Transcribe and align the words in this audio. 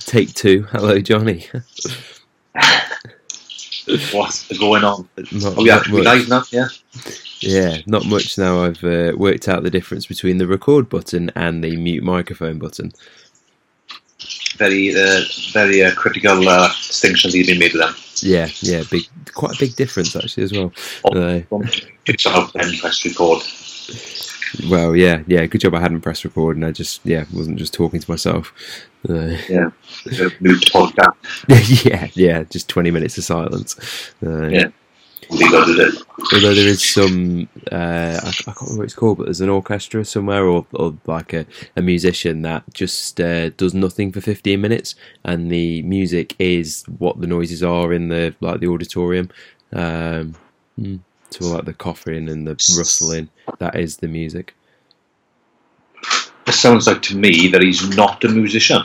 Take 0.00 0.34
two. 0.34 0.62
Hello, 0.70 0.98
Johnny. 1.00 1.46
What's 4.12 4.58
going 4.58 4.82
on? 4.84 5.08
Not, 5.32 5.54
Oh, 5.58 5.64
yeah, 5.64 5.76
not 5.76 5.88
we 5.88 6.02
much. 6.02 6.04
live 6.04 6.28
now, 6.28 6.42
yeah. 6.50 6.68
Yeah, 7.40 7.78
not 7.86 8.06
much 8.06 8.38
now. 8.38 8.64
I've 8.64 8.82
uh, 8.82 9.12
worked 9.16 9.48
out 9.48 9.62
the 9.62 9.70
difference 9.70 10.06
between 10.06 10.38
the 10.38 10.46
record 10.46 10.88
button 10.88 11.30
and 11.36 11.62
the 11.62 11.76
mute 11.76 12.02
microphone 12.02 12.58
button. 12.58 12.92
Very, 14.56 14.96
uh, 14.96 15.20
very 15.52 15.84
uh, 15.84 15.94
critical 15.94 16.48
uh, 16.48 16.68
distinctions 16.68 17.34
you've 17.34 17.46
been 17.46 17.58
made 17.58 17.74
them. 17.74 17.94
Yeah, 18.22 18.48
yeah, 18.60 18.82
big, 18.90 19.02
quite 19.34 19.54
a 19.54 19.58
big 19.60 19.76
difference 19.76 20.16
actually 20.16 20.44
as 20.44 20.52
well. 20.52 20.72
Uh, 21.04 21.40
up 21.50 22.54
and 22.54 22.78
press 22.80 23.04
record. 23.04 23.42
Well, 24.68 24.94
yeah, 24.96 25.22
yeah. 25.26 25.46
Good 25.46 25.60
job 25.60 25.74
I 25.74 25.80
hadn't 25.80 26.00
pressed 26.02 26.24
record 26.24 26.56
and 26.56 26.64
I 26.64 26.72
just, 26.72 27.04
yeah, 27.04 27.24
wasn't 27.32 27.58
just 27.58 27.74
talking 27.74 28.00
to 28.00 28.10
myself. 28.10 28.52
Uh, 29.08 29.36
Yeah. 29.48 29.70
Podcast. 30.06 31.84
yeah, 31.84 32.08
yeah, 32.14 32.44
just 32.44 32.68
twenty 32.68 32.90
minutes 32.90 33.18
of 33.18 33.24
silence. 33.24 34.12
Uh, 34.24 34.48
Yeah. 34.48 34.68
We 35.28 35.40
got 35.50 35.66
to 35.66 35.74
do 35.74 35.82
it. 35.82 36.02
Although 36.32 36.54
there 36.54 36.68
is 36.68 36.84
some, 36.84 37.48
uh, 37.72 38.20
I, 38.22 38.28
I 38.28 38.30
can't 38.30 38.60
remember 38.60 38.76
what 38.78 38.84
it's 38.84 38.94
called, 38.94 39.18
but 39.18 39.24
there's 39.24 39.40
an 39.40 39.48
orchestra 39.48 40.04
somewhere 40.04 40.44
or, 40.46 40.64
or 40.74 40.96
like 41.06 41.32
a, 41.32 41.46
a 41.74 41.82
musician 41.82 42.42
that 42.42 42.62
just 42.72 43.20
uh, 43.20 43.48
does 43.50 43.74
nothing 43.74 44.12
for 44.12 44.20
15 44.20 44.60
minutes, 44.60 44.94
and 45.24 45.50
the 45.50 45.82
music 45.82 46.36
is 46.38 46.84
what 46.98 47.20
the 47.20 47.26
noises 47.26 47.62
are 47.64 47.92
in 47.92 48.08
the 48.08 48.36
like 48.40 48.60
the 48.60 48.68
auditorium. 48.68 49.28
Um, 49.72 50.36
mm, 50.78 51.00
so 51.38 51.54
like 51.54 51.64
the 51.64 51.74
coughing 51.74 52.28
and 52.28 52.46
the 52.46 52.52
rustling, 52.78 53.28
that 53.58 53.76
is 53.76 53.98
the 53.98 54.08
music. 54.08 54.54
It 56.46 56.52
sounds 56.52 56.86
like 56.86 57.02
to 57.02 57.16
me 57.16 57.48
that 57.48 57.62
he's 57.62 57.96
not 57.96 58.22
a 58.24 58.28
musician. 58.28 58.82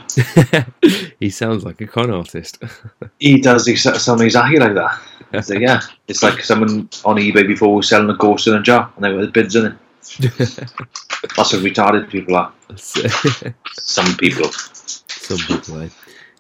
he 1.20 1.30
sounds 1.30 1.64
like 1.64 1.80
a 1.80 1.88
con 1.88 2.12
artist. 2.12 2.62
He 3.20 3.40
does 3.40 3.68
ex- 3.68 3.84
sound 4.04 4.22
exactly 4.22 4.58
like 4.58 4.74
that. 4.74 5.46
So, 5.46 5.54
yeah, 5.54 5.82
it's 6.08 6.24
like 6.24 6.44
someone 6.44 6.90
on 7.06 7.18
eBay 7.18 7.48
before 7.48 7.76
was 7.76 7.88
selling 7.88 8.10
a 8.10 8.16
ghost 8.16 8.48
in 8.48 8.56
a 8.56 8.62
jar 8.62 8.92
and 8.96 9.06
they 9.06 9.14
were 9.14 9.28
bids 9.28 9.56
in 9.56 9.68
it. 9.68 9.74
That's 10.20 11.54
what 11.54 11.62
retarded 11.62 12.10
people 12.10 12.36
are. 12.36 12.52
Some 12.76 14.18
people. 14.18 14.52
Some 14.52 15.38
people, 15.38 15.82
eh? 15.82 15.90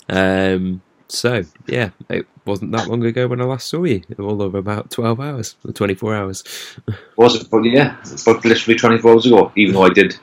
Um, 0.09 0.81
so 1.11 1.43
yeah, 1.67 1.89
it 2.09 2.25
wasn't 2.45 2.71
that 2.71 2.87
long 2.87 3.03
ago 3.05 3.27
when 3.27 3.41
I 3.41 3.43
last 3.45 3.67
saw 3.67 3.83
you. 3.83 4.01
All 4.19 4.41
of 4.41 4.55
about 4.55 4.89
twelve 4.89 5.19
hours, 5.19 5.55
or 5.65 5.71
twenty-four 5.71 6.15
hours. 6.15 6.43
Was 7.17 7.35
it? 7.35 7.49
But 7.49 7.63
yeah, 7.63 7.97
about 8.25 8.45
literally 8.45 8.77
24 8.77 9.11
hours 9.11 9.25
ago. 9.25 9.51
Even 9.55 9.75
though 9.75 9.83
I 9.83 9.89
did 9.89 10.15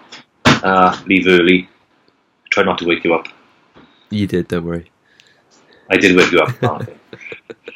uh, 0.46 1.00
leave 1.06 1.26
early, 1.26 1.68
try 2.50 2.64
not 2.64 2.78
to 2.78 2.86
wake 2.86 3.04
you 3.04 3.14
up. 3.14 3.28
You 4.10 4.26
did, 4.26 4.48
don't 4.48 4.64
worry. 4.64 4.90
I 5.90 5.96
did 5.96 6.16
wake 6.16 6.32
you 6.32 6.40
up. 6.40 6.88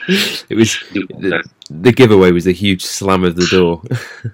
It 0.09 0.57
was 0.57 0.81
the, 0.93 1.45
the 1.71 1.93
giveaway 1.93 2.33
was 2.33 2.49
a 2.49 2.53
huge 2.53 2.85
slam 2.85 3.23
of 3.23 3.37
the 3.37 3.47
door. 3.47 3.83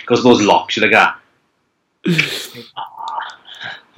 Because 0.00 0.24
those 0.24 0.42
locks, 0.42 0.76
you're 0.76 0.90
like, 0.90 0.96
ah, 0.96 1.20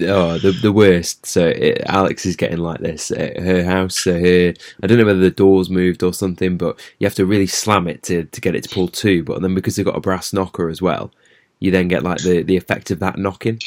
oh, 0.04 0.38
the 0.38 0.52
the 0.52 0.72
worst. 0.72 1.26
So 1.26 1.48
it, 1.48 1.82
Alex 1.86 2.26
is 2.26 2.36
getting 2.36 2.58
like 2.58 2.80
this 2.80 3.10
at 3.10 3.38
her 3.38 3.64
house. 3.64 4.00
So 4.00 4.12
her, 4.12 4.54
I 4.82 4.86
don't 4.86 4.98
know 4.98 5.06
whether 5.06 5.20
the 5.20 5.30
doors 5.30 5.70
moved 5.70 6.02
or 6.02 6.12
something, 6.12 6.56
but 6.56 6.80
you 6.98 7.06
have 7.06 7.14
to 7.16 7.26
really 7.26 7.46
slam 7.46 7.88
it 7.88 8.02
to 8.04 8.24
to 8.24 8.40
get 8.40 8.54
it 8.54 8.64
to 8.64 8.74
pull 8.74 8.88
to. 8.88 9.22
But 9.24 9.42
then 9.42 9.54
because 9.54 9.76
they've 9.76 9.84
got 9.84 9.96
a 9.96 10.00
brass 10.00 10.32
knocker 10.32 10.68
as 10.68 10.82
well, 10.82 11.12
you 11.58 11.70
then 11.70 11.88
get 11.88 12.02
like 12.02 12.22
the 12.22 12.42
the 12.42 12.56
effect 12.56 12.90
of 12.90 12.98
that 13.00 13.18
knocking 13.18 13.60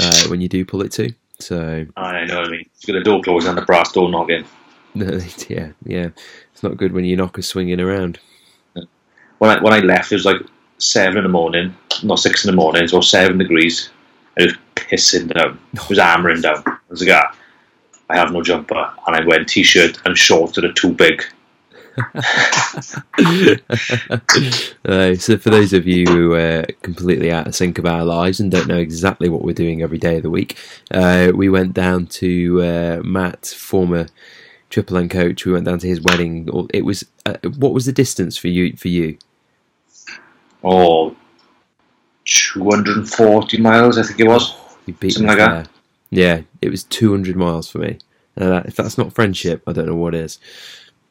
uh, 0.00 0.28
when 0.28 0.40
you 0.40 0.48
do 0.48 0.64
pull 0.64 0.82
it 0.82 0.92
to. 0.92 1.12
So 1.40 1.86
I 1.96 2.24
know 2.24 2.40
what 2.40 2.48
I 2.48 2.50
mean. 2.50 2.68
It's 2.74 2.84
got 2.84 2.96
a 2.96 3.02
door 3.02 3.22
closed 3.22 3.46
and 3.46 3.58
a 3.58 3.64
brass 3.64 3.92
door 3.92 4.10
knocking. 4.10 4.44
yeah, 4.94 5.72
yeah, 5.84 6.08
it's 6.52 6.62
not 6.62 6.76
good 6.76 6.92
when 6.92 7.04
your 7.04 7.18
knocker's 7.18 7.46
swinging 7.46 7.80
around. 7.80 8.18
When 9.38 9.50
I, 9.50 9.62
when 9.62 9.72
I 9.72 9.78
left, 9.78 10.10
it 10.10 10.16
was 10.16 10.24
like 10.24 10.42
7 10.78 11.16
in 11.16 11.22
the 11.22 11.28
morning, 11.28 11.76
not 12.02 12.18
6 12.18 12.44
in 12.44 12.50
the 12.50 12.56
morning, 12.56 12.84
it 12.84 12.92
was 12.92 13.08
7 13.08 13.38
degrees. 13.38 13.90
And 14.36 14.46
it 14.46 14.52
was 14.52 14.58
pissing 14.78 15.32
down. 15.32 15.58
It 15.72 15.88
was 15.88 15.98
hammering 15.98 16.40
down. 16.42 16.62
I 16.66 16.78
was 16.88 17.02
like, 17.02 17.10
ah, 17.14 17.36
I 18.08 18.16
have 18.16 18.32
no 18.32 18.42
jumper. 18.42 18.92
And 19.06 19.16
I 19.16 19.24
went 19.24 19.48
t 19.48 19.62
shirt 19.62 20.00
and 20.04 20.16
shorts 20.16 20.54
that 20.54 20.64
are 20.64 20.72
too 20.72 20.92
big. 20.92 21.22
uh, 24.86 25.16
so 25.16 25.36
for 25.36 25.50
those 25.50 25.72
of 25.72 25.84
you 25.86 26.06
who 26.06 26.34
are 26.34 26.64
completely 26.82 27.32
out 27.32 27.48
of 27.48 27.56
sync 27.56 27.76
of 27.76 27.86
our 27.86 28.04
lives 28.04 28.38
and 28.38 28.52
don't 28.52 28.68
know 28.68 28.78
exactly 28.78 29.28
what 29.28 29.42
we're 29.42 29.52
doing 29.52 29.82
every 29.82 29.98
day 29.98 30.16
of 30.16 30.22
the 30.22 30.30
week, 30.30 30.56
uh, 30.92 31.32
we 31.34 31.48
went 31.48 31.74
down 31.74 32.06
to 32.06 32.62
uh, 32.62 33.00
Matt, 33.04 33.46
former 33.46 34.06
Triple 34.70 34.96
N 34.96 35.08
coach. 35.08 35.44
We 35.44 35.52
went 35.52 35.64
down 35.64 35.80
to 35.80 35.88
his 35.88 36.00
wedding. 36.00 36.48
It 36.72 36.84
was 36.84 37.04
uh, 37.26 37.36
what 37.56 37.72
was 37.72 37.86
the 37.86 37.92
distance 37.92 38.36
for 38.36 38.46
you? 38.48 38.76
For 38.76 38.88
you, 38.88 39.18
Oh, 40.62 41.16
240 42.24 43.58
miles, 43.58 43.98
I 43.98 44.02
think 44.02 44.20
it 44.20 44.28
was. 44.28 44.54
You 44.88 44.94
beat 44.94 45.12
Something 45.12 45.36
me 45.36 45.42
like 45.42 45.50
that. 45.50 45.68
Yeah, 46.10 46.42
it 46.62 46.70
was 46.70 46.84
two 46.84 47.10
hundred 47.10 47.36
miles 47.36 47.70
for 47.70 47.78
me. 47.78 47.98
Uh, 48.40 48.62
if 48.64 48.76
that's 48.76 48.98
not 48.98 49.12
friendship, 49.12 49.62
I 49.66 49.72
don't 49.72 49.86
know 49.86 49.96
what 49.96 50.14
is. 50.14 50.38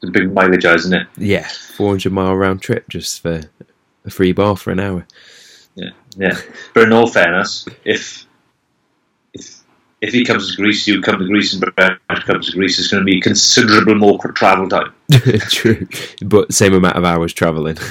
The 0.01 0.11
big 0.11 0.33
mileage, 0.33 0.65
isn't 0.65 0.93
it? 0.93 1.07
Yeah, 1.17 1.47
four 1.47 1.89
hundred 1.89 2.13
mile 2.13 2.35
round 2.35 2.61
trip 2.61 2.87
just 2.89 3.21
for 3.21 3.41
a 4.05 4.09
free 4.09 4.31
bar 4.31 4.57
for 4.57 4.71
an 4.71 4.79
hour. 4.79 5.05
Yeah, 5.75 5.91
yeah. 6.15 6.39
But 6.73 6.83
in 6.83 6.93
all 6.93 7.07
fairness, 7.07 7.67
if 7.85 8.25
if 9.33 9.63
if 10.01 10.13
he 10.13 10.25
comes 10.25 10.49
to 10.49 10.61
Greece, 10.61 10.87
you 10.87 11.01
come 11.01 11.19
to 11.19 11.27
Greece, 11.27 11.53
and 11.53 11.75
Brad 11.75 11.99
comes 12.25 12.47
to 12.47 12.57
Greece, 12.57 12.79
it's 12.79 12.87
going 12.87 13.01
to 13.01 13.05
be 13.05 13.21
considerable 13.21 13.95
more 13.95 14.17
travel 14.33 14.67
time. 14.69 14.93
True, 15.49 15.87
but 16.25 16.53
same 16.53 16.73
amount 16.73 16.95
of 16.95 17.05
hours 17.05 17.33
traveling. 17.33 17.77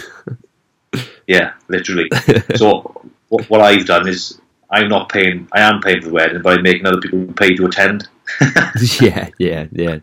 Yeah, 1.26 1.54
literally. 1.68 2.08
so 2.54 3.08
what, 3.28 3.50
what 3.50 3.60
I've 3.60 3.86
done 3.86 4.08
is 4.08 4.40
I'm 4.70 4.88
not 4.88 5.08
paying. 5.08 5.48
I 5.52 5.60
am 5.60 5.80
paying 5.80 6.02
for 6.02 6.08
the 6.08 6.14
wedding, 6.14 6.42
but 6.42 6.58
I'm 6.58 6.62
making 6.62 6.86
other 6.86 7.00
people 7.00 7.32
pay 7.34 7.54
to 7.54 7.66
attend. 7.66 8.08
yeah, 9.00 9.28
yeah, 9.38 9.66
yeah. 9.70 9.98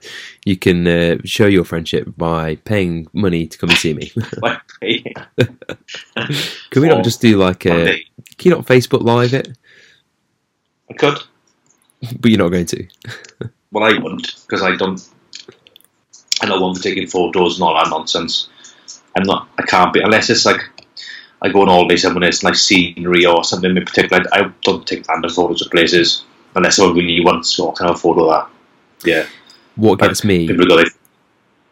You 0.45 0.57
can 0.57 0.87
uh, 0.87 1.17
show 1.25 1.45
your 1.45 1.65
friendship 1.65 2.13
by 2.15 2.55
paying 2.55 3.07
money 3.13 3.47
to 3.47 3.57
come 3.57 3.69
and 3.69 3.77
see 3.77 3.93
me. 3.93 4.11
Can 6.71 6.81
we 6.81 6.87
Or 6.87 6.95
not 6.95 7.03
just 7.03 7.21
do 7.21 7.37
like 7.37 7.65
a? 7.65 7.85
day. 7.85 8.05
Can 8.37 8.51
you 8.51 8.55
not 8.57 8.65
Facebook 8.65 9.01
Live 9.03 9.33
it? 9.33 9.57
I 10.89 10.93
could. 10.93 11.17
But 12.19 12.31
you're 12.31 12.39
not 12.39 12.49
going 12.49 12.65
to. 12.67 12.87
Well, 13.71 13.83
I 13.83 13.97
wouldn't 13.97 14.35
because 14.47 14.61
I 14.61 14.75
don't. 14.75 15.01
I'm 16.41 16.49
not 16.49 16.61
one 16.61 16.75
for 16.75 16.81
taking 16.83 17.07
photos 17.07 17.55
and 17.55 17.63
all 17.63 17.75
that 17.75 17.89
nonsense. 17.89 18.49
I'm 19.15 19.23
not. 19.23 19.47
I 19.57 19.63
can't 19.63 19.93
be 19.93 20.01
unless 20.01 20.29
it's 20.29 20.45
like 20.45 20.61
I 21.43 21.49
go 21.49 21.61
on 21.61 21.67
holiday 21.67 21.97
somewhere 21.97 22.29
it's 22.29 22.43
like 22.43 22.55
scenery 22.55 23.25
or 23.25 23.43
something 23.43 23.75
in 23.75 23.85
particular. 23.85 24.23
I 24.31 24.51
don't 24.63 24.87
take 24.87 25.07
random 25.09 25.29
photos 25.31 25.61
of 25.61 25.71
places 25.71 26.23
unless 26.55 26.79
I 26.79 26.85
really 26.85 27.23
want 27.23 27.45
to 27.45 27.71
kind 27.73 27.91
of 27.91 27.99
photo 27.99 28.29
of 28.29 28.47
that. 29.03 29.07
Yeah, 29.07 29.25
What 29.75 29.99
gets 29.99 30.23
me? 30.23 30.47
people 30.47 30.65
got 30.65 30.87
it. 30.87 30.93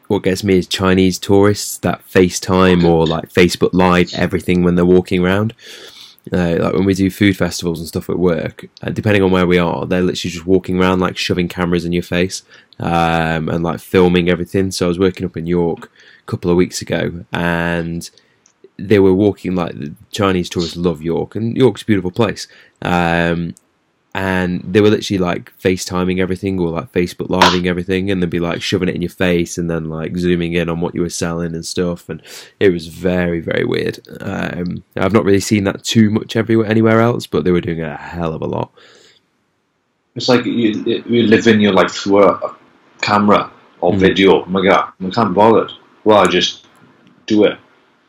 What 0.07 0.23
gets 0.23 0.43
me 0.43 0.57
is 0.57 0.67
Chinese 0.67 1.17
tourists 1.17 1.77
that 1.79 2.03
FaceTime 2.05 2.83
or 2.83 3.07
like 3.07 3.31
Facebook 3.31 3.69
Live 3.71 4.13
everything 4.13 4.63
when 4.63 4.75
they're 4.75 4.85
walking 4.85 5.23
around. 5.23 5.53
Uh, 6.31 6.57
like 6.59 6.73
when 6.73 6.85
we 6.85 6.93
do 6.93 7.09
food 7.09 7.35
festivals 7.37 7.79
and 7.79 7.87
stuff 7.87 8.09
at 8.09 8.19
work, 8.19 8.65
uh, 8.83 8.89
depending 8.91 9.23
on 9.23 9.31
where 9.31 9.47
we 9.47 9.57
are, 9.57 9.85
they're 9.87 10.01
literally 10.01 10.31
just 10.31 10.45
walking 10.45 10.79
around 10.79 10.99
like 10.99 11.17
shoving 11.17 11.47
cameras 11.47 11.85
in 11.85 11.93
your 11.93 12.03
face 12.03 12.43
um, 12.79 13.49
and 13.49 13.63
like 13.63 13.79
filming 13.79 14.29
everything. 14.29 14.69
So 14.69 14.85
I 14.85 14.89
was 14.89 14.99
working 14.99 15.25
up 15.25 15.37
in 15.37 15.47
York 15.47 15.85
a 16.19 16.25
couple 16.29 16.51
of 16.51 16.57
weeks 16.57 16.81
ago, 16.81 17.23
and 17.31 18.07
they 18.77 18.99
were 18.99 19.13
walking 19.13 19.55
like 19.55 19.77
the 19.77 19.93
Chinese 20.11 20.49
tourists 20.49 20.77
love 20.77 21.01
York, 21.01 21.35
and 21.35 21.55
York's 21.55 21.81
a 21.83 21.85
beautiful 21.85 22.11
place. 22.11 22.47
Um, 22.81 23.53
and 24.13 24.61
they 24.61 24.81
were 24.81 24.89
literally 24.89 25.19
like 25.19 25.57
FaceTiming 25.57 26.19
everything 26.19 26.59
or 26.59 26.69
like 26.69 26.91
Facebook 26.91 27.29
living 27.29 27.67
everything, 27.67 28.11
and 28.11 28.21
they'd 28.21 28.29
be 28.29 28.39
like 28.39 28.61
shoving 28.61 28.89
it 28.89 28.95
in 28.95 29.01
your 29.01 29.09
face 29.09 29.57
and 29.57 29.69
then 29.69 29.85
like 29.85 30.17
zooming 30.17 30.53
in 30.53 30.67
on 30.67 30.81
what 30.81 30.93
you 30.93 31.01
were 31.01 31.09
selling 31.09 31.53
and 31.55 31.65
stuff. 31.65 32.09
And 32.09 32.21
it 32.59 32.69
was 32.73 32.87
very, 32.87 33.39
very 33.39 33.63
weird. 33.63 33.99
Um, 34.19 34.83
I've 34.97 35.13
not 35.13 35.23
really 35.23 35.39
seen 35.39 35.63
that 35.63 35.83
too 35.85 36.09
much 36.09 36.35
everywhere, 36.35 36.67
anywhere 36.67 36.99
else, 36.99 37.25
but 37.25 37.45
they 37.45 37.51
were 37.51 37.61
doing 37.61 37.81
a 37.81 37.95
hell 37.95 38.33
of 38.33 38.41
a 38.41 38.47
lot. 38.47 38.71
It's 40.15 40.27
like 40.27 40.45
you, 40.45 41.03
you 41.07 41.23
live 41.23 41.47
in 41.47 41.61
your 41.61 41.71
life 41.71 41.91
through 41.91 42.23
a, 42.23 42.55
camera 43.01 43.49
or 43.79 43.93
Mm. 43.93 43.97
video. 43.97 44.43
Oh 44.43 44.45
my 44.45 44.63
god, 44.63 44.91
I 45.01 45.09
can't 45.09 45.33
bother. 45.33 45.69
Well, 46.03 46.17
I 46.17 46.25
just 46.25 46.67
do 47.27 47.45
it. 47.45 47.57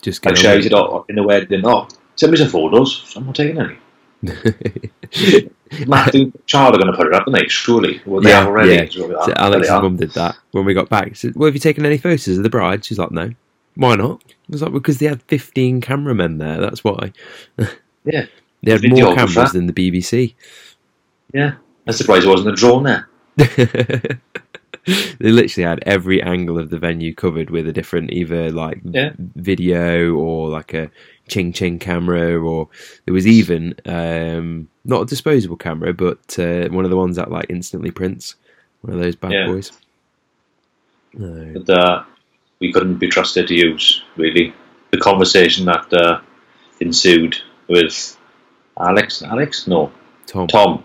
Just 0.02 0.26
I 0.26 0.34
shouted 0.34 0.75
out 0.75 1.06
in 1.08 1.19
a 1.19 1.22
the 1.22 1.26
wedding. 1.26 1.62
Oh, 1.64 1.88
send 2.16 2.32
me 2.32 2.38
some 2.38 2.49
photos. 2.49 3.12
I'm 3.16 3.26
not 3.26 3.34
taking 3.34 3.58
any. 3.58 3.76
Matt 5.87 6.14
and 6.14 6.32
Charlie 6.46 6.76
are 6.76 6.78
going 6.78 6.90
to 6.93 6.96
put 6.96 7.06
it 7.06 7.14
up, 7.14 7.26
aren't 7.26 7.38
they? 7.40 7.49
Surely. 7.49 8.00
Well, 8.04 8.20
they 8.20 8.31
Yeah, 8.31 8.40
have 8.40 8.49
already. 8.49 8.75
yeah. 8.75 8.87
So, 8.90 9.08
So 9.25 9.32
Alex's 9.37 9.70
mum 9.70 9.96
did 9.96 10.10
that 10.12 10.37
when 10.52 10.64
we 10.64 10.75
got 10.75 10.88
back. 10.88 11.08
She 11.10 11.28
said, 11.28 11.34
"Well, 11.37 11.46
have 11.46 11.54
you 11.54 11.60
taken 11.60 11.87
any 11.87 11.99
photos 11.99 12.37
of 12.37 12.43
the 12.43 12.50
bride?" 12.50 12.84
She's 12.84 12.99
like, 12.99 13.10
"No." 13.10 13.31
Why 13.75 13.94
not? 13.96 14.22
I 14.28 14.34
was 14.50 14.62
like, 14.62 14.72
"Because 14.72 14.99
they 14.99 15.06
had 15.06 15.22
fifteen 15.22 15.81
cameramen 15.81 16.38
there. 16.38 16.60
That's 16.60 16.84
why." 16.84 17.12
Yeah. 18.05 18.26
they 18.64 18.72
had 18.72 18.82
more 18.90 19.14
cameras 19.14 19.52
than 19.52 19.69
the 19.69 19.72
BBC. 19.72 20.34
Yeah. 21.32 21.55
I'm 21.87 21.93
surprised 21.93 22.25
there 22.25 22.32
wasn't 22.32 22.50
a 22.52 22.56
drone 22.56 22.82
there. 22.82 23.08
they 24.86 25.30
literally 25.30 25.69
had 25.69 25.82
every 25.86 26.22
angle 26.22 26.58
of 26.58 26.70
the 26.70 26.78
venue 26.78 27.14
covered 27.14 27.50
with 27.50 27.66
a 27.69 27.72
different 27.72 28.10
either 28.12 28.50
like 28.50 28.80
Yeah. 28.84 29.12
video 29.19 30.14
or 30.14 30.48
like 30.48 30.74
a 30.74 30.90
ching 31.28 31.52
ching 31.52 31.78
camera 31.78 32.36
or 32.38 32.69
there 33.04 33.14
was 33.14 33.26
even 33.26 33.74
um, 33.86 34.69
not 34.84 35.02
a 35.02 35.06
disposable 35.06 35.56
camera 35.56 35.92
but 35.92 36.38
uh, 36.38 36.69
one 36.69 36.84
of 36.84 36.90
the 36.90 36.96
ones 36.96 37.16
that 37.16 37.30
like 37.30 37.46
instantly 37.48 37.90
prints 37.90 38.34
one 38.80 38.92
of 38.94 39.00
those 39.00 39.14
bad 39.16 39.32
Yeah. 39.32 39.46
boys 39.46 39.70
no. 41.14 41.52
But 41.62 41.70
uh, 41.70 42.04
we 42.58 42.72
couldn't 42.72 42.96
be 42.96 43.08
trusted 43.08 43.48
to 43.48 43.54
use, 43.54 44.02
really. 44.16 44.54
The 44.92 44.98
conversation 44.98 45.66
that 45.66 45.92
uh, 45.92 46.20
ensued 46.80 47.36
with 47.69 48.16
Alex, 48.80 49.22
Alex? 49.22 49.66
No, 49.66 49.92
Tom, 50.26 50.46
Tom. 50.46 50.84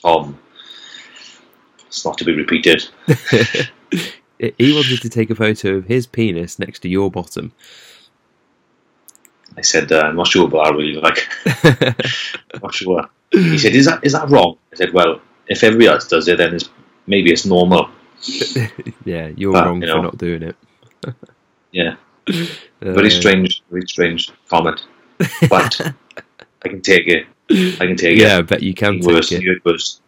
Tom. 0.00 0.38
It's 1.88 2.04
not 2.04 2.18
to 2.18 2.24
be 2.24 2.34
repeated. 2.34 2.88
he 4.38 4.72
wanted 4.72 5.02
to 5.02 5.08
take 5.08 5.30
a 5.30 5.34
photo 5.34 5.76
of 5.76 5.86
his 5.86 6.06
penis 6.06 6.58
next 6.58 6.80
to 6.80 6.88
your 6.88 7.10
bottom 7.10 7.52
I 9.56 9.62
said, 9.62 9.90
uh, 9.90 10.00
I'm 10.02 10.16
not 10.16 10.28
sure, 10.28 10.48
but 10.48 10.58
I 10.58 10.70
really 10.70 10.94
like. 10.94 11.28
I'm 11.46 11.94
not 12.62 12.74
sure. 12.74 13.08
He 13.32 13.58
said, 13.58 13.74
"Is 13.74 13.86
that 13.86 14.04
is 14.04 14.12
that 14.12 14.30
wrong?" 14.30 14.56
I 14.72 14.76
said, 14.76 14.92
"Well, 14.92 15.20
if 15.48 15.64
everybody 15.64 15.88
else 15.88 16.06
does 16.08 16.28
it, 16.28 16.38
then 16.38 16.54
it's, 16.54 16.70
maybe 17.06 17.32
it's 17.32 17.44
normal." 17.44 17.90
yeah 19.04 19.28
you're 19.36 19.52
But, 19.52 19.64
wrong 19.66 19.82
you 19.82 19.88
for 19.88 20.02
not 20.02 20.18
doing 20.18 20.42
it 20.42 20.56
Yeah, 21.72 21.96
Uh, 22.82 22.92
very 22.92 23.10
strange, 23.10 23.62
very 23.70 23.86
strange 23.86 24.30
comment, 24.48 24.86
but 25.48 25.80
I 26.64 26.68
can 26.68 26.80
take 26.82 27.06
it. 27.08 27.26
I 27.50 27.86
can 27.86 27.96
take 27.96 28.18
yeah 28.18 28.36
it. 28.36 28.38
I 28.38 28.42
bet 28.42 28.62
you 28.62 28.74
can 28.74 28.94
It 28.94 29.02
take 29.02 29.14
was, 29.14 29.32
it 29.32 29.42
it 29.44 29.64
was. 29.64 30.00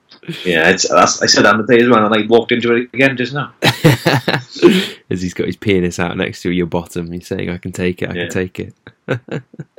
Yeah, 0.44 0.68
it's, 0.70 0.88
that's, 0.88 1.22
I 1.22 1.26
said 1.26 1.44
that 1.44 1.54
on 1.54 1.64
the 1.64 1.76
day 1.76 1.82
as 1.82 1.88
well, 1.88 2.04
and 2.04 2.14
I 2.14 2.26
walked 2.26 2.52
into 2.52 2.74
it 2.74 2.90
again 2.92 3.16
just 3.16 3.32
now. 3.32 3.52
As 5.10 5.22
he's 5.22 5.32
got 5.34 5.46
his 5.46 5.56
penis 5.56 5.98
out 5.98 6.16
next 6.16 6.42
to 6.42 6.50
your 6.50 6.66
bottom, 6.66 7.10
he's 7.10 7.26
saying, 7.26 7.48
"I 7.50 7.56
can 7.56 7.72
take 7.72 8.02
it. 8.02 8.10
I 8.10 8.14
Yeah. 8.14 8.22
can 8.24 8.30
take 8.30 8.60
it." 8.60 8.74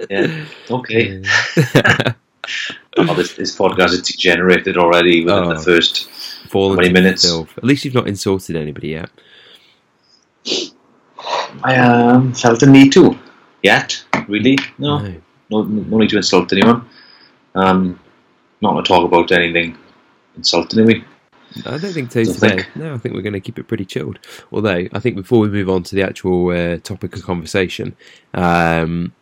Yeah, 0.10 0.46
okay. 0.70 1.24
Yeah. 1.76 2.14
Oh, 2.98 3.14
this, 3.14 3.36
this 3.36 3.56
podcast 3.56 3.92
has 3.92 4.02
degenerated 4.02 4.76
already 4.78 5.24
within 5.24 5.44
Oh. 5.44 5.54
the 5.54 5.60
first. 5.60 6.10
Fallen 6.50 6.76
many 6.76 6.88
into 6.90 7.02
minutes? 7.02 7.24
filth. 7.26 7.56
At 7.58 7.64
least 7.64 7.86
you've 7.86 7.94
not 7.94 8.08
insulted 8.08 8.56
anybody 8.56 8.90
yet. 8.90 9.10
I 11.64 11.76
um, 11.78 12.34
felt 12.34 12.64
a 12.64 12.66
need 12.66 12.92
to. 12.94 13.18
Yet, 13.64 14.04
really? 14.28 14.58
No, 14.80 14.98
No. 15.00 15.14
no, 15.52 15.62
no 15.64 15.98
need 16.00 16.10
to 16.10 16.18
insult 16.18 16.52
anyone. 16.52 16.90
Um, 17.54 18.00
not 18.62 18.74
to 18.82 18.88
talk 18.88 19.06
about 19.06 19.32
anything 19.32 19.78
insulting 20.36 20.86
me. 20.86 21.04
I 21.66 21.78
don't 21.78 21.94
think 21.94 22.12
so 22.12 22.24
today. 22.24 22.64
think. 22.64 22.76
No, 22.76 22.94
I 22.94 22.98
think 22.98 23.14
we're 23.14 23.22
going 23.22 23.34
to 23.34 23.42
keep 23.42 23.60
it 23.60 23.68
pretty 23.68 23.86
chilled. 23.86 24.20
Although, 24.52 24.88
I 24.94 25.00
think 25.00 25.16
before 25.18 25.40
we 25.40 25.50
move 25.50 25.70
on 25.70 25.84
to 25.84 25.96
the 25.96 26.04
actual 26.04 26.50
uh, 26.50 26.78
topic 26.78 27.16
of 27.16 27.24
conversation, 27.24 27.96
um, 28.34 29.14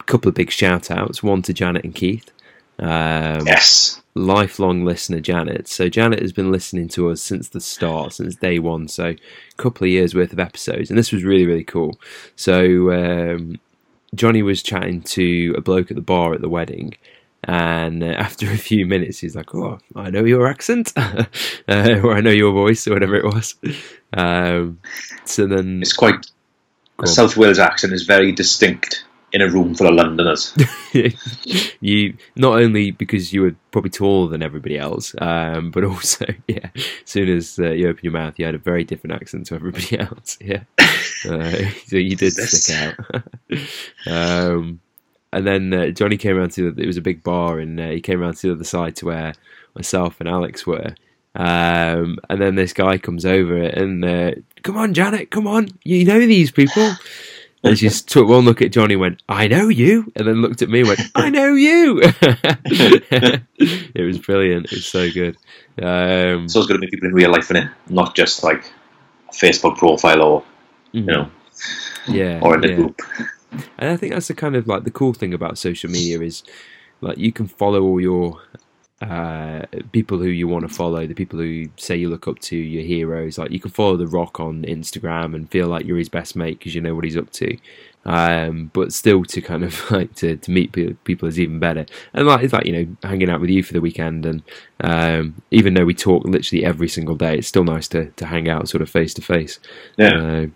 a 0.00 0.04
couple 0.04 0.28
of 0.28 0.34
big 0.34 0.50
shout 0.50 0.90
outs. 0.90 1.22
One 1.22 1.42
to 1.42 1.52
Janet 1.52 1.84
and 1.84 1.94
Keith. 1.94 2.30
Um, 2.78 3.46
Yes. 3.46 4.02
lifelong 4.14 4.84
listener 4.84 5.20
Janet. 5.20 5.68
So 5.68 5.88
Janet 5.88 6.20
has 6.20 6.32
been 6.32 6.50
listening 6.50 6.88
to 6.88 7.10
us 7.10 7.22
since 7.22 7.48
the 7.48 7.60
start, 7.60 8.14
since 8.14 8.34
day 8.34 8.58
one. 8.58 8.88
So 8.88 9.10
a 9.10 9.16
couple 9.56 9.84
of 9.84 9.90
years 9.90 10.14
worth 10.14 10.32
of 10.32 10.40
episodes, 10.40 10.90
and 10.90 10.98
this 10.98 11.12
was 11.12 11.22
really 11.22 11.46
really 11.46 11.64
cool. 11.64 12.00
So 12.34 12.90
um, 12.92 13.60
Johnny 14.14 14.42
was 14.42 14.62
chatting 14.62 15.02
to 15.02 15.54
a 15.56 15.60
bloke 15.60 15.90
at 15.90 15.96
the 15.96 16.02
bar 16.02 16.34
at 16.34 16.40
the 16.40 16.48
wedding. 16.48 16.94
And 17.44 18.02
uh, 18.02 18.06
after 18.18 18.50
a 18.50 18.56
few 18.56 18.86
minutes, 18.86 19.18
he's 19.18 19.36
like, 19.36 19.54
"Oh, 19.54 19.78
I 19.96 20.10
know 20.10 20.24
your 20.24 20.46
accent, 20.46 20.92
uh, 20.96 21.24
or 21.68 22.14
I 22.14 22.20
know 22.20 22.30
your 22.30 22.52
voice, 22.52 22.86
or 22.86 22.92
whatever 22.94 23.16
it 23.16 23.24
was." 23.24 23.56
Um, 24.12 24.78
so 25.24 25.46
then, 25.46 25.80
It's 25.82 25.92
quite. 25.92 26.26
A. 27.02 27.06
South 27.06 27.36
Wales 27.36 27.58
accent 27.58 27.92
is 27.92 28.04
very 28.04 28.30
distinct 28.30 29.04
in 29.32 29.40
a 29.40 29.48
room 29.48 29.74
full 29.74 29.88
of 29.88 29.94
Londoners. 29.94 30.54
you 31.80 32.16
not 32.36 32.58
only 32.58 32.90
because 32.90 33.32
you 33.32 33.42
were 33.42 33.56
probably 33.70 33.90
taller 33.90 34.28
than 34.28 34.42
everybody 34.42 34.78
else, 34.78 35.14
um, 35.18 35.70
but 35.70 35.84
also 35.84 36.26
yeah, 36.46 36.68
as 36.74 36.84
soon 37.06 37.28
as 37.28 37.58
uh, 37.58 37.70
you 37.70 37.88
open 37.88 38.00
your 38.04 38.12
mouth, 38.12 38.38
you 38.38 38.44
had 38.44 38.54
a 38.54 38.58
very 38.58 38.84
different 38.84 39.14
accent 39.14 39.46
to 39.46 39.54
everybody 39.54 39.98
else. 39.98 40.38
Yeah, 40.40 40.64
uh, 40.78 41.70
so 41.86 41.96
you 41.96 42.14
did 42.14 42.32
stick 42.34 42.76
out. 42.76 43.22
um, 44.06 44.80
and 45.32 45.46
then 45.46 45.72
uh, 45.72 45.86
Johnny 45.88 46.16
came 46.16 46.36
around 46.36 46.52
to 46.52 46.70
the, 46.70 46.82
it 46.82 46.86
was 46.86 46.96
a 46.96 47.02
big 47.02 47.22
bar, 47.22 47.58
and 47.58 47.80
uh, 47.80 47.88
he 47.88 48.00
came 48.00 48.20
around 48.20 48.36
to 48.38 48.48
the 48.48 48.54
other 48.54 48.64
side 48.64 48.96
to 48.96 49.06
where 49.06 49.34
myself 49.74 50.20
and 50.20 50.28
Alex 50.28 50.66
were. 50.66 50.94
Um, 51.34 52.18
and 52.28 52.40
then 52.40 52.56
this 52.56 52.74
guy 52.74 52.98
comes 52.98 53.24
over 53.24 53.56
and 53.56 54.04
uh, 54.04 54.32
come 54.62 54.76
on, 54.76 54.92
Janet, 54.92 55.30
come 55.30 55.46
on, 55.46 55.68
you 55.82 56.04
know 56.04 56.20
these 56.20 56.50
people. 56.50 56.92
And 57.64 57.78
she 57.78 57.86
just 57.86 58.08
took 58.08 58.26
one 58.26 58.44
look 58.44 58.60
at 58.60 58.72
Johnny 58.72 58.94
and 58.94 59.00
went, 59.00 59.22
I 59.28 59.46
know 59.46 59.68
you. 59.68 60.10
And 60.16 60.26
then 60.26 60.42
looked 60.42 60.62
at 60.62 60.68
me 60.68 60.80
and 60.80 60.88
went, 60.88 61.00
I 61.14 61.30
know 61.30 61.54
you. 61.54 62.00
it 62.02 64.04
was 64.04 64.18
brilliant. 64.18 64.66
It 64.66 64.72
was 64.72 64.86
so 64.86 65.08
good. 65.08 65.36
Um, 65.80 66.48
so 66.48 66.58
it's 66.58 66.68
going 66.68 66.80
to 66.80 66.84
be 66.84 66.90
people 66.90 67.08
in 67.08 67.14
real 67.14 67.30
life 67.30 67.52
in 67.52 67.58
it, 67.58 67.70
not 67.88 68.16
just 68.16 68.42
like 68.42 68.72
a 69.28 69.32
Facebook 69.32 69.78
profile 69.78 70.22
or 70.22 70.44
you 70.90 71.02
know 71.02 71.30
yeah. 72.08 72.40
or 72.42 72.56
in 72.56 72.64
a 72.64 72.68
yeah. 72.68 72.74
group. 72.74 73.00
And 73.78 73.90
I 73.90 73.96
think 73.96 74.12
that's 74.12 74.28
the 74.28 74.34
kind 74.34 74.56
of 74.56 74.66
like 74.66 74.84
the 74.84 74.90
cool 74.90 75.12
thing 75.12 75.34
about 75.34 75.58
social 75.58 75.90
media 75.90 76.20
is 76.20 76.42
like 77.00 77.18
you 77.18 77.32
can 77.32 77.46
follow 77.46 77.82
all 77.82 78.00
your 78.00 78.40
uh, 79.02 79.62
people 79.90 80.18
who 80.18 80.28
you 80.28 80.46
want 80.46 80.66
to 80.68 80.72
follow, 80.72 81.06
the 81.06 81.14
people 81.14 81.38
who 81.38 81.66
say 81.76 81.96
you 81.96 82.08
look 82.08 82.28
up 82.28 82.38
to, 82.38 82.56
your 82.56 82.84
heroes. 82.84 83.36
Like 83.36 83.50
you 83.50 83.58
can 83.60 83.70
follow 83.70 83.96
The 83.96 84.06
Rock 84.06 84.38
on 84.38 84.62
Instagram 84.62 85.34
and 85.34 85.50
feel 85.50 85.66
like 85.66 85.84
you're 85.84 85.98
his 85.98 86.08
best 86.08 86.36
mate 86.36 86.58
because 86.58 86.74
you 86.74 86.80
know 86.80 86.94
what 86.94 87.04
he's 87.04 87.16
up 87.16 87.30
to. 87.32 87.56
Um, 88.04 88.70
but 88.72 88.92
still, 88.92 89.24
to 89.24 89.40
kind 89.40 89.64
of 89.64 89.90
like 89.90 90.14
to, 90.16 90.36
to 90.36 90.50
meet 90.50 90.72
people 90.72 91.28
is 91.28 91.40
even 91.40 91.58
better. 91.58 91.86
And 92.14 92.26
like 92.26 92.44
it's 92.44 92.52
like 92.52 92.66
you 92.66 92.72
know 92.72 92.96
hanging 93.08 93.28
out 93.30 93.40
with 93.40 93.50
you 93.50 93.62
for 93.62 93.72
the 93.72 93.80
weekend, 93.80 94.24
and 94.24 94.42
um, 94.80 95.42
even 95.50 95.74
though 95.74 95.84
we 95.84 95.94
talk 95.94 96.24
literally 96.24 96.64
every 96.64 96.88
single 96.88 97.16
day, 97.16 97.38
it's 97.38 97.48
still 97.48 97.64
nice 97.64 97.88
to 97.88 98.06
to 98.12 98.26
hang 98.26 98.48
out 98.48 98.68
sort 98.68 98.82
of 98.82 98.90
face 98.90 99.14
to 99.14 99.22
face. 99.22 99.58
Yeah, 99.96 100.46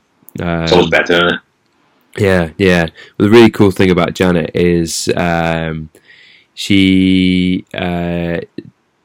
Uh, 0.40 0.62
it's 0.62 0.72
always 0.72 0.90
better? 0.90 1.42
Yeah, 2.18 2.50
yeah. 2.58 2.88
Well, 3.18 3.28
the 3.28 3.30
really 3.30 3.50
cool 3.50 3.70
thing 3.70 3.90
about 3.90 4.14
Janet 4.14 4.50
is 4.54 5.10
um, 5.16 5.90
she 6.54 7.64
uh, 7.74 8.40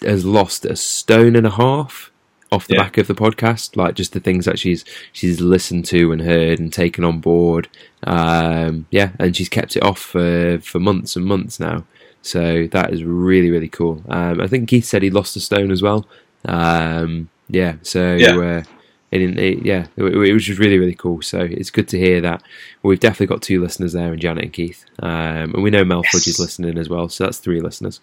has 0.02 0.25
lost 0.25 0.66
a 0.66 0.75
stone 0.75 1.36
and 1.36 1.46
a 1.46 1.52
half 1.52 2.12
off 2.52 2.68
the 2.68 2.75
Yeah. 2.75 2.84
back 2.84 2.98
of 2.98 3.08
the 3.08 3.16
podcast. 3.16 3.76
Like 3.76 3.95
just 3.95 4.14
the 4.14 4.19
things 4.19 4.45
that 4.45 4.59
she's 4.59 4.83
she's 5.12 5.40
listened 5.42 5.85
to 5.85 6.12
and 6.12 6.21
heard 6.21 6.59
and 6.59 6.71
taken 6.71 7.04
on 7.04 7.19
board. 7.19 7.68
Um, 8.04 8.88
yeah, 8.92 9.12
and 9.19 9.35
she's 9.35 9.50
kept 9.50 9.76
it 9.76 9.83
off 9.83 10.00
for 10.00 10.59
for 10.59 10.80
months 10.80 11.16
and 11.16 11.26
months 11.26 11.59
now. 11.59 11.85
So 12.21 12.68
that 12.68 12.94
is 12.94 13.04
really 13.04 13.50
really 13.52 13.69
cool. 13.69 14.04
Um, 14.09 14.42
I 14.42 14.47
think 14.47 14.69
Keith 14.69 14.85
said 14.85 15.02
he 15.04 15.09
lost 15.09 15.35
a 15.35 15.40
stone 15.40 15.71
as 15.71 15.81
well. 15.81 16.07
Um, 16.45 17.30
yeah, 17.50 17.76
so. 17.81 18.16
Yeah. 18.16 18.38
Uh, 18.38 18.64
and 19.11 19.37
it, 19.39 19.65
yeah, 19.65 19.87
it, 19.97 20.33
was 20.33 20.45
just 20.45 20.59
really, 20.59 20.80
really 20.80 20.95
cool. 20.95 21.21
So 21.21 21.39
it's 21.39 21.69
good 21.69 21.87
to 21.89 21.97
hear 21.97 22.21
that 22.21 22.41
we've 22.83 22.99
definitely 22.99 23.27
got 23.27 23.41
two 23.41 23.61
listeners 23.61 23.94
there, 23.94 24.11
and 24.11 24.21
Janet 24.21 24.45
and 24.45 24.53
Keith, 24.53 24.85
um, 24.99 25.53
and 25.53 25.63
we 25.63 25.69
know 25.69 25.83
Mel 25.83 26.03
Fudge 26.03 26.27
is 26.27 26.39
listening 26.39 26.77
as 26.77 26.89
well. 26.89 27.09
So 27.09 27.25
that's 27.25 27.39
three 27.39 27.59
listeners. 27.59 27.99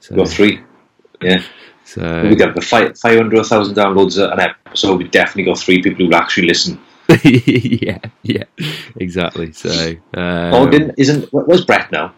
So, 0.00 0.16
Got 0.16 0.28
three. 0.28 0.60
Yeah, 1.20 1.42
so 1.84 2.28
we 2.28 2.36
got 2.36 2.54
the 2.54 2.60
five 2.60 2.98
five 2.98 3.16
hundred 3.16 3.44
thousand 3.44 3.74
downloads 3.74 4.22
an 4.22 4.38
episode. 4.40 4.96
We 4.98 5.08
definitely 5.08 5.44
got 5.44 5.58
three 5.58 5.82
people 5.82 6.04
who 6.04 6.06
will 6.06 6.16
actually 6.16 6.46
listen. 6.48 6.80
yeah, 7.24 7.98
yeah, 8.22 8.44
exactly. 8.96 9.52
So, 9.52 9.90
um, 10.14 10.54
oh, 10.54 10.70
didn't 10.70 10.94
isn't 10.96 11.28
wh- 11.30 11.46
where's 11.46 11.64
Brett 11.64 11.90
now? 11.92 12.14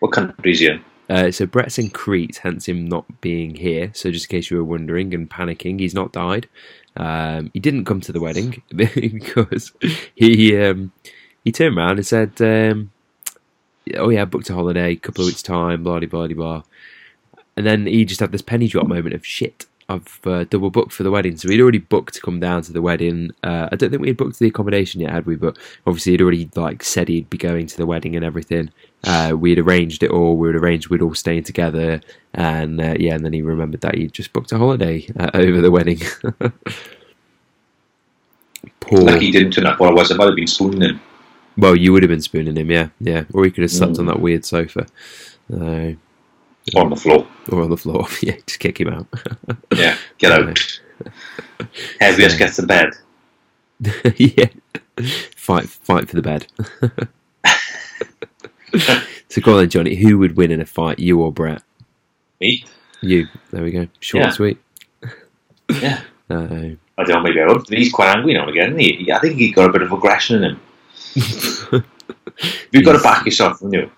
What 0.00 0.12
country 0.12 0.52
is 0.52 0.60
he 0.60 0.68
in? 0.68 0.84
uh, 1.08 1.30
so 1.30 1.46
Brett's 1.46 1.78
in 1.78 1.90
Crete, 1.90 2.40
hence 2.42 2.68
him 2.68 2.86
not 2.86 3.20
being 3.20 3.56
here. 3.56 3.90
So 3.94 4.10
just 4.10 4.26
in 4.26 4.36
case 4.36 4.50
you 4.50 4.56
were 4.56 4.64
wondering 4.64 5.12
and 5.14 5.28
panicking, 5.28 5.80
he's 5.80 5.94
not 5.94 6.12
died. 6.12 6.48
Um, 6.96 7.50
he 7.52 7.60
didn't 7.60 7.86
come 7.86 8.00
to 8.02 8.12
the 8.12 8.20
wedding 8.20 8.62
because 8.74 9.72
he 10.14 10.56
um, 10.58 10.92
he 11.44 11.52
turned 11.52 11.76
around 11.76 11.98
and 11.98 12.06
said, 12.06 12.40
um, 12.40 12.92
"Oh 13.96 14.10
yeah, 14.10 14.22
I 14.22 14.24
booked 14.26 14.50
a 14.50 14.54
holiday, 14.54 14.94
couple 14.96 15.24
of 15.24 15.26
weeks 15.26 15.42
time, 15.42 15.82
blah 15.82 15.98
blah 15.98 16.08
blah 16.08 16.28
blah." 16.28 16.62
And 17.56 17.66
then 17.66 17.86
he 17.86 18.04
just 18.04 18.20
had 18.20 18.32
this 18.32 18.42
penny 18.42 18.68
drop 18.68 18.86
moment 18.86 19.14
of 19.14 19.26
shit. 19.26 19.66
I've 19.88 20.20
uh, 20.24 20.44
double 20.44 20.70
booked 20.70 20.92
for 20.92 21.02
the 21.02 21.10
wedding, 21.10 21.36
so 21.36 21.48
he'd 21.48 21.60
already 21.60 21.78
booked 21.78 22.14
to 22.14 22.20
come 22.20 22.40
down 22.40 22.62
to 22.62 22.72
the 22.72 22.80
wedding. 22.80 23.32
Uh, 23.42 23.68
I 23.70 23.76
don't 23.76 23.90
think 23.90 24.00
we 24.00 24.08
had 24.08 24.16
booked 24.16 24.38
the 24.38 24.48
accommodation 24.48 25.00
yet, 25.02 25.10
had 25.10 25.26
we? 25.26 25.36
But 25.36 25.58
obviously, 25.86 26.12
he'd 26.12 26.22
already 26.22 26.48
like 26.56 26.82
said 26.82 27.08
he'd 27.08 27.28
be 27.28 27.36
going 27.36 27.66
to 27.66 27.76
the 27.76 27.84
wedding 27.84 28.16
and 28.16 28.24
everything. 28.24 28.70
Uh, 29.04 29.34
we'd 29.38 29.58
arranged 29.58 30.02
it 30.02 30.10
all. 30.10 30.36
We'd 30.38 30.54
arranged 30.56 30.88
we'd 30.88 31.02
all 31.02 31.14
staying 31.14 31.42
together, 31.44 32.00
and 32.32 32.80
uh, 32.80 32.94
yeah, 32.98 33.14
and 33.14 33.24
then 33.24 33.34
he 33.34 33.42
remembered 33.42 33.82
that 33.82 33.94
he'd 33.96 34.12
just 34.14 34.32
booked 34.32 34.52
a 34.52 34.58
holiday 34.58 35.06
uh, 35.18 35.30
over 35.34 35.60
the 35.60 35.70
wedding. 35.70 36.00
Poor. 38.80 39.00
Lucky 39.00 39.26
he 39.26 39.32
didn't 39.32 39.52
turn 39.52 39.66
up. 39.66 39.80
Or 39.80 39.88
I 39.88 39.92
was 39.92 40.10
about 40.10 40.30
to 40.30 40.34
been 40.34 40.46
spooning 40.46 40.80
him. 40.82 41.00
Well, 41.56 41.76
you 41.76 41.92
would 41.92 42.02
have 42.02 42.10
been 42.10 42.20
spooning 42.22 42.56
him, 42.56 42.70
yeah, 42.70 42.88
yeah, 43.00 43.24
or 43.32 43.44
he 43.44 43.50
could 43.50 43.62
have 43.62 43.70
slept 43.70 43.94
Mm. 43.94 43.98
on 44.00 44.06
that 44.06 44.20
weird 44.20 44.44
sofa. 44.44 44.86
Uh, 45.52 45.92
on 46.76 46.90
the 46.90 46.96
floor. 46.96 47.26
or 47.50 47.62
on 47.62 47.70
the 47.70 47.76
floor. 47.76 48.06
yeah, 48.22 48.36
just 48.46 48.58
kick 48.60 48.80
him 48.80 48.88
out. 48.88 49.06
Yeah, 49.76 49.96
get 50.18 50.32
out. 50.32 50.80
Heaviest 52.00 52.38
gets 52.38 52.56
the 52.56 52.66
bed. 52.66 52.90
yeah, 54.16 54.46
fight, 55.36 55.68
fight 55.68 56.08
for 56.08 56.16
the 56.16 56.22
bed. 56.22 56.46
so 59.28 59.40
go 59.42 59.52
on 59.52 59.58
then, 59.58 59.70
Johnny. 59.70 59.94
Who 59.96 60.18
would 60.18 60.36
win 60.36 60.50
in 60.52 60.60
a 60.60 60.66
fight, 60.66 60.98
you 60.98 61.20
or 61.20 61.32
Brett? 61.32 61.62
Me? 62.40 62.64
You. 63.00 63.26
There 63.50 63.62
we 63.64 63.72
go. 63.72 63.88
Short 64.00 64.20
Yeah. 64.20 64.26
and 64.26 64.34
sweet. 64.34 64.58
Yeah. 65.68 66.00
Uh, 66.30 66.34
I 66.96 67.02
don't 67.04 67.08
know, 67.08 67.22
maybe 67.22 67.40
I 67.40 67.46
would. 67.46 67.68
He's 67.68 67.92
quite 67.92 68.16
angry 68.16 68.34
now 68.34 68.48
again. 68.48 68.78
He, 68.78 69.10
I 69.12 69.18
think 69.18 69.34
he's 69.36 69.54
got 69.54 69.68
a 69.68 69.72
bit 69.72 69.82
of 69.82 69.92
aggression 69.92 70.42
in 70.44 70.50
him. 70.52 70.60
You've 72.70 72.84
got 72.84 72.92
to 72.96 73.02
back 73.02 73.24
yourself, 73.24 73.60
haven't 73.60 73.72
you? 73.74 73.90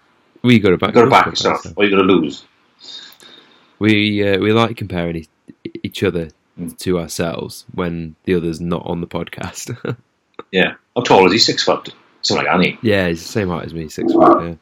we 0.43 0.59
got 0.59 0.71
to 0.71 0.79
back. 0.79 0.89
You've 0.89 0.95
got 0.95 1.05
to 1.05 1.11
back 1.11 1.25
gotta 1.27 1.31
yourself, 1.31 1.67
or 1.77 1.85
you're 1.85 1.99
going 1.99 2.09
to 2.09 2.15
lose. 2.15 2.45
We 3.79 4.27
uh, 4.27 4.39
we 4.39 4.53
like 4.53 4.77
comparing 4.77 5.17
e- 5.17 5.71
each 5.83 6.03
other 6.03 6.29
Mm. 6.59 6.75
to 6.79 6.99
ourselves 6.99 7.67
when 7.75 8.17
the 8.25 8.35
other's 8.35 8.63
not 8.63 8.87
on 8.87 9.03
the 9.03 9.07
podcast. 9.07 9.77
Yeah. 10.53 10.75
How 10.95 11.03
tall 11.03 11.27
is 11.27 11.33
he? 11.33 11.39
Six 11.39 11.65
foot? 11.65 11.93
Something 12.23 12.47
like 12.47 12.61
that, 12.61 12.79
yeah, 12.83 13.09
he's 13.09 13.23
the 13.23 13.29
same 13.29 13.49
height 13.49 13.65
as 13.67 13.75
me, 13.75 13.89
six 13.89 14.11
foot. 14.13 14.43
Yeah. 14.43 14.55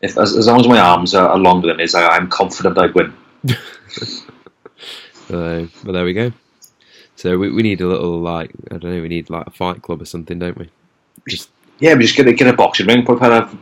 If, 0.00 0.18
as, 0.18 0.36
as 0.36 0.46
long 0.48 0.58
as 0.60 0.66
my 0.66 0.78
arms 0.80 1.14
are, 1.14 1.36
longer 1.38 1.68
than 1.68 1.78
his, 1.78 1.94
I, 1.94 2.08
I'm 2.16 2.28
confident 2.28 2.78
I'd 2.78 2.94
win. 2.94 3.12
Uh, 5.30 5.66
but 5.84 5.92
there 5.92 6.04
we 6.04 6.12
go. 6.12 6.32
So 7.16 7.38
we, 7.38 7.50
we 7.50 7.62
need 7.62 7.80
a 7.80 7.86
little 7.86 8.20
like 8.20 8.50
I 8.70 8.78
don't 8.78 8.92
know. 8.94 9.00
We 9.02 9.08
need 9.08 9.30
like 9.30 9.46
a 9.46 9.50
fight 9.50 9.82
club 9.82 10.02
or 10.02 10.04
something, 10.04 10.38
don't 10.38 10.58
we? 10.58 10.68
Just 11.28 11.50
Yeah, 11.78 11.94
we 11.94 12.02
just 12.02 12.16
get 12.16 12.26
a, 12.26 12.32
get 12.32 12.48
a 12.48 12.52
boxing 12.52 12.86
ring, 12.86 13.04
put 13.06 13.20
kind 13.20 13.32
of, 13.32 13.56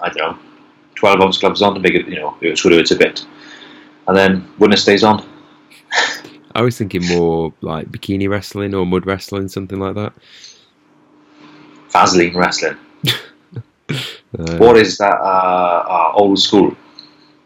I 0.00 0.08
don't 0.08 0.16
know, 0.32 0.38
12 0.94 1.20
ounce 1.20 1.38
gloves 1.38 1.62
on 1.62 1.74
to 1.74 1.80
make 1.80 1.94
it, 1.94 2.08
you 2.08 2.16
know, 2.16 2.36
sort 2.54 2.72
of 2.72 2.78
hurts 2.78 2.90
a 2.90 2.96
bit. 2.96 3.24
And 4.06 4.16
then 4.16 4.48
winner 4.58 4.76
stays 4.76 5.04
on. 5.04 5.26
I 6.54 6.62
was 6.62 6.76
thinking 6.76 7.06
more 7.06 7.52
like 7.60 7.90
bikini 7.90 8.28
wrestling 8.28 8.74
or 8.74 8.84
mud 8.84 9.06
wrestling, 9.06 9.48
something 9.48 9.78
like 9.78 9.94
that. 9.94 10.12
Vaseline 11.90 12.36
wrestling. 12.36 12.76
Uh, 14.38 14.56
What 14.56 14.78
is 14.78 14.96
that 14.96 15.20
uh, 15.20 15.84
uh, 15.86 16.12
old 16.14 16.38
school? 16.38 16.74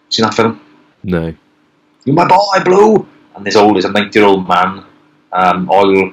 Seen 0.08 0.22
that 0.24 0.34
film? 0.34 0.60
No. 1.02 1.34
You 2.04 2.12
my 2.12 2.28
boy, 2.28 2.62
Blue! 2.64 3.08
And 3.34 3.44
this 3.44 3.56
old, 3.56 3.76
is 3.76 3.84
a 3.84 3.90
90 3.90 4.16
year 4.16 4.28
old 4.28 4.46
man, 4.46 4.84
um, 5.32 5.68
oil, 5.68 6.12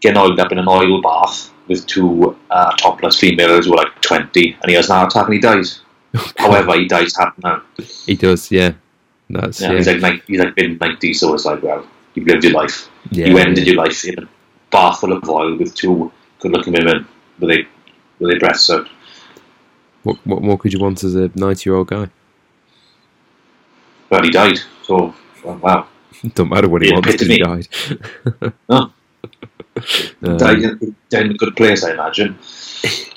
getting 0.00 0.16
oiled 0.16 0.40
up 0.40 0.50
in 0.50 0.58
an 0.58 0.66
oil 0.66 1.02
bath 1.02 1.52
with 1.68 1.86
two 1.86 2.34
uh, 2.50 2.74
topless 2.76 3.18
females 3.18 3.66
who 3.66 3.74
are 3.74 3.84
like 3.84 4.00
20, 4.00 4.56
and 4.62 4.70
he 4.70 4.74
has 4.74 4.88
an 4.88 4.96
heart 4.96 5.12
attack 5.12 5.26
and 5.26 5.34
he 5.34 5.40
dies. 5.40 5.82
However, 6.38 6.74
he 6.78 6.88
dies 6.88 7.14
happy 7.14 7.42
now. 7.44 7.62
He 8.06 8.14
does, 8.14 8.50
yeah. 8.50 8.72
That's 9.32 9.60
Yeah, 9.60 9.70
yeah. 9.72 9.76
He's 9.78 9.86
like 9.86 10.00
90, 10.00 10.22
he's 10.26 10.40
like 10.40 10.56
mid 10.56 10.80
90, 10.80 11.14
so 11.14 11.34
it's 11.34 11.44
like, 11.46 11.62
well, 11.62 11.86
you've 12.14 12.26
lived 12.26 12.44
your 12.44 12.52
life. 12.52 12.88
yeah, 13.10 13.26
you 13.28 13.38
ended 13.38 13.66
your 13.66 13.76
life 13.76 14.04
in 14.04 14.18
a 14.22 14.28
bath 14.70 15.00
full 15.00 15.12
of 15.12 15.28
oil 15.28 15.56
with 15.56 15.74
two 15.74 16.12
good 16.40 16.52
looking 16.52 16.74
women 16.74 17.08
with 17.38 17.48
their, 17.50 17.64
with 18.18 18.30
their 18.30 18.38
breasts 18.40 18.68
out. 18.70 18.86
What, 20.02 20.18
what 20.26 20.42
more 20.42 20.58
could 20.58 20.72
you 20.72 20.80
want 20.80 21.02
as 21.04 21.14
a 21.14 21.30
ninety-year-old 21.34 21.88
guy? 21.88 22.10
Well, 24.10 24.22
he 24.22 24.30
died, 24.30 24.58
so, 24.82 25.14
well, 25.44 25.56
wow. 25.56 25.86
Don't 26.34 26.50
matter 26.50 26.68
what 26.68 26.82
he 26.82 26.88
Yeah, 26.88 26.94
wants 26.94 27.22
he 27.22 27.38
died. 27.38 27.68
No. 28.68 28.92
Um, 30.22 30.36
died, 30.36 30.58
in, 30.62 30.96
died 31.08 31.26
in 31.26 31.30
a 31.32 31.34
good 31.34 31.56
place, 31.56 31.82
I 31.84 31.92
imagine. 31.92 32.36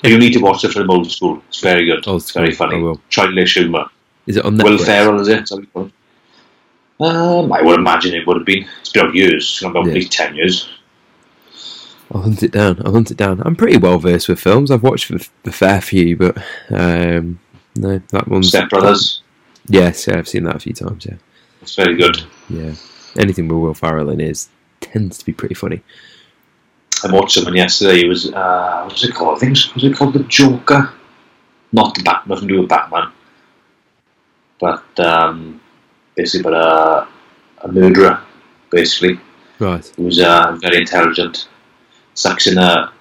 you 0.02 0.16
need 0.18 0.32
to 0.32 0.38
watch 0.40 0.62
the 0.62 0.70
film 0.70 0.90
Old 0.90 1.10
School. 1.10 1.42
It's 1.48 1.60
very 1.60 1.84
good. 1.84 2.06
Old 2.08 2.22
it's 2.22 2.30
very 2.30 2.52
funny. 2.52 2.96
Childish 3.10 3.54
humour. 3.54 3.86
Is 4.26 4.38
it 4.38 4.44
on 4.46 4.56
Will 4.56 4.78
Ferrell, 4.78 5.20
is 5.20 5.28
it? 5.28 5.42
Is 5.42 5.48
that 5.50 5.56
what 5.56 5.60
you 5.62 5.66
call 5.68 5.86
it? 5.86 5.92
Um, 6.98 7.52
I 7.52 7.60
would 7.62 7.78
imagine 7.78 8.14
it 8.14 8.26
would 8.26 8.38
have 8.38 8.46
been. 8.46 8.66
It's 8.80 8.90
been 8.90 9.14
years. 9.14 9.44
It's 9.44 9.60
been 9.60 9.70
about 9.70 9.84
Yeah. 9.84 9.90
at 9.90 9.94
least 9.96 10.12
10 10.12 10.34
years. 10.36 10.68
I'll 12.12 12.22
hunt 12.22 12.42
it 12.42 12.52
down. 12.52 12.80
I'll 12.84 12.92
hunt 12.92 13.10
it 13.10 13.16
down. 13.16 13.42
I'm 13.44 13.56
pretty 13.56 13.76
well 13.76 13.98
versed 13.98 14.28
with 14.28 14.40
films. 14.40 14.70
I've 14.70 14.82
watched 14.82 15.10
the, 15.42 15.52
fair 15.52 15.80
few, 15.80 16.16
but 16.16 16.38
um, 16.70 17.38
no, 17.74 18.00
that 18.12 18.28
one's 18.28 18.48
Step 18.48 18.70
Brothers. 18.70 19.22
Yes, 19.68 20.06
yeah, 20.06 20.16
I've 20.18 20.28
seen 20.28 20.44
that 20.44 20.56
a 20.56 20.60
few 20.60 20.72
times. 20.72 21.04
Yeah, 21.04 21.16
It's 21.60 21.74
very 21.74 21.96
good. 21.96 22.22
yeah. 22.48 22.74
Anything 23.18 23.48
with 23.48 23.58
Will 23.58 23.74
Ferrell 23.74 24.10
in 24.10 24.20
is 24.20 24.48
tends 24.80 25.18
to 25.18 25.26
be 25.26 25.32
pretty 25.32 25.54
funny. 25.56 25.82
I 27.04 27.12
watched 27.12 27.32
someone 27.34 27.56
yesterday. 27.56 28.00
It 28.04 28.08
was, 28.08 28.32
uh, 28.32 28.82
what 28.84 28.92
was 28.92 29.04
it 29.04 29.14
called? 29.14 29.36
I 29.36 29.40
think 29.40 29.50
it 29.50 29.64
was, 29.66 29.74
was 29.74 29.84
it 29.84 29.96
called 29.96 30.14
The 30.14 30.22
Joker? 30.24 30.92
Not 31.72 31.94
the 31.96 32.02
Batman, 32.04 32.28
nothing 32.36 32.48
to 32.48 32.54
do 32.54 32.60
with 32.60 32.68
Batman. 32.70 33.10
But 34.60 34.84
um, 35.00 35.60
basically, 36.16 36.42
but 36.42 36.54
a, 36.54 37.06
a 37.62 37.68
murderer, 37.68 38.20
basically. 38.70 39.20
Right. 39.58 39.86
who's 39.96 40.20
uh, 40.20 40.56
very 40.60 40.78
intelligent, 40.78 41.48
sucks 42.14 42.46
in 42.46 42.58
a. 42.58 42.92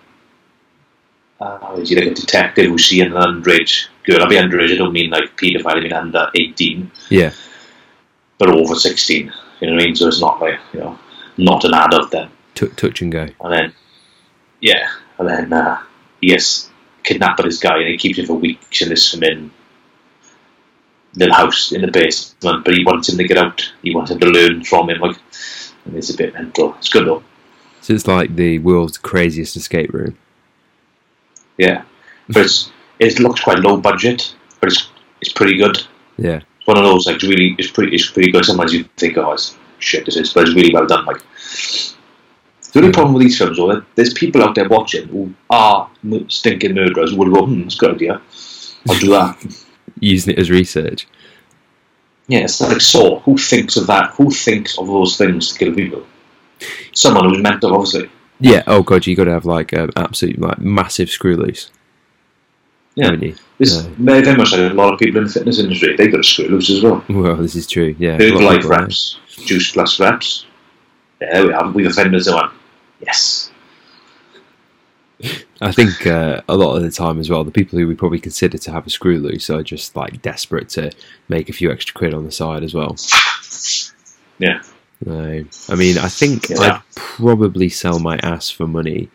Uh, 1.42 1.76
is 1.82 1.90
he 1.90 1.96
like 1.98 2.06
a 2.12 2.14
detective 2.14 2.68
who's 2.68 2.86
seeing 2.86 3.08
an 3.08 3.12
underage 3.14 3.88
girl? 4.06 4.22
I'll 4.22 4.30
be 4.30 4.36
underage, 4.38 4.72
I 4.74 4.78
don't 4.78 4.94
mean 4.94 5.10
like 5.10 5.36
paedophile, 5.36 5.76
I 5.76 5.80
mean 5.82 5.92
under 5.92 6.30
18, 6.34 6.90
Yeah. 7.10 7.32
but 8.38 8.50
over 8.50 8.74
16. 8.76 9.34
You 9.60 9.68
know 9.68 9.74
what 9.74 9.82
I 9.82 9.86
mean? 9.86 9.96
So 9.98 10.08
it's 10.08 10.22
not 10.22 10.40
like, 10.40 10.60
you 10.74 10.80
know, 10.80 10.98
not 11.38 11.66
an 11.66 11.74
adult 11.74 12.12
then. 12.12 12.30
T- 12.54 12.68
touch 12.70 13.02
and 13.02 13.12
go. 13.12 13.28
And 13.42 13.54
then, 13.54 13.74
yeah, 14.62 14.88
and 15.20 15.28
then 15.28 15.52
uh, 15.52 15.82
he 16.22 16.28
gets 16.28 16.70
kidnapped 17.04 17.38
by 17.40 17.44
this 17.44 17.60
guy 17.60 17.80
and 17.80 17.88
he 17.90 17.98
keeps 17.98 18.18
him 18.18 18.28
for 18.28 18.36
weeks 18.36 18.82
in 18.82 18.88
this 18.88 19.04
swimming 19.10 19.52
little 21.16 21.36
house 21.36 21.72
in 21.72 21.82
the 21.82 21.92
basement, 21.92 22.66
but 22.66 22.74
he 22.74 22.84
wants 22.84 23.10
him 23.10 23.18
to 23.18 23.28
get 23.28 23.38
out. 23.38 23.72
He 23.82 23.94
wants 23.94 24.12
him 24.12 24.20
to 24.20 24.28
learn 24.28 24.64
from 24.64 24.90
him, 24.90 25.00
like, 25.00 25.18
and 25.86 25.96
it's 25.96 26.10
a 26.10 26.18
bit 26.18 26.34
mental. 26.34 26.76
It's 26.76 26.90
good 26.90 27.08
though. 27.08 27.24
So 27.82 27.94
it's 27.94 28.08
like 28.08 28.36
the 28.36 28.60
world's 28.60 28.98
craziest 28.98 29.56
escape 29.56 29.94
room. 29.94 30.18
Yeah, 31.58 31.84
but 32.28 32.46
it's 32.46 32.72
it 33.00 33.20
looks 33.20 33.42
quite 33.42 33.60
low 33.60 33.78
budget, 33.78 34.36
but 34.60 34.72
it's 34.72 34.90
it's 35.22 35.34
pretty 35.34 35.58
good. 35.58 35.78
Yeah. 36.18 36.42
It's 36.58 36.68
one 36.68 36.78
of 36.78 36.84
those 36.84 37.06
like 37.06 37.16
it's 37.16 37.26
really 37.26 37.56
it's 37.58 37.72
pretty 37.72 37.96
it's 37.96 38.10
pretty 38.10 38.32
good. 38.32 38.46
Sometimes 38.46 38.74
you 38.74 38.86
think, 38.98 39.18
oh, 39.18 39.34
it's 39.34 39.56
shit, 39.80 40.06
this 40.06 40.16
is, 40.16 40.34
but 40.34 40.48
it's 40.48 40.56
really 40.56 40.74
well 40.74 40.88
done. 40.88 41.06
Like 41.06 41.22
the 42.76 42.82
only 42.82 42.92
problem 42.92 43.14
with 43.14 43.24
these 43.24 43.38
films, 43.38 43.56
though, 43.56 43.74
that 43.74 43.86
there's 43.96 44.14
people 44.14 44.44
out 44.44 44.54
there 44.54 44.68
watching 44.68 45.08
who 45.08 45.34
are 45.50 45.90
stinking 46.28 46.76
murderers 46.76 47.12
who 47.12 47.18
will 47.18 47.32
go, 47.32 47.46
hmm, 47.46 47.62
it's 47.62 47.76
a 47.76 47.78
good 47.78 47.96
idea. 47.96 48.22
I'll 48.90 49.00
do 49.00 49.10
that. 49.12 49.62
Using 50.00 50.34
it 50.34 50.40
as 50.40 50.50
research. 50.50 51.08
yeah, 52.28 52.40
it's 52.40 52.60
like 52.62 52.82
Saw. 52.82 53.20
Who 53.22 53.38
thinks 53.38 53.78
of 53.78 53.88
that? 53.88 54.12
Who 54.12 54.30
thinks 54.32 54.78
of 54.78 54.88
those 54.88 55.18
things 55.18 55.54
to 55.54 55.60
kill 55.60 55.74
people? 55.74 56.06
Someone 56.94 57.30
who's 57.30 57.42
mental, 57.42 57.74
obviously. 57.74 58.10
Yeah. 58.40 58.64
Oh 58.68 58.84
god, 58.84 59.06
you 59.08 59.16
got 59.16 59.26
to 59.26 59.32
have 59.32 59.46
like 59.46 59.72
an 59.74 59.92
absolute 59.96 60.40
like 60.40 60.60
massive 60.60 61.10
screw 61.10 61.36
loose. 61.38 61.72
Yeah. 62.96 63.12
It's 63.60 63.76
Yeah. 63.76 63.90
very, 63.98 64.22
very 64.22 64.38
much 64.38 64.52
like 64.54 64.72
a 64.72 64.74
lot 64.74 64.94
of 64.94 65.00
people 65.00 65.20
in 65.20 65.28
the 65.28 65.34
fitness 65.34 65.60
industry. 65.60 65.96
They 65.96 66.08
got 66.08 66.22
a 66.22 66.24
screw 66.24 66.48
loose 66.48 66.70
as 66.70 66.82
well. 66.82 67.04
Well, 67.10 67.36
this 67.38 67.56
is 67.56 67.68
true. 67.68 67.96
Yeah. 68.00 68.18
a 68.18 68.20
lot 68.20 68.22
of 68.22 68.32
Herbalife 68.32 68.56
people, 68.62 68.72
yeah. 68.72 68.80
reps, 68.82 69.20
juice 69.46 69.72
plus 69.72 70.00
reps. 70.00 70.46
There 71.20 71.48
we 71.48 71.54
have. 71.54 71.74
We've 71.76 71.88
offended 71.88 72.24
someone. 72.24 72.52
Yes. 73.06 73.52
I 75.62 75.72
think 75.72 76.06
uh, 76.06 76.42
a 76.50 76.56
lot 76.56 76.76
of 76.76 76.84
the 76.84 76.92
time 76.92 77.20
as 77.20 77.30
well, 77.30 77.44
the 77.44 77.52
people 77.52 77.80
who 77.80 77.88
we 77.88 77.96
probably 77.96 78.20
consider 78.20 78.58
to 78.58 78.72
have 78.72 78.86
a 78.86 78.90
screw 78.90 79.20
loose 79.20 79.50
are 79.50 79.64
just 79.64 79.96
like 79.96 80.22
desperate 80.22 80.70
to 80.70 80.92
make 81.30 81.50
a 81.50 81.54
few 81.54 81.72
extra 81.72 81.94
quid 81.94 82.14
on 82.14 82.26
the 82.26 82.32
side 82.32 82.64
as 82.64 82.74
well. 82.74 82.96
Yeah. 84.38 84.62
No, 85.06 85.46
I 85.70 85.76
mean, 85.76 85.98
I 85.98 86.08
think 86.10 86.50
Yeah. 86.50 86.58
I'd 86.60 86.82
probably 86.96 87.70
sell 87.70 88.00
my 88.00 88.18
ass 88.18 88.50
for 88.50 88.68
money 88.68 89.10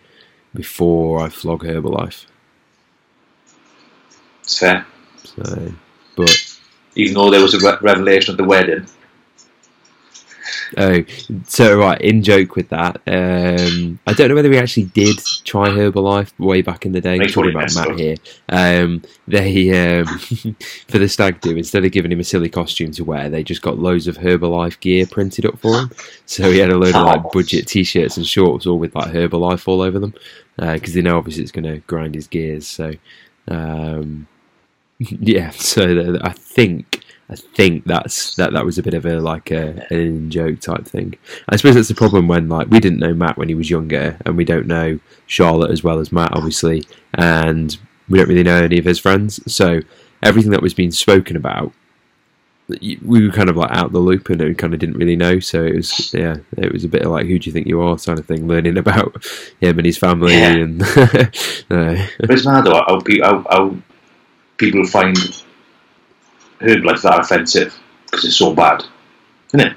before 0.54 1.20
I 1.23 1.28
flog 1.28 1.62
Herbalife. 1.64 2.25
It's 4.42 4.59
fair. 4.59 4.87
So, 5.25 5.73
but 6.16 6.56
Even 6.97 7.14
though 7.14 7.30
there 7.30 7.42
was 7.42 7.54
a 7.54 7.59
re- 7.59 7.78
revelation 7.82 8.32
at 8.32 8.38
the 8.38 8.44
wedding. 8.44 8.87
Oh, 10.77 11.05
so 11.47 11.79
right, 11.79 12.00
in 12.00 12.23
joke 12.23 12.57
with 12.57 12.69
that, 12.71 12.97
um, 13.07 13.99
I 14.07 14.12
don't 14.12 14.29
know 14.29 14.35
whether 14.35 14.50
we 14.50 14.59
actually 14.59 14.85
did 14.85 15.19
try 15.45 15.69
Herbalife 15.69 16.39
way 16.39 16.62
back 16.62 16.87
in 16.87 16.93
the 16.93 17.00
day. 17.00 17.19
Make 17.19 17.33
Talking 17.33 17.50
about 17.50 17.75
Matt 17.75 17.89
messed 17.89 18.00
here, 18.00 18.17
um, 18.49 19.03
they 19.27 19.99
um, 19.99 20.07
for 20.89 20.99
the 20.99 21.09
stag 21.09 21.41
do 21.41 21.57
instead 21.57 21.85
of 21.85 21.93
giving 21.93 22.12
him 22.12 22.21
a 22.21 22.25
silly 22.25 22.49
costume 22.49 22.93
to 22.93 23.05
wear, 23.05 23.29
they 23.31 23.43
just 23.43 23.62
got 23.62 23.79
loads 23.79 24.07
of 24.07 24.19
Herbalife 24.19 24.81
gear 24.81 25.07
printed 25.07 25.47
up 25.47 25.59
for 25.59 25.81
him. 25.81 25.91
So 26.27 26.50
he 26.50 26.59
had 26.59 26.71
a 26.71 26.79
load 26.79 26.95
of 26.95 27.07
like 27.07 27.33
budget 27.33 27.67
t-shirts 27.67 28.17
and 28.17 28.27
shorts, 28.27 28.67
all 28.67 28.79
with 28.79 28.95
like 28.95 29.12
Herbalife 29.12 29.67
all 29.69 29.83
over 29.83 29.99
them, 29.99 30.15
because 30.57 30.95
they 30.95 31.03
know 31.03 31.19
obviously 31.19 31.43
it's 31.43 31.53
going 31.53 31.65
to 31.65 31.79
grind 31.87 32.15
his 32.15 32.27
gears. 32.27 32.67
So. 32.67 32.93
Um, 33.49 34.29
yeah, 35.00 35.50
so 35.50 35.87
th- 35.87 36.21
I 36.23 36.33
think 36.33 37.03
I 37.31 37.37
think 37.37 37.85
that's 37.85 38.35
that 38.37 38.53
that 38.53 38.65
was 38.65 38.77
a 38.79 38.83
bit 38.83 38.95
of 38.95 39.07
a 39.07 39.21
like 39.21 39.51
a 39.53 39.87
an 39.91 39.97
in 39.97 40.31
joke 40.31 40.61
type 40.61 40.85
thing. 40.85 41.15
I 41.49 41.57
suppose 41.57 41.77
that's 41.77 41.89
the 41.89 41.95
problem 41.95 42.27
when 42.29 42.49
like 42.49 42.69
we 42.69 42.81
didn't 42.81 42.99
know 42.99 43.15
Matt 43.15 43.39
when 43.39 43.49
he 43.49 43.55
was 43.55 43.71
younger, 43.71 44.19
and 44.27 44.37
we 44.37 44.45
don't 44.45 44.67
know 44.67 44.99
Charlotte 45.27 45.71
as 45.71 45.85
well 45.85 46.01
as 46.01 46.13
Matt, 46.13 46.33
obviously, 46.33 46.85
and 47.15 47.77
we 48.09 48.19
don't 48.19 48.29
really 48.29 48.43
know 48.43 48.57
any 48.63 48.79
of 48.79 48.85
his 48.85 48.99
friends. 48.99 49.41
So 49.53 49.81
everything 50.23 50.51
that 50.51 50.61
was 50.63 50.75
being 50.75 50.91
spoken 50.91 51.37
about 51.37 51.73
we 52.81 53.27
were 53.27 53.33
kind 53.33 53.51
of 53.51 53.57
like 53.57 53.71
out 53.73 53.91
the 53.91 53.99
loop 53.99 54.29
and 54.31 54.41
we 54.41 54.55
kind 54.55 54.73
of 54.73 54.79
didn't 54.79 54.97
really 54.97 55.17
know. 55.17 55.41
So 55.41 55.65
it 55.65 55.75
was 55.75 56.13
yeah, 56.15 56.37
it 56.57 56.73
was 56.73 56.85
a 56.85 56.89
bit 56.89 57.03
of 57.03 57.11
like 57.11 57.27
who 57.27 57.39
do 57.39 57.49
you 57.49 57.53
think 57.53 57.67
you 57.67 57.81
are 57.81 57.97
kind 57.97 58.19
of 58.19 58.27
thing, 58.27 58.47
learning 58.47 58.79
about 58.79 59.25
him 59.61 59.79
and 59.79 59.87
his 59.87 59.99
family 59.99 60.35
Yeah. 60.35 60.55
and 60.55 60.83
uh, 60.83 62.07
But 62.19 62.31
it's 62.31 62.47
mad 62.47 62.65
though 62.65 62.75
how, 62.87 63.01
pe- 63.01 63.21
how, 63.21 63.45
how 63.51 63.77
people 64.57 64.87
find 64.87 65.17
Herbalife 66.61 67.02
that 67.02 67.21
offensive 67.21 67.75
because 68.05 68.25
it's 68.25 68.37
so 68.37 68.55
bad, 68.55 68.85
isn't 69.55 69.69
it? 69.69 69.76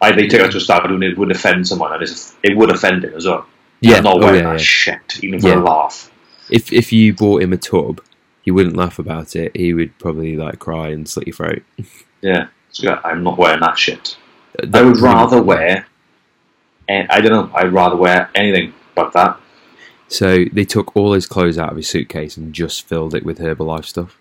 I 0.00 0.12
they 0.12 0.28
take 0.28 0.40
it 0.42 0.50
to 0.52 0.58
a 0.58 0.60
start 0.60 0.90
and 0.90 1.02
it 1.02 1.16
would 1.18 1.30
offend 1.30 1.66
someone, 1.66 1.92
and 1.92 2.02
it's, 2.02 2.36
it 2.42 2.56
would 2.56 2.70
offend 2.70 3.04
him 3.04 3.14
as 3.14 3.26
well. 3.26 3.46
yeah, 3.80 3.96
I'm 3.96 4.04
not 4.04 4.16
oh, 4.16 4.20
wearing 4.20 4.40
yeah, 4.44 4.50
that 4.52 4.58
yeah. 4.58 4.64
shit, 4.64 5.24
even 5.24 5.40
for 5.40 5.48
Yeah. 5.48 5.60
a 5.60 5.62
laugh. 5.62 6.10
If 6.50 6.72
if 6.72 6.92
you 6.92 7.12
bought 7.12 7.42
him 7.42 7.52
a 7.52 7.56
tub, 7.56 8.00
he 8.42 8.50
wouldn't 8.50 8.76
laugh 8.76 8.98
about 8.98 9.34
it. 9.34 9.56
He 9.56 9.74
would 9.74 9.98
probably 9.98 10.36
like 10.36 10.58
cry 10.58 10.88
and 10.88 11.08
slit 11.08 11.26
your 11.26 11.34
throat. 11.36 11.62
Yeah, 12.22 12.48
so 12.70 12.98
I'm 13.04 13.22
not 13.22 13.38
wearing 13.38 13.60
that 13.60 13.78
shit. 13.78 14.16
I 14.72 14.82
would 14.82 14.98
rather 14.98 15.42
wear, 15.42 15.86
I 16.88 17.20
don't 17.20 17.32
know, 17.32 17.50
I'd 17.54 17.72
rather 17.72 17.96
wear 17.96 18.30
anything 18.34 18.72
but 18.94 19.12
that. 19.12 19.38
So 20.08 20.44
they 20.52 20.64
took 20.64 20.96
all 20.96 21.12
his 21.12 21.26
clothes 21.26 21.58
out 21.58 21.70
of 21.70 21.76
his 21.76 21.88
suitcase 21.88 22.36
and 22.36 22.54
just 22.54 22.86
filled 22.86 23.14
it 23.14 23.24
with 23.24 23.38
Herbalife 23.38 23.84
stuff 23.84 24.18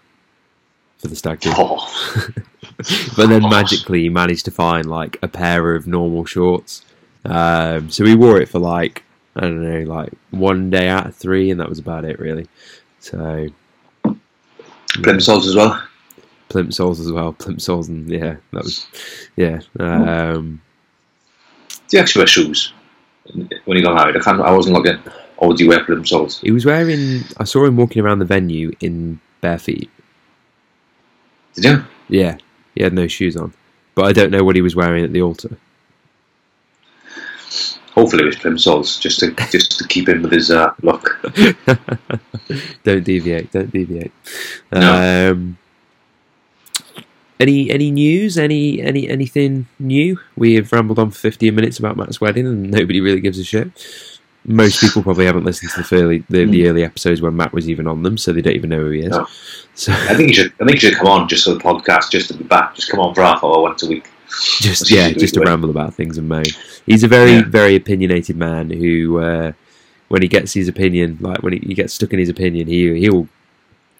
for 1.06 1.10
the 1.10 1.16
stag 1.16 1.40
do. 1.42 1.52
Oh, 1.56 2.24
But 3.16 3.28
then 3.28 3.44
magically 3.44 4.02
he 4.02 4.10
managed 4.10 4.46
to 4.46 4.52
find 4.52 4.86
like 4.90 5.18
a 5.22 5.28
pair 5.30 5.76
of 5.76 5.88
normal 5.88 6.26
shorts. 6.26 6.84
Um, 7.24 7.90
so 7.90 8.04
he 8.06 8.16
wore 8.16 8.40
it 8.42 8.50
for 8.50 8.60
like 8.60 9.04
I 9.36 9.42
don't 9.42 9.64
know, 9.64 9.82
like 9.92 10.12
one 10.32 10.70
day 10.70 10.88
out 10.90 11.08
of 11.08 11.16
three, 11.16 11.50
and 11.52 11.60
that 11.60 11.70
was 11.70 11.80
about 11.80 12.04
it 12.06 12.20
really. 12.20 12.48
So 13.00 13.48
plimsolls 14.98 15.48
as 15.48 15.56
well. 15.56 15.82
plimsolls 16.50 17.00
as 17.00 17.12
well, 17.12 17.34
plimsolls, 17.34 17.88
and 17.88 18.10
yeah, 18.10 18.36
that 18.52 18.64
was 18.64 18.88
yeah. 19.38 19.62
Um, 19.80 20.62
Do 21.88 21.98
you 21.98 22.02
actually 22.04 22.22
wear 22.22 22.28
shoes 22.28 22.74
when 23.66 23.78
you 23.78 23.84
got 23.84 23.96
married? 23.96 24.18
I 24.18 24.20
can't. 24.20 24.42
I 24.42 24.52
wasn't 24.52 24.76
looking. 24.76 25.00
Or 25.38 25.54
do 25.54 25.64
you 25.64 25.70
wear 25.70 25.80
plimsolls? 25.86 26.42
he 26.42 26.52
was 26.52 26.66
wearing. 26.66 27.22
I 27.38 27.46
saw 27.46 27.66
him 27.66 27.78
walking 27.78 28.02
around 28.04 28.20
the 28.20 28.26
venue 28.26 28.72
in 28.82 29.20
bare 29.42 29.60
feet. 29.60 29.90
Did 31.56 31.66
you? 31.66 31.86
Yeah, 32.10 32.38
he 32.76 32.84
had 32.84 32.94
no 32.94 33.08
shoes 33.08 33.36
on, 33.36 33.54
but 33.96 34.06
I 34.06 34.14
don't 34.14 34.32
know 34.32 34.44
what 34.44 34.56
he 34.56 34.62
was 34.62 34.76
wearing 34.76 35.04
at 35.04 35.14
the 35.14 35.22
altar. 35.22 35.58
Hopefully 37.94 38.24
it 38.24 38.26
was 38.26 38.36
plimsolls, 38.36 39.00
just 39.00 39.20
to 39.22 39.32
just 39.52 39.78
to 39.80 39.88
keep 39.88 40.10
him 40.10 40.22
with 40.22 40.34
his 40.34 40.52
uh, 40.52 40.74
look. 40.82 41.18
don't 42.84 43.04
deviate. 43.04 43.52
Don't 43.52 43.72
deviate. 43.72 44.12
No. 44.72 45.32
Um, 45.32 45.58
any 47.40 47.72
any 47.72 47.92
news? 47.92 48.38
Any 48.38 48.82
any 48.82 49.08
anything 49.10 49.68
new? 49.80 50.20
We 50.36 50.56
have 50.56 50.72
rambled 50.72 51.00
on 51.00 51.12
for 51.12 51.20
fifteen 51.20 51.56
minutes 51.56 51.80
about 51.80 51.98
Matt's 51.98 52.20
wedding, 52.20 52.46
and 52.46 52.70
nobody 52.70 53.00
really 53.00 53.22
gives 53.22 53.40
a 53.40 53.44
shit. 53.44 53.72
Most 54.48 54.80
people 54.80 55.02
probably 55.04 55.25
haven't 55.25 55.44
listened 55.44 55.72
to 55.72 55.82
the 55.82 56.02
early 56.04 56.24
the, 56.30 56.46
the 56.46 56.68
early 56.70 56.84
episodes 56.84 57.22
when 57.22 57.36
Matt 57.36 57.52
was 57.52 57.68
even 57.70 57.88
on 57.88 58.04
them, 58.04 58.18
so 58.18 58.32
they 58.32 58.42
don't 58.42 58.56
even 58.56 58.70
know 58.70 58.80
who 58.82 58.90
he 58.92 59.00
is. 59.02 59.10
No. 59.10 59.28
So 59.74 59.92
I 59.92 60.14
think 60.16 60.30
you 60.30 60.34
should. 60.36 60.54
I 60.62 60.66
think 60.66 60.74
you 60.82 60.90
should 60.90 60.98
come 60.98 61.08
on 61.08 61.28
just 61.28 61.46
for 61.46 61.54
the 61.56 61.60
podcast, 61.60 62.12
just 62.12 62.28
to 62.28 62.34
be 62.38 62.44
back. 62.44 62.75
Just 62.75 62.90
come 62.90 63.00
on 63.00 63.16
for 63.16 63.22
half 63.24 63.44
hour 63.44 63.62
once 63.62 63.82
a 63.84 63.88
week. 63.88 64.08
just 64.60 64.90
yeah, 64.92 65.10
just 65.12 65.34
to 65.36 65.40
ramble 65.42 65.70
about 65.70 65.94
things 65.94 66.18
and 66.18 66.30
moan. 66.30 66.44
He's 66.86 67.04
a 67.04 67.08
very 67.08 67.32
Yeah. 67.34 67.44
very 67.48 67.75
opinionated 67.75 68.36
man 68.38 68.70
who, 68.70 69.20
uh, 69.20 69.52
when 70.10 70.22
he 70.22 70.28
gets 70.28 70.54
his 70.54 70.68
opinion, 70.68 71.18
like 71.22 71.42
when 71.42 71.54
he, 71.54 71.60
he 71.60 71.74
gets 71.74 71.94
stuck 71.94 72.14
in 72.14 72.20
his 72.20 72.30
opinion, 72.30 72.68
he 72.68 73.00
he'll 73.00 73.28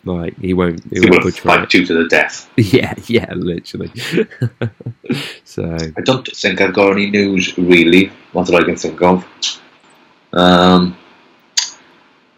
like 0.04 0.38
he 0.40 0.54
won't 0.54 0.84
he 0.94 1.00
He 1.00 1.10
won't 1.10 1.24
will 1.24 1.32
fight 1.32 1.74
you 1.74 1.86
to 1.86 2.04
the 2.04 2.08
death. 2.08 2.48
Yeah, 2.58 2.94
yeah, 3.08 3.32
literally. 3.34 3.92
so 5.44 5.64
I 5.98 6.02
don't 6.02 6.28
think 6.28 6.62
I've 6.62 6.74
got 6.74 6.92
any 6.92 7.10
news 7.10 7.58
really. 7.58 8.12
What 8.34 8.48
that 8.48 8.56
I 8.56 8.64
can 8.64 8.76
think 8.76 9.02
of. 9.02 9.26
Um, 10.36 10.98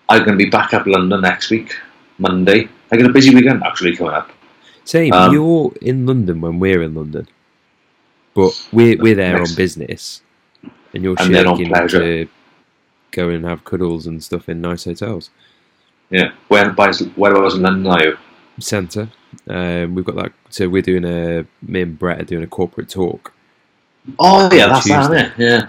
I'm 0.10 0.24
going 0.24 0.38
to 0.38 0.44
be 0.44 0.50
back 0.50 0.74
up 0.74 0.86
London 0.86 1.22
next 1.22 1.50
week, 1.50 1.76
Monday. 2.18 2.70
I 2.92 2.98
got 2.98 3.10
a 3.10 3.14
busy 3.14 3.34
weekend 3.36 3.64
actually 3.64 3.96
coming 3.96 4.14
up. 4.14 4.32
same. 4.86 5.12
Um, 5.14 5.34
you're 5.34 5.74
in 5.82 6.06
London 6.06 6.40
when 6.42 6.60
we're 6.60 6.82
in 6.84 6.94
London, 6.96 7.28
but 8.34 8.52
we're 8.72 8.98
we're 8.98 9.16
there 9.16 9.38
Next- 9.38 9.52
on 9.52 9.56
business, 9.56 10.22
and 10.94 11.04
you're 11.04 11.16
And 11.20 11.34
shaking 11.34 11.74
to 11.90 12.28
go 13.12 13.30
and 13.30 13.44
have 13.46 13.66
cuddles 13.66 14.06
and 14.08 14.24
stuff 14.24 14.48
in 14.48 14.62
nice 14.62 14.86
hotels. 14.86 15.30
Yeah. 16.10 16.32
Where, 16.48 16.72
where 16.72 17.36
I 17.36 17.40
was 17.42 17.56
in 17.56 17.64
London, 17.64 17.88
are 17.88 18.04
you? 18.04 18.18
Centre. 18.60 19.10
Um, 19.50 19.94
we've 19.94 20.06
got 20.06 20.16
that. 20.16 20.32
So 20.50 20.70
we're 20.70 20.82
doing 20.82 21.04
a. 21.04 21.46
Me 21.62 21.82
and 21.82 22.00
Brett 22.00 22.22
are 22.22 22.26
doing 22.26 22.44
a 22.44 22.48
corporate 22.48 22.90
talk, 22.90 23.34
Oh 24.18 24.50
yeah, 24.54 24.68
that's 24.68 24.88
that, 24.88 25.08
Tuesday. 25.10 25.26
it? 25.26 25.32
Yeah. 25.38 25.68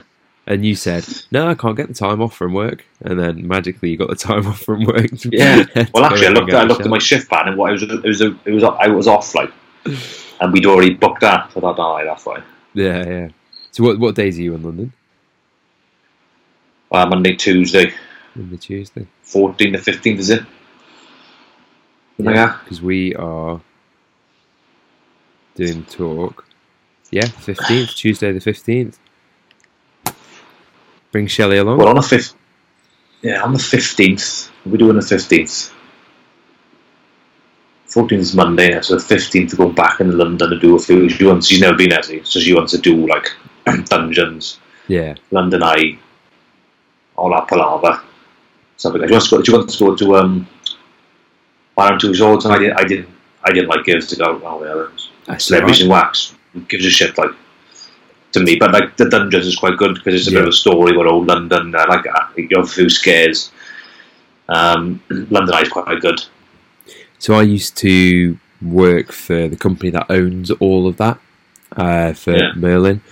And 0.48 0.64
you 0.64 0.74
said, 0.74 1.06
"No, 1.30 1.46
I 1.46 1.54
can't 1.54 1.76
get 1.76 1.88
the 1.88 1.94
time 1.94 2.22
off 2.22 2.34
from 2.34 2.54
work," 2.54 2.84
and 3.02 3.20
then 3.20 3.46
magically 3.46 3.90
you 3.90 3.98
got 3.98 4.08
the 4.08 4.16
time 4.16 4.46
off 4.46 4.61
from 4.61 4.84
work. 4.84 5.11
Yeah. 5.30 5.66
Well, 5.92 6.06
actually, 6.06 6.28
I 6.28 6.30
looked. 6.30 6.52
I 6.52 6.64
looked 6.64 6.80
at 6.80 6.88
my 6.88 6.98
shift 6.98 7.28
plan, 7.28 7.48
and 7.48 7.56
what 7.58 7.68
I 7.68 7.72
was, 7.72 7.82
it 7.82 8.02
was, 8.02 8.20
it 8.22 8.50
was, 8.50 8.64
I 8.64 8.88
was 8.88 9.06
off 9.06 9.34
like, 9.34 9.52
and 10.40 10.52
we'd 10.52 10.64
already 10.64 10.94
booked 10.94 11.20
that. 11.20 11.52
So 11.52 11.61
I 11.61 11.74
thought, 11.74 12.00
oh, 12.00 12.04
that's 12.04 12.22
fine. 12.22 12.42
Yeah, 12.72 13.06
yeah. 13.06 13.28
So 13.72 13.84
what 13.84 13.98
what 13.98 14.14
days 14.14 14.38
are 14.38 14.42
you 14.42 14.54
in 14.54 14.62
London? 14.62 14.92
Uh, 16.90 17.04
Monday, 17.04 17.37
Tuesday, 17.37 17.92
Monday, 18.34 18.56
Tuesday. 18.56 19.06
14th 19.26 19.84
to 19.84 19.92
15th, 19.92 20.18
is 20.18 20.30
it? 20.30 20.42
Yeah, 22.16 22.58
because 22.64 22.80
we 22.80 23.14
are 23.16 23.61
doing 25.54 25.84
talk. 25.84 26.46
Yeah, 27.11 27.26
fifteenth, 27.26 27.94
Tuesday 27.94 28.32
the 28.32 28.40
fifteenth. 28.40 28.98
Bring 31.12 31.27
Shelley 31.27 31.59
along. 31.59 31.79
Well, 31.79 31.88
on 31.88 31.97
the 31.97 32.03
fifth, 32.03 32.35
yeah, 33.23 33.42
on 33.42 33.53
the 33.53 33.59
fifteenth, 33.59 34.51
we're 34.66 34.77
doing 34.77 34.97
the 34.97 35.03
fifteenth. 35.03 35.73
Fourteenth 37.87 38.23
is 38.23 38.35
Monday, 38.35 38.81
so 38.83 38.97
the 38.97 39.01
fifteenth 39.01 39.51
to 39.51 39.57
go 39.57 39.71
back 39.71 40.01
in 40.01 40.16
London 40.16 40.51
to 40.51 40.59
do 40.59 40.77
a 40.77 40.79
few. 40.79 41.09
She 41.09 41.25
wants, 41.25 41.47
she's 41.47 41.61
never 41.61 41.77
been 41.77 41.90
there, 41.90 42.03
so 42.03 42.40
she 42.40 42.55
wants 42.55 42.73
to 42.73 42.79
do 42.79 43.07
like 43.07 43.33
dungeons, 43.87 44.59
yeah, 44.87 45.14
London 45.31 45.62
Eye, 45.62 45.99
all 47.16 47.31
that 47.31 47.49
palaver, 47.49 48.03
something 48.77 49.01
like. 49.01 49.09
She 49.09 49.14
wants 49.14 49.31
to 49.31 49.37
go. 49.37 49.42
She 49.42 49.53
wants 49.53 49.77
to 49.77 49.85
go 49.85 49.97
to 49.97 50.16
um, 50.16 50.47
Madame 51.79 51.99
Tussauds, 51.99 52.44
and 52.44 52.53
I 52.53 52.59
didn't, 52.59 52.79
I 52.79 52.85
didn't, 52.85 53.09
I 53.44 53.53
didn't 53.53 53.68
like 53.68 53.87
girls 53.87 54.09
to 54.09 54.16
go. 54.16 54.40
Oh 54.44 54.90
yeah, 55.27 55.37
celebrities 55.38 55.83
in 55.83 55.88
wax. 55.88 56.35
Gives 56.68 56.85
a 56.85 56.90
shit 56.90 57.16
like 57.16 57.31
to 58.38 58.44
me, 58.44 58.57
but 58.57 58.72
like 58.72 58.96
the 58.96 59.09
dungeons 59.09 59.46
is 59.46 59.57
quite 59.57 59.77
good 59.77 59.94
because 59.94 60.14
it's 60.14 60.29
a 60.29 60.33
bit 60.33 60.42
of 60.42 60.48
a 60.48 60.53
story 60.53 60.92
about 60.94 61.07
old 61.07 61.27
London. 61.27 61.74
I 61.74 61.85
like. 61.85 62.05
You 62.37 62.48
have 62.57 62.64
a 62.64 62.68
few 62.68 62.88
scares. 62.88 63.51
Um, 64.48 65.03
London 65.09 65.55
Eye 65.55 65.62
is 65.62 65.68
quite 65.68 66.01
good. 66.01 66.20
So 67.18 67.35
I 67.35 67.42
used 67.42 67.77
to 67.79 68.38
work 68.62 69.12
for 69.12 69.48
the 69.48 69.57
company 69.57 69.90
that 69.90 70.07
owns 70.11 70.51
all 70.53 70.87
of 70.87 70.96
that 70.96 71.18
uh, 71.77 72.12
for 72.12 72.35
Yeah. 72.37 72.53
Merlin. 72.57 73.03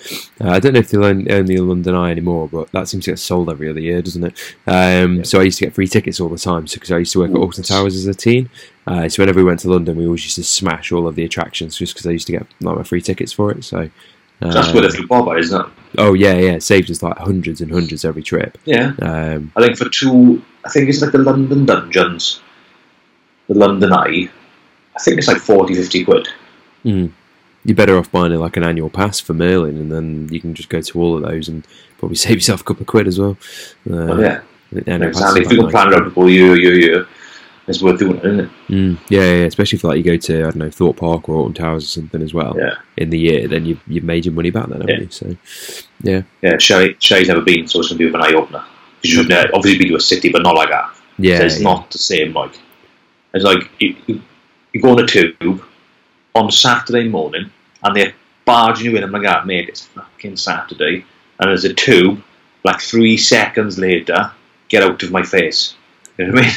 Uh, 0.41 0.51
I 0.51 0.61
don't 0.61 0.73
know 0.73 0.79
if 0.81 0.91
they 0.91 0.99
own, 0.99 1.31
own 1.31 1.47
the 1.47 1.59
London 1.59 1.95
Eye 1.95 2.11
anymore, 2.11 2.49
but 2.49 2.71
that 2.73 2.89
seems 2.89 3.05
to 3.05 3.11
get 3.13 3.19
sold 3.19 3.51
every 3.51 3.69
other 3.69 3.81
year, 3.81 4.01
doesn't 4.03 4.25
it? 4.25 4.55
Um, 4.67 5.17
Yeah. 5.19 5.23
So 5.25 5.41
I 5.41 5.43
used 5.43 5.59
to 5.59 5.65
get 5.67 5.75
free 5.75 5.87
tickets 5.89 6.21
all 6.21 6.29
the 6.29 6.39
time 6.39 6.65
because 6.73 6.91
I 6.91 6.99
used 6.99 7.13
to 7.13 7.19
work 7.21 7.31
at 7.31 7.37
Ooh. 7.37 7.43
Alton 7.43 7.65
Towers 7.65 7.97
as 7.97 8.07
a 8.07 8.15
teen. 8.15 8.49
Uh, 8.87 9.09
so 9.09 9.23
whenever 9.23 9.41
we 9.41 9.45
went 9.45 9.61
to 9.61 9.69
London, 9.71 9.97
we 9.97 10.07
always 10.07 10.25
used 10.25 10.37
to 10.37 10.45
smash 10.45 10.91
all 10.93 11.07
of 11.07 11.17
the 11.17 11.25
attractions 11.25 11.77
just 11.77 11.95
because 11.95 12.07
I 12.07 12.13
used 12.13 12.27
to 12.29 12.33
get 12.33 12.47
like 12.61 12.77
my 12.77 12.83
free 12.83 13.03
tickets 13.03 13.33
for 13.33 13.51
it. 13.53 13.65
So. 13.65 13.91
That's 14.41 14.69
um, 14.69 14.75
where 14.75 14.83
the 14.83 14.91
football 14.91 15.25
by, 15.25 15.39
isn't 15.39 15.61
it? 15.61 15.67
Oh 15.99 16.13
yeah, 16.15 16.35
yeah. 16.35 16.53
It 16.53 16.63
saved 16.63 16.91
us 16.91 17.03
like 17.03 17.17
hundreds 17.17 17.61
and 17.61 17.71
hundreds 17.73 18.05
every 18.05 18.23
trip. 18.23 18.59
Yeah, 18.65 18.93
Um, 19.01 19.53
I 19.57 19.63
think 19.63 19.79
for 19.79 19.89
two, 19.89 20.43
I 20.65 20.69
think 20.69 20.89
it's 20.89 21.01
like 21.01 21.13
the 21.13 21.19
London 21.19 21.65
Dungeons, 21.65 22.41
the 23.49 23.55
London 23.55 23.93
Eye. 23.93 24.29
I 24.95 24.99
think 25.01 25.19
it's 25.19 25.29
like 25.29 25.39
40, 25.39 25.75
50 25.75 26.05
quid. 26.05 26.29
mm, 26.85 27.11
you're 27.65 27.77
better 27.77 27.99
off 27.99 28.11
buying 28.13 28.33
like 28.35 28.57
an 28.57 28.63
annual 28.63 28.91
pass 28.91 29.21
for 29.21 29.35
Merlin, 29.35 29.77
and 29.77 29.91
then 29.93 30.29
you 30.31 30.41
can 30.41 30.55
just 30.55 30.69
go 30.69 30.81
to 30.81 31.01
all 31.01 31.17
of 31.17 31.23
those 31.23 31.49
and 31.49 31.67
probably 31.99 32.17
save 32.27 32.35
yourself 32.37 32.61
a 32.61 32.65
couple 32.65 32.83
of 32.83 32.87
quid 32.89 33.07
as 33.07 33.19
well. 33.19 33.37
Uh, 33.91 34.07
But 34.07 34.21
yeah, 34.21 34.41
the 34.73 34.91
annual 34.91 35.13
pass 35.13 35.19
exactly. 35.21 35.43
If 35.43 35.53
you 35.53 35.59
can 35.63 35.71
plan 35.71 35.89
it 35.89 35.95
out 35.95 36.05
before 36.05 36.29
year, 36.29 36.57
year, 36.59 36.75
year, 36.79 37.07
it's 37.69 37.83
worth 37.83 37.99
doing 37.99 38.17
it, 38.19 38.25
isn't 38.25 38.41
it? 38.41 38.51
Mm, 38.69 38.99
yeah, 39.09 39.21
yeah, 39.21 39.45
especially 39.45 39.77
if 39.77 39.85
like 39.85 39.97
you 39.99 40.03
go 40.05 40.17
to 40.17 40.39
I 40.39 40.43
don't 40.43 40.57
know 40.57 40.71
Thorpe 40.71 40.99
Park 40.99 41.29
or 41.29 41.37
Alton 41.37 41.55
Towers 41.55 41.85
or 41.85 41.89
something 41.89 42.23
as 42.23 42.33
well 42.35 42.55
Yeah. 42.59 42.75
in 42.97 43.11
the 43.11 43.19
year, 43.19 43.49
then 43.49 43.67
you've 43.67 43.81
you've 43.87 44.05
made 44.05 44.25
your 44.25 44.35
money 44.35 44.51
back 44.51 44.69
then, 44.69 44.81
haven't 44.81 44.95
Yeah. 44.97 45.01
you? 45.01 45.11
So 45.11 45.37
yeah, 46.03 46.23
Yeah, 46.43 46.59
Shay's 46.59 47.29
never 47.29 47.41
been, 47.41 47.67
so 47.69 47.81
it's 47.81 47.89
going 47.89 47.99
to 47.99 48.11
be 48.11 48.15
an 48.15 48.17
eye 48.23 48.33
opener. 48.35 48.65
Because 49.03 49.17
you've 49.17 49.29
never, 49.29 49.49
obviously 49.55 49.79
been 49.79 49.89
to 49.89 49.97
a 49.97 50.01
city, 50.01 50.31
but 50.31 50.43
not 50.43 50.55
like 50.55 50.71
that. 50.71 50.91
yeah, 51.19 51.39
So 51.39 51.45
it's 51.45 51.59
yeah. 51.59 51.65
not 51.65 51.91
the 51.91 51.99
same. 51.99 52.33
Like 52.33 52.59
it's 53.35 53.45
like 53.45 53.69
you, 53.81 53.95
you, 54.07 54.23
you 54.73 54.81
go 54.81 54.91
on 54.91 55.01
a 55.03 55.07
tube 55.07 55.63
on 56.35 56.51
Saturday 56.51 57.09
morning, 57.09 57.51
and 57.83 57.97
they're 57.97 58.15
barging 58.45 58.91
you 58.93 58.97
in. 58.97 59.03
I'm 59.05 59.11
like, 59.13 59.27
ah, 59.27 59.43
mate, 59.45 59.69
it's 59.69 59.87
fucking 59.87 60.37
Saturday, 60.37 61.05
and 61.41 61.49
there's 61.49 61.65
a 61.65 61.75
tube. 61.75 62.23
Like 62.65 62.81
three 62.81 63.17
seconds 63.17 63.79
later, 63.79 64.33
get 64.69 64.83
out 64.83 65.03
of 65.03 65.11
my 65.13 65.23
face. 65.23 65.75
You 66.19 66.27
know 66.27 66.33
what 66.35 66.45
I 66.45 66.47
mean? 66.47 66.57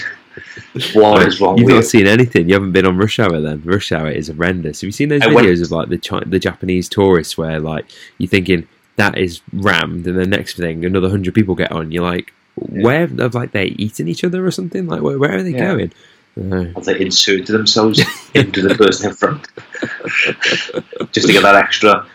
What 0.94 1.28
is 1.28 1.40
wrong 1.42 1.58
You've 1.58 1.68
not 1.70 1.86
seen 1.86 2.08
anything. 2.08 2.48
You 2.48 2.54
haven't 2.56 2.72
been 2.72 2.86
on 2.86 2.98
Rush 2.98 3.20
Hour 3.20 3.40
then. 3.42 3.62
Rush 3.66 3.92
Hour 3.92 4.10
is 4.10 4.28
horrendous. 4.28 4.82
Have 4.82 4.88
you 4.88 4.92
seen 4.92 5.10
those 5.10 5.22
videos 5.22 5.62
of 5.64 5.72
like 5.72 5.90
the 5.90 5.98
Chi- 5.98 6.24
the 6.26 6.40
Japanese 6.40 6.88
tourists 6.90 7.38
where 7.38 7.60
like 7.60 7.86
you're 8.18 8.30
thinking 8.30 8.68
that 8.98 9.18
is 9.18 9.42
rammed, 9.54 10.06
and 10.08 10.18
the 10.18 10.28
next 10.28 10.58
thing 10.58 10.84
another 10.86 11.10
hundred 11.10 11.34
people 11.34 11.56
get 11.56 11.72
on. 11.72 11.92
You're 11.92 12.04
like, 12.04 12.34
where 12.56 13.08
have 13.08 13.34
like 13.36 13.52
they 13.52 13.66
eating 13.66 14.08
each 14.08 14.24
other 14.24 14.46
or 14.46 14.52
something? 14.52 14.88
Like 14.88 15.02
where, 15.02 15.18
where 15.18 15.36
are 15.38 15.44
they 15.44 15.52
Yeah. 15.52 15.74
going? 15.74 15.92
Uh, 16.40 16.66
Have 16.76 16.86
they 16.86 17.00
inserted 17.02 17.48
themselves 17.48 18.02
into 18.34 18.62
the 18.62 18.76
person 18.76 19.10
in 19.10 19.16
front 19.16 19.48
just 21.12 21.28
to 21.28 21.34
get 21.34 21.42
that 21.44 21.56
extra 21.56 22.08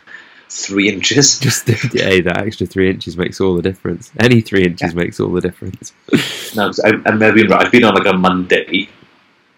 three 0.55 0.89
inches? 0.89 1.39
just 1.47 1.67
hey, 1.69 2.21
that 2.21 2.39
extra 2.39 2.67
three 2.67 2.89
inches 2.91 3.17
makes 3.17 3.41
all 3.41 3.55
the 3.57 3.63
difference. 3.63 4.11
Any 4.21 4.41
three 4.41 4.65
inches 4.65 4.95
makes 4.95 5.19
all 5.21 5.31
the 5.33 5.41
difference. 5.41 5.93
No, 6.57 6.71
I, 6.85 6.91
I've 7.07 7.19
been. 7.19 7.53
I've 7.53 7.73
been 7.73 7.85
on 7.85 7.95
like 7.95 8.07
a 8.07 8.17
Monday, 8.17 8.89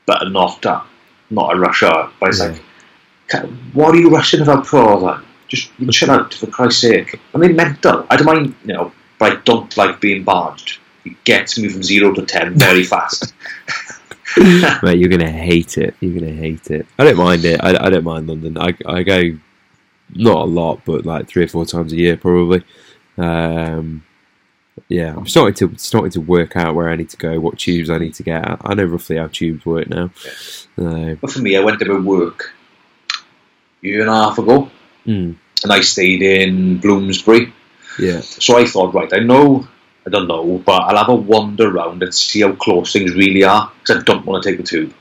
but 0.07 0.23
uh, 0.23 0.29
not 0.29 0.65
a, 0.65 0.83
not 1.31 1.55
a 1.55 1.59
rush 1.59 1.83
hour. 1.83 2.11
But 2.19 2.31
it's 2.31 2.41
Yeah. 2.41 2.47
like, 2.49 2.63
"Ca- 3.29 3.47
what 3.75 3.95
are 3.95 3.99
you 3.99 4.11
rushing 4.11 4.41
about 4.41 4.67
for? 4.67 4.99
Like, 4.99 5.21
just 5.49 5.71
chill 5.91 6.11
out 6.11 6.33
for 6.35 6.47
Christ's 6.47 6.81
sake. 6.81 7.21
I 7.35 7.39
mean, 7.39 7.55
mental. 7.55 8.07
I 8.11 8.17
don't 8.17 8.27
mind, 8.27 8.55
you 8.65 8.73
know, 8.75 8.93
but 9.19 9.33
I 9.33 9.37
don't 9.45 9.77
like 9.77 10.01
being 10.01 10.25
barged. 10.25 10.79
It 11.05 11.23
gets 11.25 11.57
me 11.59 11.69
from 11.69 11.83
zero 11.83 12.13
to 12.15 12.23
ten 12.27 12.55
very 12.59 12.83
fast. 12.93 13.33
Mate, 14.83 14.99
you're 14.99 15.09
gonna 15.09 15.31
hate 15.31 15.79
it. 15.79 15.95
You're 16.01 16.19
gonna 16.21 16.33
hate 16.33 16.71
it. 16.71 16.87
I 16.99 17.05
don't 17.05 17.17
mind 17.17 17.45
it. 17.45 17.61
I, 17.63 17.87
I 17.87 17.91
don't 17.91 18.05
mind 18.05 18.27
London. 18.29 18.59
I 18.59 18.75
I 18.87 19.03
go 19.03 19.39
not 20.15 20.37
a 20.37 20.45
lot, 20.45 20.81
but 20.85 21.05
like 21.07 21.29
three 21.29 21.45
or 21.45 21.49
four 21.49 21.67
times 21.67 21.93
a 21.93 21.97
year 21.97 22.17
probably. 22.17 22.63
Um, 23.19 24.05
yeah, 24.89 25.15
I'm 25.17 25.27
starting 25.27 25.55
to 25.55 25.79
starting 25.79 26.11
to 26.13 26.21
work 26.21 26.55
out 26.57 26.75
where 26.75 26.91
I 26.91 26.97
need 26.97 27.09
to 27.11 27.17
go, 27.17 27.41
what 27.41 27.59
tubes 27.59 27.91
I 27.91 27.99
need 27.99 28.15
to 28.15 28.23
get. 28.23 28.47
I, 28.47 28.59
I 28.63 28.75
know 28.75 28.85
roughly 28.85 29.17
how 29.17 29.29
tubes 29.29 29.65
work 29.65 29.89
now. 29.89 30.11
Uh, 30.79 31.15
but 31.15 31.31
for 31.31 31.41
me, 31.41 31.57
I 31.57 31.61
went 31.61 31.79
to 31.81 31.87
my 31.87 31.99
work 31.99 32.53
a 33.83 33.87
year 33.87 34.01
and 34.03 34.11
a 34.11 34.15
half 34.15 34.39
ago, 34.39 34.71
mm, 35.07 35.35
and 35.65 35.73
I 35.73 35.81
stayed 35.81 36.23
in 36.23 36.79
Bloomsbury. 36.79 37.53
yeah, 37.99 38.21
So 38.21 38.59
I 38.59 38.67
thought, 38.67 38.95
right, 38.95 39.13
I 39.13 39.21
know, 39.21 39.67
I 40.07 40.11
don't 40.11 40.29
know, 40.29 40.59
but 40.59 40.83
I'll 40.83 40.99
have 40.99 41.09
a 41.09 41.15
wander 41.15 41.69
around 41.71 42.03
and 42.03 42.15
see 42.15 42.43
how 42.43 42.53
close 42.53 42.93
things 42.93 43.15
really 43.15 43.45
are 43.45 43.73
because 43.81 44.03
I 44.03 44.05
don't 44.05 44.27
want 44.27 44.43
to 44.43 44.51
take 44.51 44.59
the 44.59 44.65
tube. 44.67 44.95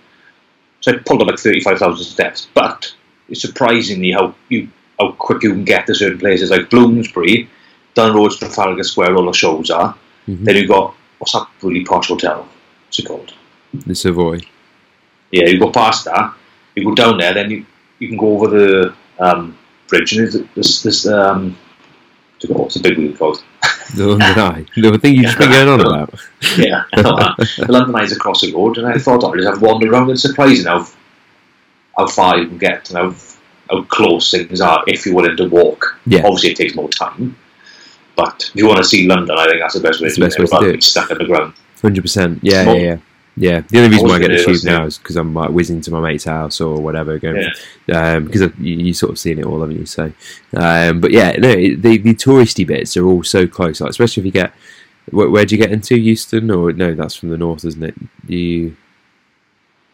So 0.79 0.93
I 0.93 0.97
pulled 0.99 1.21
up 1.21 1.27
like 1.27 1.39
thirty-five 1.39 1.79
thousand 1.79 2.05
steps, 2.05 2.47
but 2.53 2.93
it's 3.27 3.41
surprisingly 3.41 4.11
how 4.11 4.35
you 4.49 4.69
how 4.99 5.11
quick 5.13 5.43
you 5.43 5.51
can 5.51 5.65
get 5.65 5.87
to 5.87 5.95
certain 5.95 6.19
places 6.19 6.51
like 6.51 6.69
Bloomsbury, 6.69 7.49
down 7.93 8.15
roads 8.15 8.37
to 8.37 8.45
Trafalgar 8.45 8.83
Square, 8.83 9.15
all 9.15 9.25
the 9.25 9.33
shows 9.33 9.69
are. 9.69 9.95
Mhm. 10.27 10.43
Then 10.45 10.55
you 10.55 10.67
got 10.67 10.95
what's 11.19 11.33
that 11.33 11.47
really 11.61 11.83
posh 11.83 12.07
hotel? 12.07 12.47
What's 12.87 12.99
it 12.99 13.05
called? 13.05 13.33
the 13.85 13.95
Savoy. 13.95 14.39
Yeah, 15.31 15.47
you 15.47 15.59
go 15.59 15.69
past 15.71 16.05
that, 16.05 16.33
you 16.75 16.85
go 16.85 16.95
down 16.95 17.17
there, 17.17 17.33
then 17.33 17.49
you, 17.49 17.65
you 17.99 18.07
can 18.07 18.17
go 18.17 18.35
over 18.35 18.47
the 18.47 18.95
um, 19.19 19.57
bridge, 19.87 20.13
and 20.13 20.27
there's 20.27 20.43
this 20.55 20.81
this 20.81 21.07
um, 21.07 21.57
what's 22.33 22.43
it 22.43 22.47
called? 22.47 22.59
what's 22.59 22.75
the 22.75 22.81
big 22.81 22.97
wheel 22.97 23.15
called? 23.15 23.43
The 23.95 24.07
London 24.07 24.39
Eye. 24.39 24.65
The 24.75 24.97
thing 24.97 25.15
you've 25.15 25.25
just 25.25 25.37
been 25.37 25.51
going 25.51 25.67
on 25.67 25.81
about. 25.81 26.13
Yeah, 26.57 26.83
the 26.95 27.65
London 27.69 27.95
Eye's 27.95 28.11
across 28.11 28.41
the 28.41 28.53
road, 28.53 28.77
and 28.77 28.87
I 28.87 28.97
thought 28.97 29.23
I'd 29.23 29.35
just 29.35 29.47
have 29.47 29.61
wandered 29.61 29.89
around. 29.89 30.09
It's 30.09 30.21
surprising 30.21 30.65
how 30.65 30.87
how 31.97 32.07
far 32.07 32.37
you 32.37 32.47
can 32.47 32.57
get 32.57 32.89
and 32.89 32.97
how 32.97 33.15
how 33.69 33.83
close 33.83 34.31
things 34.31 34.61
are 34.61 34.83
if 34.87 35.05
you're 35.05 35.15
willing 35.15 35.37
to 35.37 35.47
walk. 35.49 35.99
Yeah. 36.05 36.21
Obviously, 36.25 36.51
it 36.51 36.57
takes 36.57 36.75
more 36.75 36.89
time, 36.89 37.35
but 38.15 38.49
if 38.53 38.55
you 38.55 38.67
want 38.67 38.77
to 38.79 38.83
see 38.85 39.07
London, 39.07 39.35
I 39.37 39.47
think 39.47 39.59
that's 39.61 39.73
the 39.75 39.79
best 39.81 40.01
way 40.01 40.09
to 40.09 40.13
the 40.15 40.19
do 40.21 40.25
best 40.25 40.39
it. 40.39 40.41
way 40.41 40.59
to 40.59 40.65
do 40.71 40.77
it. 40.77 40.83
stuck 40.83 41.11
in 41.11 41.17
the 41.17 41.25
ground. 41.25 41.53
Hundred 41.81 42.01
percent. 42.01 42.39
Yeah, 42.41 42.63
yeah, 42.71 42.73
yeah. 42.73 42.97
Yeah, 43.37 43.59
the 43.67 43.79
only 43.79 43.89
reason 43.89 44.07
why 44.07 44.15
I 44.15 44.19
get 44.19 44.31
Always 44.31 44.61
tube 44.61 44.71
now 44.71 44.85
is 44.85 44.97
because 44.97 45.17
I'm 45.17 45.33
like 45.33 45.49
whizzing 45.49 45.81
to 45.81 45.91
my 45.91 45.99
mate's 45.99 46.23
house 46.23 46.61
or 46.61 46.79
whatever, 46.79 47.19
going 47.19 47.45
Yeah. 47.85 48.19
because 48.19 48.41
you, 48.59 48.75
you 48.77 48.93
sort 48.93 49.11
of 49.11 49.19
seen 49.19 49.39
it 49.39 49.45
all, 49.45 49.59
haven't 49.59 49.77
you? 49.77 49.85
So, 49.85 50.13
um, 50.55 51.01
but 51.01 51.11
yeah, 51.11 51.33
no, 51.33 51.51
the 51.53 51.97
the 51.97 52.15
touristy 52.15 52.65
bits 52.65 52.95
are 52.95 53.05
all 53.05 53.23
so 53.23 53.45
close, 53.45 53.81
like, 53.81 53.89
especially 53.89 54.21
if 54.21 54.25
you 54.27 54.31
get 54.31 54.53
where, 55.11 55.29
where'd 55.29 55.51
you 55.51 55.57
get 55.57 55.73
into 55.73 55.99
Euston 55.99 56.49
or 56.49 56.71
no, 56.71 56.93
that's 56.95 57.15
from 57.15 57.27
the 57.27 57.37
north, 57.37 57.65
isn't 57.65 57.83
it? 57.83 57.95
You 58.25 58.77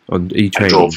on 0.10 0.32
are 0.32 0.38
you 0.38 0.52
I 0.58 0.60
training? 0.70 0.92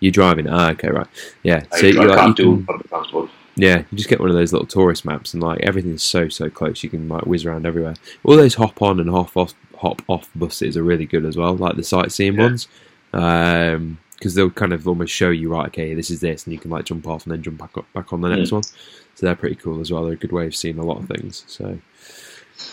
You 0.00 0.10
driving? 0.10 0.48
Ah, 0.48 0.70
okay, 0.72 0.88
right. 0.88 1.06
Yeah, 1.42 1.64
I, 1.72 1.80
so 1.80 1.86
I 1.86 1.90
you 1.90 2.02
like 2.02 2.18
can't 2.18 2.36
do 2.36 2.56
can, 2.56 2.66
public 2.66 2.88
transport. 2.88 3.30
yeah, 3.56 3.78
you 3.90 3.96
just 3.96 4.08
get 4.08 4.20
one 4.20 4.28
of 4.30 4.36
those 4.36 4.52
little 4.52 4.66
tourist 4.66 5.04
maps, 5.04 5.34
and 5.34 5.42
like 5.42 5.60
everything's 5.60 6.02
so 6.02 6.28
so 6.28 6.48
close. 6.50 6.82
You 6.82 6.90
can 6.90 7.08
like 7.08 7.24
whiz 7.26 7.44
around 7.44 7.66
everywhere. 7.66 7.94
All 8.24 8.36
those 8.36 8.54
hop 8.54 8.82
on 8.82 9.00
and 9.00 9.10
hop 9.10 9.36
off 9.36 9.54
hop 9.78 10.02
off 10.08 10.28
buses 10.34 10.76
are 10.76 10.82
really 10.82 11.06
good 11.06 11.24
as 11.24 11.36
well, 11.36 11.54
like 11.56 11.76
the 11.76 11.82
sightseeing 11.84 12.34
Yeah. 12.34 12.42
ones, 12.42 12.68
because 13.12 14.34
they'll 14.34 14.50
kind 14.50 14.72
of 14.72 14.86
almost 14.88 15.12
show 15.12 15.30
you 15.30 15.48
right. 15.50 15.66
Okay, 15.68 15.94
this 15.94 16.10
is 16.10 16.20
this, 16.20 16.44
and 16.44 16.52
you 16.52 16.58
can 16.58 16.70
like 16.70 16.84
jump 16.84 17.06
off 17.06 17.24
and 17.24 17.32
then 17.32 17.42
jump 17.42 17.58
back 17.58 17.76
up, 17.76 17.86
back 17.92 18.12
on 18.12 18.20
the 18.20 18.28
next 18.28 18.52
one. 18.52 18.62
So 18.62 19.24
they're 19.26 19.34
pretty 19.36 19.56
cool 19.56 19.80
as 19.80 19.90
well. 19.90 20.04
They're 20.04 20.12
a 20.12 20.16
good 20.16 20.32
way 20.32 20.46
of 20.46 20.54
seeing 20.54 20.78
a 20.78 20.84
lot 20.84 20.98
of 20.98 21.08
things. 21.08 21.44
So. 21.46 21.78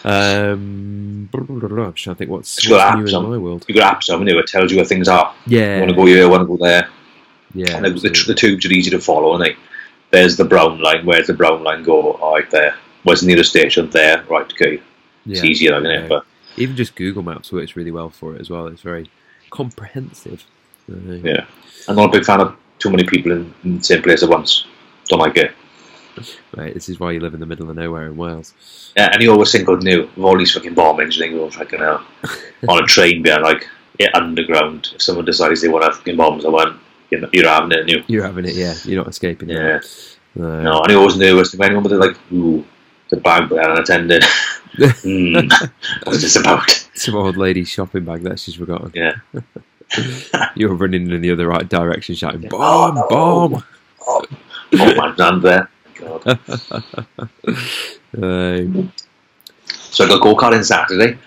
Um, 0.06 1.28
blah, 1.32 1.42
blah, 1.44 1.68
blah. 1.68 1.86
I'm 1.86 1.94
trying 1.94 2.16
to 2.16 2.18
think 2.18 2.32
what's, 2.32 2.70
what's 2.70 2.96
new 2.98 3.06
in 3.06 3.16
on. 3.16 3.30
my 3.30 3.38
world. 3.38 3.66
You 3.68 3.76
got 3.76 3.98
apps, 4.00 4.10
haven't 4.12 4.28
you? 4.28 4.38
It 4.40 4.48
tells 4.48 4.72
you 4.72 4.78
where 4.78 4.86
things 4.86 5.08
are. 5.10 5.34
Yeah, 5.46 5.76
You 5.76 5.80
want 5.82 5.90
to 5.92 5.96
go 5.96 6.06
here, 6.06 6.30
want 6.30 6.42
to 6.42 6.48
go 6.48 6.58
there. 6.58 6.90
Yeah, 7.54 7.76
and 7.78 7.86
the, 7.86 7.90
the, 7.92 8.24
the 8.28 8.34
tubes 8.36 8.66
are 8.66 8.72
easy 8.72 8.90
to 8.92 9.00
follow, 9.00 9.34
and 9.36 9.44
they 9.44 9.56
there's 10.12 10.38
the 10.38 10.46
brown 10.46 10.80
line. 10.80 11.06
Where's 11.06 11.28
the 11.28 11.34
brown 11.34 11.64
line 11.64 11.84
go? 11.84 12.14
All 12.14 12.36
right, 12.36 12.50
there. 12.52 12.76
Where's 13.04 13.22
the 13.22 13.28
nearest 13.28 13.50
station? 13.50 13.90
There. 13.90 14.24
Right, 14.30 14.52
okay. 14.54 14.82
It's 15.28 15.42
Yeah. 15.42 15.46
easier, 15.50 15.72
isn't 15.78 15.86
it? 15.90 16.02
Yeah. 16.02 16.08
But 16.08 16.26
Even 16.58 16.76
just 16.76 16.96
Google 16.96 17.24
Maps 17.24 17.52
works 17.52 17.76
really 17.76 17.92
well 17.92 18.10
for 18.10 18.36
it 18.36 18.42
as 18.42 18.50
well. 18.50 18.68
It's 18.68 18.82
very 18.82 19.10
comprehensive. 19.50 20.46
Uh, 20.92 21.14
yeah, 21.24 21.46
I'm 21.88 21.96
not 21.96 22.10
a 22.10 22.12
big 22.12 22.26
fan 22.26 22.42
of 22.42 22.56
too 22.80 22.90
many 22.92 23.04
people 23.06 23.32
in, 23.32 23.54
in 23.64 23.78
the 23.78 23.84
same 23.84 24.02
place 24.02 24.22
at 24.24 24.30
once. 24.30 24.66
Don't 25.08 25.20
like 25.20 25.38
it. 25.38 25.52
Right, 26.56 26.74
this 26.74 26.90
is 26.90 27.00
why 27.00 27.12
you 27.12 27.20
live 27.20 27.34
in 27.34 27.40
the 27.40 27.46
middle 27.46 27.70
of 27.70 27.76
nowhere 27.76 28.06
in 28.06 28.16
Wales. 28.18 28.54
Yeah, 28.96 29.10
and 29.12 29.22
you 29.22 29.32
always 29.32 29.52
think, 29.52 29.68
oh, 29.68 29.76
new, 29.76 30.02
with 30.16 30.18
all 30.26 30.38
these 30.38 30.52
fucking 30.52 30.74
bomb 30.76 31.00
you 31.00 31.30
go, 31.32 31.50
fucking 31.50 31.80
hell. 31.80 32.06
On 32.70 32.84
a 32.84 32.86
train 32.86 33.24
being 33.24 33.42
like, 33.42 33.68
yeah, 34.00 34.10
underground. 34.14 34.90
If 34.94 35.02
someone 35.02 35.26
decides 35.26 35.62
they 35.62 35.70
want 35.70 35.86
to 35.86 35.92
fucking 35.92 36.18
bombs, 36.18 36.46
I 36.46 36.50
want, 36.50 36.80
you 37.10 37.20
know, 37.22 37.30
you're 37.34 37.48
having 37.48 37.72
it, 37.72 37.80
and 37.82 37.90
you. 37.90 38.04
You're 38.08 38.24
having 38.26 38.46
it, 38.46 38.56
yeah. 38.56 38.74
You're 38.86 38.98
not 39.04 39.08
escaping 39.10 39.50
it. 39.50 39.56
Yeah. 39.58 39.80
Uh, 40.44 40.62
No, 40.62 40.82
and 40.82 40.90
you're 40.92 41.00
always 41.00 41.18
nervous. 41.18 41.54
If 41.54 41.62
anyone 41.62 41.84
would 41.84 41.92
like, 41.94 42.18
ooh, 42.32 42.66
the 43.10 43.18
bag 43.18 43.50
there 43.50 43.70
unattended. 43.70 44.24
Hmm, 44.76 45.36
what's 46.04 46.22
this 46.24 46.36
about? 46.36 46.68
Some 46.96 47.14
old 47.16 47.38
lady's 47.38 47.70
shopping 47.70 48.06
bag 48.06 48.24
that 48.24 48.40
she's 48.40 48.56
forgotten. 48.56 48.92
Yeah. 48.96 49.14
You're 50.56 50.74
running 50.74 51.12
in 51.12 51.22
the 51.22 51.30
other 51.30 51.48
right 51.48 51.70
direction, 51.70 52.16
shouting, 52.16 52.42
Yeah. 52.42 52.50
"Bomb! 52.50 52.98
Oh, 53.12 53.50
Bomb!" 53.50 53.64
Oh, 54.08 54.26
my 54.96 55.14
hand 55.16 55.44
there. 55.44 55.70
God. 55.94 56.40
Um, 58.22 58.92
So 59.70 60.06
I 60.06 60.08
got 60.08 60.22
go 60.22 60.36
karting 60.36 60.64
Saturday 60.66 61.18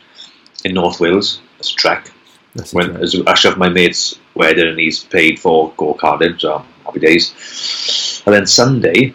in 0.64 0.74
North 0.74 0.98
Wales. 1.00 1.40
It's 1.60 1.72
a 1.72 1.76
trek. 1.76 2.10
that's 2.56 2.72
a 2.72 2.76
When 2.76 2.86
joke. 2.94 3.02
as 3.02 3.22
I 3.26 3.34
shoved 3.34 3.58
my 3.58 3.68
mate's 3.68 4.18
wedding 4.36 4.68
and 4.68 4.78
he's 4.78 5.02
paid 5.04 5.38
for 5.38 5.72
go 5.76 5.94
karting, 5.94 6.40
so 6.40 6.64
happy 6.84 7.00
days. 7.00 8.22
And 8.26 8.34
then 8.34 8.46
Sunday 8.46 9.14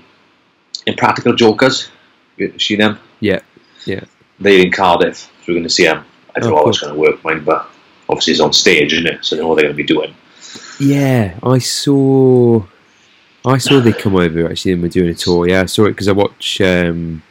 Impractical 0.87 1.33
Jokers, 1.35 1.89
you 2.37 2.57
seen 2.59 2.79
them? 2.79 2.99
Yeah, 3.19 3.39
yeah. 3.85 4.03
They're 4.39 4.65
in 4.65 4.71
Cardiff, 4.71 5.17
so 5.17 5.29
we're 5.47 5.53
going 5.55 5.63
to 5.63 5.69
see 5.69 5.85
them. 5.85 6.03
I 6.35 6.39
Oh, 6.39 6.41
don't 6.41 6.49
know 6.51 6.57
how 6.57 6.69
it's 6.69 6.79
going 6.79 6.93
to 6.93 6.99
work, 6.99 7.23
mine, 7.23 7.43
but 7.43 7.69
obviously 8.09 8.31
it's 8.31 8.41
on 8.41 8.53
stage, 8.53 8.93
isn't 8.93 9.05
it? 9.07 9.23
So 9.23 9.35
they 9.35 9.41
know 9.41 9.49
what 9.49 9.55
they're 9.55 9.65
going 9.65 9.75
to 9.77 9.83
be 9.83 9.83
doing. 9.83 10.15
Yeah, 10.79 11.37
I 11.43 11.59
saw. 11.59 12.63
I 13.45 13.57
saw 13.57 13.79
they 13.79 13.93
come 13.93 14.15
over 14.15 14.49
actually, 14.49 14.73
and 14.73 14.81
we're 14.81 14.89
doing 14.89 15.09
a 15.09 15.13
tour. 15.13 15.47
Yeah, 15.47 15.61
I 15.61 15.65
saw 15.65 15.85
it 15.85 15.89
because 15.91 16.07
I 16.07 16.13
watch. 16.13 16.61
Um, 16.61 17.21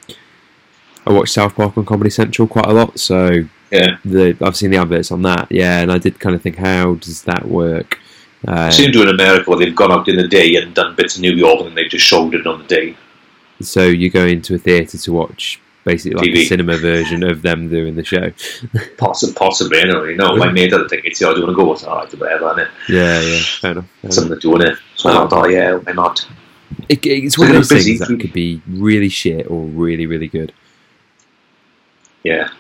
I 1.07 1.13
watch 1.13 1.31
South 1.31 1.55
Park 1.55 1.77
on 1.79 1.85
Comedy 1.87 2.11
Central 2.11 2.47
quite 2.47 2.67
a 2.67 2.73
lot, 2.73 2.99
so 3.01 3.45
Yeah. 3.71 3.99
the 4.05 4.37
I've 4.41 4.57
seen 4.57 4.71
the 4.71 4.79
adverts 4.79 5.13
on 5.13 5.23
that. 5.23 5.49
Yeah, 5.51 5.81
and 5.81 5.93
I 5.93 5.99
did 5.99 6.19
kind 6.19 6.35
of 6.35 6.43
think, 6.43 6.57
how 6.57 6.95
does 6.95 7.23
that 7.23 7.47
work? 7.47 7.99
Uh, 8.47 8.53
I've 8.53 8.75
seen 8.75 8.87
them 8.87 8.93
do 8.93 9.03
in 9.03 9.09
America 9.09 9.51
where 9.51 9.59
they've 9.59 9.77
gone 9.77 9.93
out 9.93 10.09
in 10.09 10.17
the 10.17 10.27
day 10.27 10.57
and 10.57 10.75
done 10.75 10.95
bits 10.97 11.17
of 11.17 11.23
New 11.23 11.33
York 11.33 11.61
and 11.61 11.77
they've 11.77 11.91
just 11.91 12.07
showed 12.07 12.35
it 12.35 12.47
on 12.47 12.61
the 12.61 12.67
day. 12.67 12.97
so 13.61 13.85
you 13.85 14.11
go 14.11 14.25
into 14.25 14.55
a 14.55 14.59
theatre 14.59 14.97
to 14.99 15.13
watch 15.13 15.61
basically 15.85 16.19
like 16.19 16.37
a 16.37 16.45
cinema 16.45 16.77
version 16.77 17.23
of 17.23 17.43
them 17.43 17.69
doing 17.69 17.97
the 17.97 18.05
show. 18.05 18.33
Possibly, 18.99 19.35
possibly, 19.35 19.79
I 19.81 19.85
don't 19.85 20.03
really 20.03 20.17
know. 20.17 20.37
My 20.37 20.51
mate 20.51 20.73
had 20.73 20.83
a 20.83 20.89
ticket, 20.89 21.17
so 21.17 21.33
do 21.33 21.41
you 21.41 21.47
want 21.47 21.57
to 21.57 21.65
go? 21.65 21.73
It's 21.73 22.15
whatever, 22.15 22.55
innit? 22.55 22.69
Yeah, 22.89 23.21
yeah, 23.21 23.41
fair 23.61 23.71
enough. 23.73 23.87
fair. 24.03 24.11
Something 24.11 24.35
to 24.35 24.41
doing 24.41 24.63
it. 24.63 24.79
So 24.97 25.09
I 25.09 25.29
thought, 25.29 25.33
oh, 25.33 25.49
yeah, 25.49 25.75
why 25.77 25.93
not? 25.93 26.27
It, 26.89 27.05
it's 27.07 27.39
one 27.39 27.49
of 27.49 27.55
those 27.55 27.69
things 27.69 27.99
that 28.01 28.21
could 28.21 28.33
be 28.33 28.61
really 28.69 29.09
shit 29.09 29.51
or 29.51 29.65
really, 29.65 30.07
really 30.07 30.29
good. 30.29 30.53
Yeah, 32.23 32.51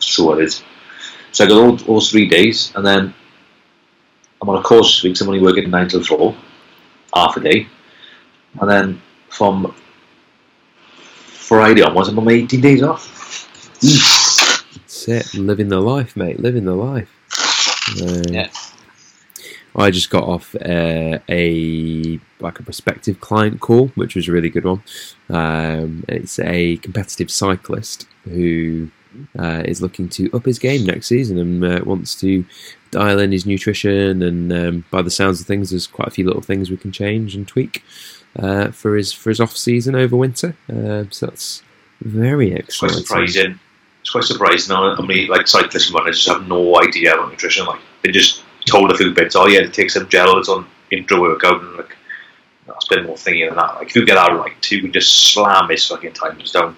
that's 0.00 0.14
true, 0.14 0.32
it 0.38 0.44
is. 0.44 0.62
So 1.32 1.44
I 1.44 1.48
got 1.48 1.60
all, 1.60 1.84
all 1.84 2.00
three 2.00 2.26
days, 2.26 2.72
and 2.74 2.86
then 2.86 3.12
I'm 4.40 4.48
on 4.48 4.58
a 4.58 4.62
course 4.62 4.96
this 4.96 5.02
week, 5.02 5.16
so 5.16 5.26
I'm 5.26 5.28
only 5.28 5.42
working 5.42 5.68
9 5.68 5.88
till 5.88 6.02
4, 6.02 6.34
half 7.14 7.36
a 7.36 7.40
day. 7.40 7.68
And 8.58 8.70
then 8.70 9.02
from 9.28 9.74
Friday 11.04 11.82
onwards, 11.82 12.08
I'm 12.08 12.18
on 12.18 12.24
my 12.24 12.32
18 12.32 12.60
days 12.62 12.82
off. 12.82 13.76
That's 13.82 15.06
it. 15.06 15.34
Living 15.34 15.68
the 15.68 15.80
life, 15.80 16.16
mate. 16.16 16.40
Living 16.40 16.64
the 16.64 16.74
life. 16.74 17.10
Uh, 18.02 18.22
Yeah. 18.30 18.48
I 19.76 19.90
just 19.90 20.10
got 20.10 20.24
off 20.24 20.56
uh, 20.56 21.18
a 21.28 22.18
like 22.40 22.58
a 22.58 22.62
prospective 22.62 23.20
client 23.20 23.60
call, 23.60 23.88
which 23.94 24.16
was 24.16 24.26
a 24.26 24.32
really 24.32 24.48
good 24.48 24.64
one. 24.64 24.82
Um, 25.28 26.04
it's 26.08 26.40
a 26.40 26.78
competitive 26.78 27.30
cyclist 27.30 28.06
who 28.24 28.90
uh, 29.38 29.62
is 29.64 29.82
looking 29.82 30.08
to 30.10 30.30
up 30.32 30.44
his 30.44 30.58
game 30.58 30.84
next 30.84 31.06
season 31.06 31.38
and 31.38 31.64
uh, 31.64 31.80
wants 31.84 32.14
to 32.20 32.44
dial 32.90 33.18
in 33.18 33.32
his 33.32 33.46
nutrition. 33.46 34.22
And 34.22 34.52
um, 34.52 34.84
by 34.90 35.02
the 35.02 35.10
sounds 35.10 35.40
of 35.40 35.46
things, 35.46 35.70
there's 35.70 35.86
quite 35.86 36.08
a 36.08 36.12
few 36.12 36.26
little 36.26 36.42
things 36.42 36.70
we 36.70 36.76
can 36.76 36.92
change 36.92 37.34
and 37.34 37.46
tweak 37.46 37.82
uh, 38.38 38.70
for 38.70 38.96
his 38.96 39.12
for 39.12 39.30
his 39.30 39.40
off 39.40 39.56
season 39.56 39.94
over 39.94 40.16
winter. 40.16 40.56
Uh, 40.68 41.04
so 41.10 41.26
that's 41.26 41.62
very 42.00 42.52
exciting. 42.52 42.96
Quite 42.96 43.06
surprising. 43.06 43.60
It's 44.00 44.10
quite 44.10 44.24
surprising 44.24 44.74
how 44.74 44.96
many 45.02 45.26
like 45.26 45.46
cyclists 45.46 45.88
and 45.88 45.94
runners 45.94 46.24
just 46.24 46.28
have 46.28 46.48
no 46.48 46.80
idea 46.80 47.14
about 47.14 47.30
nutrition. 47.30 47.66
Like 47.66 47.80
they 48.02 48.10
just 48.10 48.42
told 48.66 48.90
a 48.90 48.96
few 48.96 49.12
bits. 49.12 49.36
Oh 49.36 49.46
yeah, 49.46 49.60
to 49.60 49.68
take 49.68 49.90
some 49.90 50.08
gels 50.08 50.48
on 50.48 50.66
intra 50.90 51.20
workout 51.20 51.62
and 51.62 51.76
like 51.76 51.96
that's 52.66 52.86
a 52.90 52.94
bit 52.94 53.06
more 53.06 53.16
thingy 53.16 53.46
than 53.46 53.56
that. 53.56 53.74
Like 53.76 53.88
if 53.88 53.96
you 53.96 54.06
get 54.06 54.14
that 54.14 54.32
right, 54.32 54.70
you 54.70 54.80
can 54.80 54.92
just 54.92 55.32
slam 55.32 55.68
his 55.68 55.86
fucking 55.86 56.12
times 56.12 56.52
down. 56.52 56.76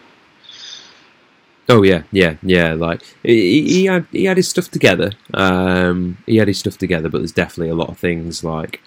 Oh 1.73 1.83
yeah, 1.83 2.03
yeah, 2.13 2.37
yeah. 2.43 2.75
Like 2.75 3.03
he, 3.23 3.63
he 3.63 3.85
had 3.87 4.05
he 4.13 4.27
had 4.27 4.37
his 4.37 4.47
stuff 4.47 4.71
together. 4.71 5.11
Um, 5.33 6.19
he 6.27 6.37
had 6.37 6.49
his 6.49 6.59
stuff 6.59 6.77
together, 6.77 7.09
but 7.09 7.19
there's 7.19 7.33
definitely 7.33 7.71
a 7.71 7.75
lot 7.75 7.89
of 7.89 7.99
things 7.99 8.45
like 8.45 8.83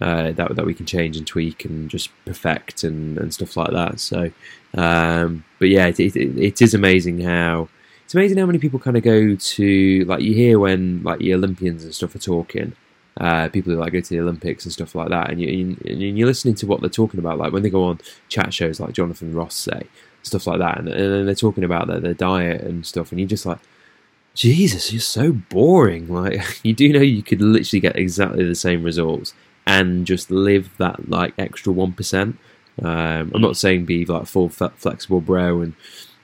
uh, 0.00 0.32
that 0.32 0.56
that 0.56 0.66
we 0.66 0.74
can 0.74 0.84
change 0.84 1.16
and 1.16 1.28
tweak 1.28 1.64
and 1.64 1.88
just 1.88 2.10
perfect 2.24 2.82
and, 2.82 3.18
and 3.18 3.32
stuff 3.32 3.56
like 3.56 3.70
that. 3.70 4.00
So, 4.00 4.32
um, 4.74 5.44
but 5.60 5.68
yeah, 5.68 5.86
it, 5.86 6.00
it, 6.00 6.16
it 6.16 6.60
is 6.60 6.74
amazing 6.74 7.20
how 7.20 7.68
it's 8.02 8.14
amazing 8.14 8.38
how 8.38 8.46
many 8.46 8.58
people 8.58 8.80
kind 8.80 8.96
of 8.96 9.04
go 9.04 9.36
to 9.36 10.04
like 10.08 10.20
you 10.20 10.34
hear 10.34 10.58
when 10.58 11.04
like 11.04 11.20
the 11.20 11.34
Olympians 11.34 11.84
and 11.84 11.94
stuff 11.94 12.16
are 12.16 12.18
talking. 12.18 12.72
Uh, 13.16 13.48
people 13.48 13.72
who 13.72 13.78
like 13.78 13.92
go 13.92 14.00
to 14.00 14.10
the 14.10 14.20
Olympics 14.20 14.64
and 14.64 14.72
stuff 14.72 14.96
like 14.96 15.08
that, 15.08 15.30
and, 15.30 15.40
you, 15.40 15.76
and 15.84 16.18
you're 16.18 16.26
listening 16.26 16.54
to 16.54 16.66
what 16.66 16.80
they're 16.80 16.90
talking 16.90 17.20
about. 17.20 17.38
Like 17.38 17.52
when 17.52 17.62
they 17.62 17.70
go 17.70 17.84
on 17.84 18.00
chat 18.28 18.52
shows, 18.52 18.80
like 18.80 18.92
Jonathan 18.92 19.34
Ross 19.34 19.54
say, 19.54 19.88
stuff 20.28 20.46
like 20.46 20.58
that, 20.60 20.78
and, 20.78 20.88
and 20.88 21.26
they're 21.26 21.34
talking 21.34 21.64
about 21.64 21.88
their, 21.88 22.00
their 22.00 22.14
diet 22.14 22.60
and 22.62 22.86
stuff, 22.86 23.10
and 23.10 23.20
you're 23.20 23.28
just 23.28 23.46
like, 23.46 23.58
Jesus, 24.38 24.92
you're 24.92 25.00
so 25.00 25.32
boring. 25.32 26.06
Like 26.18 26.60
you 26.62 26.72
do 26.72 26.92
know 26.92 27.00
you 27.00 27.22
could 27.22 27.42
literally 27.42 27.80
get 27.80 27.96
exactly 27.96 28.44
the 28.44 28.54
same 28.54 28.82
results 28.82 29.34
and 29.66 30.06
just 30.06 30.30
live 30.30 30.70
that 30.78 31.08
like 31.08 31.34
extra 31.38 31.72
one 31.72 31.92
percent. 31.92 32.38
Um, 32.80 33.32
I'm 33.34 33.40
not 33.40 33.56
saying 33.56 33.84
be 33.84 34.04
like 34.04 34.26
full 34.26 34.48
flexible 34.48 35.20
bro 35.20 35.60
and 35.62 35.74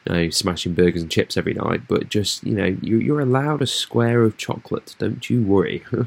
you 0.07 0.14
know, 0.14 0.31
smashing 0.31 0.75
burgers 0.75 1.03
and 1.03 1.11
chips 1.11 1.37
every 1.37 1.55
night, 1.55 1.83
but 1.88 2.09
just 2.09 2.45
you 2.45 2.55
know 2.55 2.77
you, 2.81 2.99
you're 2.99 3.21
allowed 3.21 3.62
a 3.62 3.67
square 3.67 4.23
of 4.23 4.37
chocolate. 4.37 4.95
Don't 4.99 5.29
you 5.29 5.43
worry. 5.43 5.83
uh, 5.93 6.05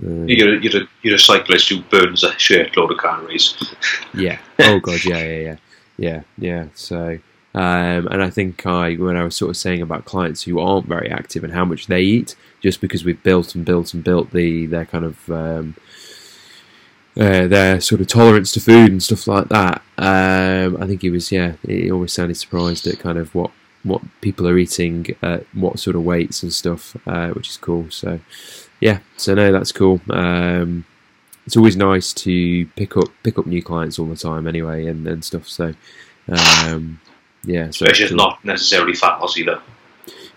you're, 0.00 0.58
you're, 0.60 0.82
a, 0.82 0.88
you're 1.02 1.16
a 1.16 1.18
cyclist 1.18 1.68
who 1.68 1.82
burns 1.82 2.24
a 2.24 2.30
shitload 2.30 2.90
of 2.92 2.98
calories. 2.98 3.56
yeah. 4.14 4.38
Oh 4.60 4.80
god. 4.80 5.04
Yeah. 5.04 5.22
Yeah. 5.22 5.40
Yeah 5.40 5.56
yeah, 5.96 6.22
yeah. 6.38 6.66
So, 6.74 7.18
um, 7.54 8.06
and 8.08 8.22
I 8.22 8.30
think 8.30 8.66
I, 8.66 8.94
when 8.94 9.16
I 9.16 9.24
was 9.24 9.36
sort 9.36 9.50
of 9.50 9.56
saying 9.56 9.82
about 9.82 10.04
clients 10.04 10.42
who 10.42 10.58
aren't 10.58 10.86
very 10.86 11.10
active 11.10 11.44
and 11.44 11.52
how 11.52 11.64
much 11.64 11.86
they 11.86 12.02
eat, 12.02 12.36
just 12.60 12.80
because 12.80 13.04
we've 13.04 13.22
built 13.22 13.54
and 13.54 13.64
built 13.64 13.94
and 13.94 14.04
built 14.04 14.30
the 14.32 14.66
their 14.66 14.86
kind 14.86 15.04
of 15.04 15.30
um, 15.30 15.76
uh, 17.18 17.46
their 17.46 17.80
sort 17.80 18.00
of 18.00 18.06
tolerance 18.06 18.52
to 18.52 18.60
food 18.60 18.90
and 18.90 19.02
stuff 19.02 19.26
like 19.26 19.48
that. 19.48 19.82
Um, 19.96 20.76
I 20.82 20.86
think 20.86 21.02
he 21.02 21.10
was, 21.10 21.32
yeah, 21.32 21.52
he 21.66 21.90
always 21.90 22.12
sounded 22.12 22.36
surprised 22.36 22.86
at 22.86 22.98
kind 22.98 23.18
of 23.18 23.34
what 23.34 23.50
what 23.84 24.02
people 24.20 24.48
are 24.48 24.58
eating, 24.58 25.06
at 25.22 25.44
what 25.54 25.78
sort 25.78 25.96
of 25.96 26.04
weights 26.04 26.42
and 26.42 26.52
stuff, 26.52 26.96
uh, 27.06 27.30
which 27.30 27.48
is 27.48 27.56
cool. 27.56 27.88
So, 27.90 28.18
yeah, 28.80 28.98
so 29.16 29.34
no, 29.34 29.52
that's 29.52 29.72
cool. 29.72 30.00
Um, 30.10 30.84
it's 31.46 31.56
always 31.56 31.76
nice 31.76 32.12
to 32.12 32.66
pick 32.76 32.96
up 32.96 33.08
pick 33.22 33.38
up 33.38 33.46
new 33.46 33.62
clients 33.62 33.98
all 33.98 34.06
the 34.06 34.16
time 34.16 34.46
anyway 34.46 34.86
and, 34.86 35.06
and 35.06 35.24
stuff. 35.24 35.48
So 35.48 35.72
um, 36.28 37.00
yeah, 37.44 37.70
so 37.70 37.86
it's 37.86 37.98
just 37.98 38.14
not 38.14 38.44
necessarily 38.44 38.94
fat 38.94 39.20
loss 39.20 39.38
either. 39.38 39.60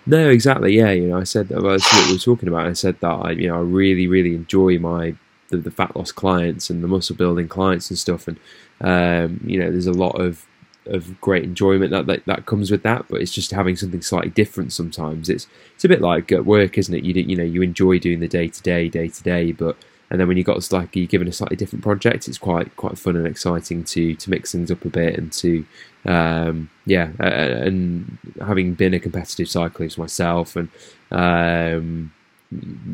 No, 0.05 0.29
exactly. 0.29 0.75
Yeah, 0.75 0.91
you 0.91 1.07
know, 1.07 1.17
I 1.17 1.23
said 1.23 1.49
that. 1.49 1.61
Well, 1.61 1.71
that's 1.73 1.91
what 1.93 2.07
we 2.07 2.13
were 2.13 2.19
talking 2.19 2.47
about. 2.47 2.67
I 2.67 2.73
said 2.73 2.99
that 3.01 3.07
I, 3.07 3.31
you 3.31 3.47
know, 3.47 3.55
I 3.55 3.61
really, 3.61 4.07
really 4.07 4.33
enjoy 4.35 4.79
my 4.79 5.15
the, 5.49 5.57
the 5.57 5.71
fat 5.71 5.95
loss 5.95 6.11
clients 6.11 6.69
and 6.69 6.83
the 6.83 6.87
muscle 6.87 7.15
building 7.15 7.47
clients 7.47 7.89
and 7.89 7.97
stuff. 7.97 8.27
And 8.27 8.39
um, 8.81 9.41
you 9.43 9.59
know, 9.59 9.71
there's 9.71 9.87
a 9.87 9.91
lot 9.93 10.19
of 10.21 10.45
of 10.85 11.19
great 11.21 11.43
enjoyment 11.43 11.91
that, 11.91 12.07
that 12.07 12.25
that 12.25 12.45
comes 12.45 12.71
with 12.71 12.83
that. 12.83 13.05
But 13.09 13.21
it's 13.21 13.31
just 13.31 13.51
having 13.51 13.75
something 13.75 14.01
slightly 14.01 14.29
different. 14.29 14.73
Sometimes 14.73 15.29
it's 15.29 15.47
it's 15.75 15.85
a 15.85 15.89
bit 15.89 16.01
like 16.01 16.31
at 16.31 16.45
work, 16.45 16.77
isn't 16.77 16.93
it? 16.93 17.03
You 17.03 17.13
you 17.13 17.35
know, 17.35 17.43
you 17.43 17.61
enjoy 17.61 17.99
doing 17.99 18.19
the 18.19 18.27
day 18.27 18.47
to 18.47 18.61
day, 18.61 18.89
day 18.89 19.09
to 19.09 19.23
day, 19.23 19.51
but 19.51 19.77
and 20.09 20.19
then 20.19 20.27
when 20.27 20.37
you 20.37 20.43
got 20.43 20.71
like 20.71 20.95
you're 20.95 21.05
given 21.05 21.27
a 21.27 21.31
slightly 21.31 21.55
different 21.55 21.83
project, 21.83 22.27
it's 22.27 22.37
quite 22.37 22.75
quite 22.75 22.97
fun 22.97 23.15
and 23.15 23.27
exciting 23.27 23.83
to 23.85 24.15
to 24.15 24.29
mix 24.29 24.51
things 24.51 24.71
up 24.71 24.83
a 24.85 24.89
bit 24.89 25.17
and 25.17 25.31
to 25.33 25.65
um, 26.05 26.69
yeah, 26.85 27.11
uh, 27.19 27.23
and 27.23 28.17
having 28.41 28.73
been 28.73 28.93
a 28.93 28.99
competitive 28.99 29.49
cyclist 29.49 29.97
myself 29.97 30.55
and 30.55 30.69
um, 31.11 32.11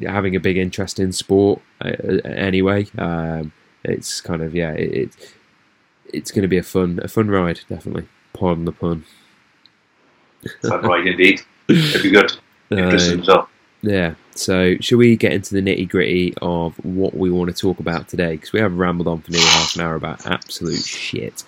having 0.04 0.36
a 0.36 0.40
big 0.40 0.58
interest 0.58 1.00
in 1.00 1.12
sport 1.12 1.62
uh, 1.84 1.92
anyway, 2.26 2.86
um, 2.98 3.52
it's 3.84 4.20
kind 4.22 4.42
of 4.42 4.54
yeah, 4.54 4.72
it, 4.72 4.94
it 4.94 5.36
it's 6.14 6.32
going 6.32 6.44
to 6.44 6.48
be 6.48 6.58
a 6.58 6.64
fun 6.64 7.00
a 7.02 7.08
fun 7.08 7.30
ride 7.30 7.62
definitely. 7.70 8.08
Pardon 8.34 8.66
the 8.66 8.74
pun. 8.74 9.06
Fun 10.62 10.82
ride 10.82 11.08
indeed. 11.08 11.42
It'd 11.70 12.04
be 12.04 12.12
good. 12.12 12.32
Interesting 12.70 13.22
uh, 13.22 13.24
so. 13.24 13.48
Yeah. 13.86 14.16
So, 14.36 14.76
shall 14.82 14.98
we 14.98 15.16
get 15.16 15.32
into 15.32 15.54
the 15.54 15.62
nitty 15.62 15.88
gritty 15.88 16.34
of 16.42 16.76
what 16.84 17.16
we 17.16 17.30
want 17.30 17.56
to 17.56 17.56
talk 17.56 17.80
about 17.80 18.10
today? 18.10 18.36
Because 18.36 18.52
we 18.52 18.60
have 18.60 18.76
rambled 18.76 19.08
on 19.08 19.22
for 19.22 19.32
nearly 19.32 19.46
half 19.46 19.76
an 19.76 19.82
hour 19.82 19.96
about 19.96 20.26
absolute 20.26 20.84
shit. 20.84 21.44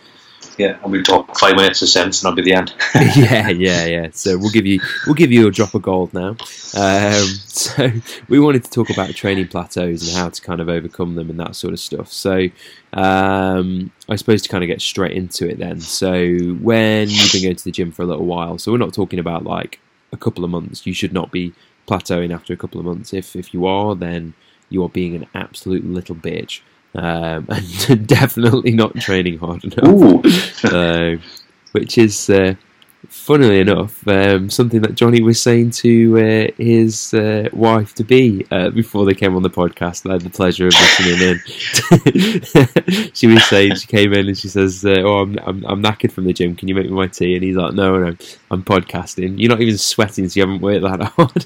Yeah, 0.57 0.79
and 0.81 0.91
we'll 0.91 1.03
talk 1.03 1.37
five 1.37 1.55
minutes 1.55 1.81
of 1.81 1.89
sense, 1.89 2.21
and 2.21 2.25
that'll 2.25 2.35
be 2.35 2.49
the 2.49 2.57
end. 2.57 2.73
yeah, 3.15 3.49
yeah, 3.49 3.85
yeah. 3.85 4.07
So 4.11 4.37
we'll 4.37 4.51
give 4.51 4.65
you 4.65 4.79
we'll 5.05 5.15
give 5.15 5.31
you 5.31 5.47
a 5.47 5.51
drop 5.51 5.75
of 5.75 5.81
gold 5.81 6.13
now. 6.13 6.29
Um, 6.29 7.25
so 7.47 7.91
we 8.29 8.39
wanted 8.39 8.63
to 8.63 8.71
talk 8.71 8.89
about 8.89 9.13
training 9.13 9.47
plateaus 9.49 10.07
and 10.07 10.17
how 10.17 10.29
to 10.29 10.41
kind 10.41 10.61
of 10.61 10.69
overcome 10.69 11.15
them 11.15 11.29
and 11.29 11.39
that 11.39 11.55
sort 11.55 11.73
of 11.73 11.79
stuff. 11.79 12.11
So 12.11 12.47
um, 12.93 13.91
I 14.09 14.15
suppose 14.15 14.43
to 14.43 14.49
kind 14.49 14.63
of 14.63 14.67
get 14.67 14.81
straight 14.81 15.11
into 15.11 15.47
it 15.47 15.59
then. 15.59 15.81
So 15.81 16.11
when 16.61 17.09
you've 17.09 17.31
been 17.33 17.43
going 17.43 17.55
to 17.55 17.63
the 17.63 17.71
gym 17.71 17.91
for 17.91 18.03
a 18.03 18.07
little 18.07 18.25
while, 18.25 18.57
so 18.57 18.71
we're 18.71 18.77
not 18.77 18.93
talking 18.93 19.19
about 19.19 19.43
like 19.43 19.79
a 20.11 20.17
couple 20.17 20.43
of 20.43 20.49
months. 20.49 20.85
You 20.85 20.93
should 20.93 21.13
not 21.13 21.31
be 21.31 21.53
plateauing 21.87 22.33
after 22.33 22.53
a 22.53 22.57
couple 22.57 22.79
of 22.79 22.85
months. 22.85 23.13
If 23.13 23.35
if 23.35 23.53
you 23.53 23.65
are, 23.65 23.95
then 23.95 24.33
you 24.69 24.83
are 24.83 24.89
being 24.89 25.15
an 25.15 25.25
absolute 25.33 25.85
little 25.85 26.15
bitch, 26.15 26.61
um, 26.95 27.47
and 27.89 28.07
definitely 28.07 28.71
not 28.71 28.95
training 28.99 29.39
hard 29.39 29.63
enough. 29.63 30.65
uh, 30.65 31.15
which 31.71 31.97
is 31.97 32.29
uh, 32.29 32.55
funnily 33.09 33.59
enough, 33.59 34.05
um, 34.07 34.49
something 34.49 34.81
that 34.81 34.95
Johnny 34.95 35.21
was 35.21 35.41
saying 35.41 35.71
to 35.71 36.17
uh, 36.17 36.47
his 36.57 37.13
uh, 37.13 37.49
wife 37.53 37.93
to 37.95 38.03
be 38.03 38.45
uh, 38.51 38.69
before 38.69 39.05
they 39.05 39.13
came 39.13 39.35
on 39.35 39.43
the 39.43 39.49
podcast. 39.49 40.09
I 40.09 40.13
had 40.13 40.21
the 40.21 40.29
pleasure 40.29 40.67
of 40.67 40.73
listening 40.73 41.21
in. 41.21 43.11
she 43.13 43.27
was 43.27 43.45
saying 43.45 43.75
she 43.75 43.87
came 43.87 44.13
in 44.13 44.27
and 44.27 44.37
she 44.37 44.49
says, 44.49 44.83
uh, 44.85 45.01
"Oh, 45.03 45.21
I'm, 45.21 45.37
I'm, 45.45 45.65
I'm 45.65 45.83
knackered 45.83 46.11
from 46.11 46.25
the 46.25 46.33
gym. 46.33 46.55
Can 46.55 46.67
you 46.67 46.75
make 46.75 46.85
me 46.85 46.91
my 46.91 47.07
tea?" 47.07 47.35
And 47.35 47.43
he's 47.43 47.55
like, 47.55 47.73
"No, 47.73 47.97
no, 47.99 48.15
I'm 48.51 48.63
podcasting. 48.63 49.39
You're 49.39 49.49
not 49.49 49.61
even 49.61 49.77
sweating, 49.77 50.27
so 50.29 50.39
you 50.39 50.45
haven't 50.45 50.61
worked 50.61 50.83
that 50.83 51.01
hard." 51.15 51.43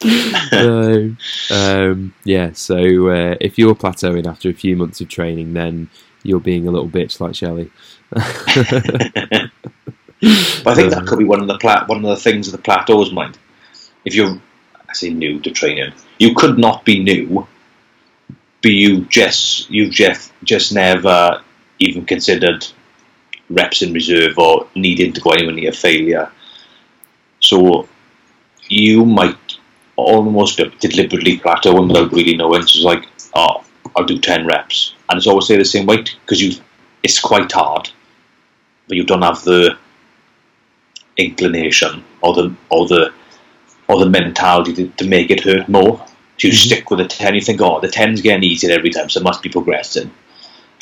so, 0.50 1.14
um, 1.54 2.14
yeah, 2.24 2.52
so 2.52 3.08
uh, 3.08 3.36
if 3.40 3.58
you're 3.58 3.74
plateauing 3.74 4.26
after 4.26 4.48
a 4.48 4.54
few 4.54 4.76
months 4.76 5.00
of 5.00 5.08
training, 5.08 5.52
then 5.52 5.90
you're 6.22 6.40
being 6.40 6.66
a 6.66 6.70
little 6.70 6.88
bitch 6.88 7.20
like 7.20 7.34
Shelley. 7.34 7.70
But 8.10 8.22
I 10.66 10.74
think 10.74 10.90
that 10.90 11.06
could 11.06 11.18
be 11.18 11.24
one 11.24 11.40
of 11.40 11.46
the 11.46 11.58
pla- 11.58 11.86
one 11.86 12.04
of 12.04 12.10
the 12.10 12.16
things 12.16 12.48
of 12.48 12.52
the 12.52 12.58
plateaus 12.58 13.12
mind. 13.12 13.38
If 14.04 14.14
you're, 14.14 14.40
I 14.88 14.92
say 14.92 15.10
new 15.10 15.38
to 15.40 15.50
training, 15.50 15.92
you 16.18 16.34
could 16.34 16.58
not 16.58 16.84
be 16.84 17.02
new, 17.02 17.46
but 18.62 18.72
you 18.72 19.04
just 19.06 19.70
you 19.70 19.88
just 19.90 20.32
just 20.42 20.72
never 20.72 21.42
even 21.78 22.04
considered 22.04 22.66
reps 23.48 23.82
in 23.82 23.92
reserve 23.92 24.38
or 24.38 24.66
needing 24.74 25.12
to 25.12 25.20
go 25.20 25.30
anywhere 25.30 25.54
near 25.54 25.72
failure. 25.72 26.30
So 27.40 27.88
you 28.68 29.04
might 29.04 29.38
almost 29.96 30.60
deliberately 30.80 31.38
plateau 31.38 31.80
without 31.80 32.12
really 32.12 32.36
knowing. 32.36 32.62
So 32.62 32.76
it's 32.76 32.84
like, 32.84 33.06
oh, 33.34 33.64
I'll 33.96 34.04
do 34.04 34.18
ten 34.18 34.46
reps, 34.46 34.94
and 35.08 35.16
it's 35.16 35.26
always 35.28 35.44
stay 35.44 35.56
the 35.56 35.64
same 35.64 35.86
weight 35.86 36.16
because 36.22 36.42
you 36.42 36.60
it's 37.02 37.20
quite 37.20 37.50
hard 37.52 37.90
but 38.90 38.96
you 38.96 39.04
don't 39.04 39.22
have 39.22 39.42
the 39.44 39.78
inclination 41.16 42.04
or 42.22 42.34
the 42.34 42.54
or 42.70 42.88
the 42.88 43.12
or 43.88 44.00
the 44.00 44.10
mentality 44.10 44.74
to, 44.74 44.88
to 44.88 45.06
make 45.06 45.30
it 45.30 45.44
hurt 45.44 45.68
more. 45.68 45.98
So 46.38 46.48
you 46.48 46.52
mm-hmm. 46.52 46.66
stick 46.66 46.90
with 46.90 46.98
the 46.98 47.06
ten, 47.06 47.34
you 47.34 47.40
think, 47.40 47.60
oh, 47.60 47.80
the 47.80 47.88
ten's 47.88 48.20
getting 48.20 48.42
easier 48.42 48.72
every 48.72 48.90
time, 48.90 49.08
so 49.08 49.20
it 49.20 49.24
must 49.24 49.42
be 49.42 49.48
progressing. 49.48 50.10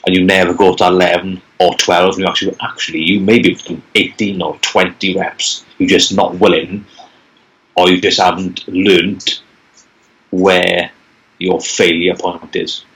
And 0.06 0.16
you 0.16 0.24
never 0.24 0.54
go 0.54 0.74
to 0.74 0.86
eleven 0.86 1.42
or 1.60 1.74
twelve, 1.74 2.14
and 2.14 2.20
you 2.20 2.26
actually 2.26 2.56
actually 2.62 3.02
you 3.02 3.20
maybe 3.20 3.54
do 3.54 3.82
eighteen 3.94 4.40
or 4.40 4.56
twenty 4.60 5.14
reps. 5.14 5.66
You're 5.76 5.90
just 5.90 6.14
not 6.14 6.36
willing, 6.36 6.86
or 7.76 7.90
you 7.90 8.00
just 8.00 8.18
haven't 8.18 8.66
learned 8.68 9.40
where 10.30 10.92
your 11.38 11.60
failure 11.60 12.14
point 12.14 12.56
is. 12.56 12.86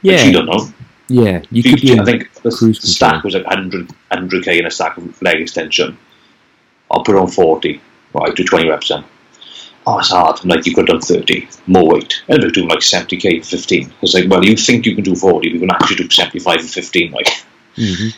Yeah, 0.00 0.14
Which 0.14 0.24
you 0.24 0.32
don't 0.32 0.46
know. 0.46 0.72
Yeah. 1.08 1.42
You 1.50 1.62
could 1.62 1.80
be. 1.80 1.98
I 1.98 2.04
think 2.04 2.32
the 2.42 2.50
stack 2.50 3.24
was 3.24 3.34
like 3.34 3.46
100, 3.46 3.88
100k 4.12 4.58
in 4.58 4.66
a 4.66 4.70
stack 4.70 4.96
of 4.96 5.20
leg 5.22 5.40
extension. 5.40 5.98
I'll 6.90 7.04
put 7.04 7.16
on 7.16 7.28
40, 7.28 7.80
right, 8.14 8.34
do 8.34 8.44
20 8.44 8.68
reps 8.68 8.88
then. 8.88 9.04
Oh, 9.88 9.98
it's 9.98 10.10
hard. 10.10 10.40
I'm 10.42 10.48
like, 10.48 10.66
you 10.66 10.74
could 10.74 10.88
have 10.88 11.00
done 11.00 11.18
30, 11.18 11.48
more 11.66 11.94
weight. 11.94 12.22
Ended 12.28 12.48
up 12.48 12.54
doing 12.54 12.68
like 12.68 12.80
70k 12.80 13.44
for 13.44 13.56
15. 13.56 13.92
It's 14.02 14.14
like, 14.14 14.28
well, 14.28 14.44
you 14.44 14.56
think 14.56 14.84
you 14.84 14.94
can 14.94 15.04
do 15.04 15.14
40, 15.14 15.48
but 15.48 15.54
you 15.54 15.60
can 15.60 15.70
actually 15.70 15.96
do 15.96 16.10
75 16.10 16.60
for 16.60 16.66
15. 16.66 17.12
Like, 17.12 17.28
hmm 17.76 18.08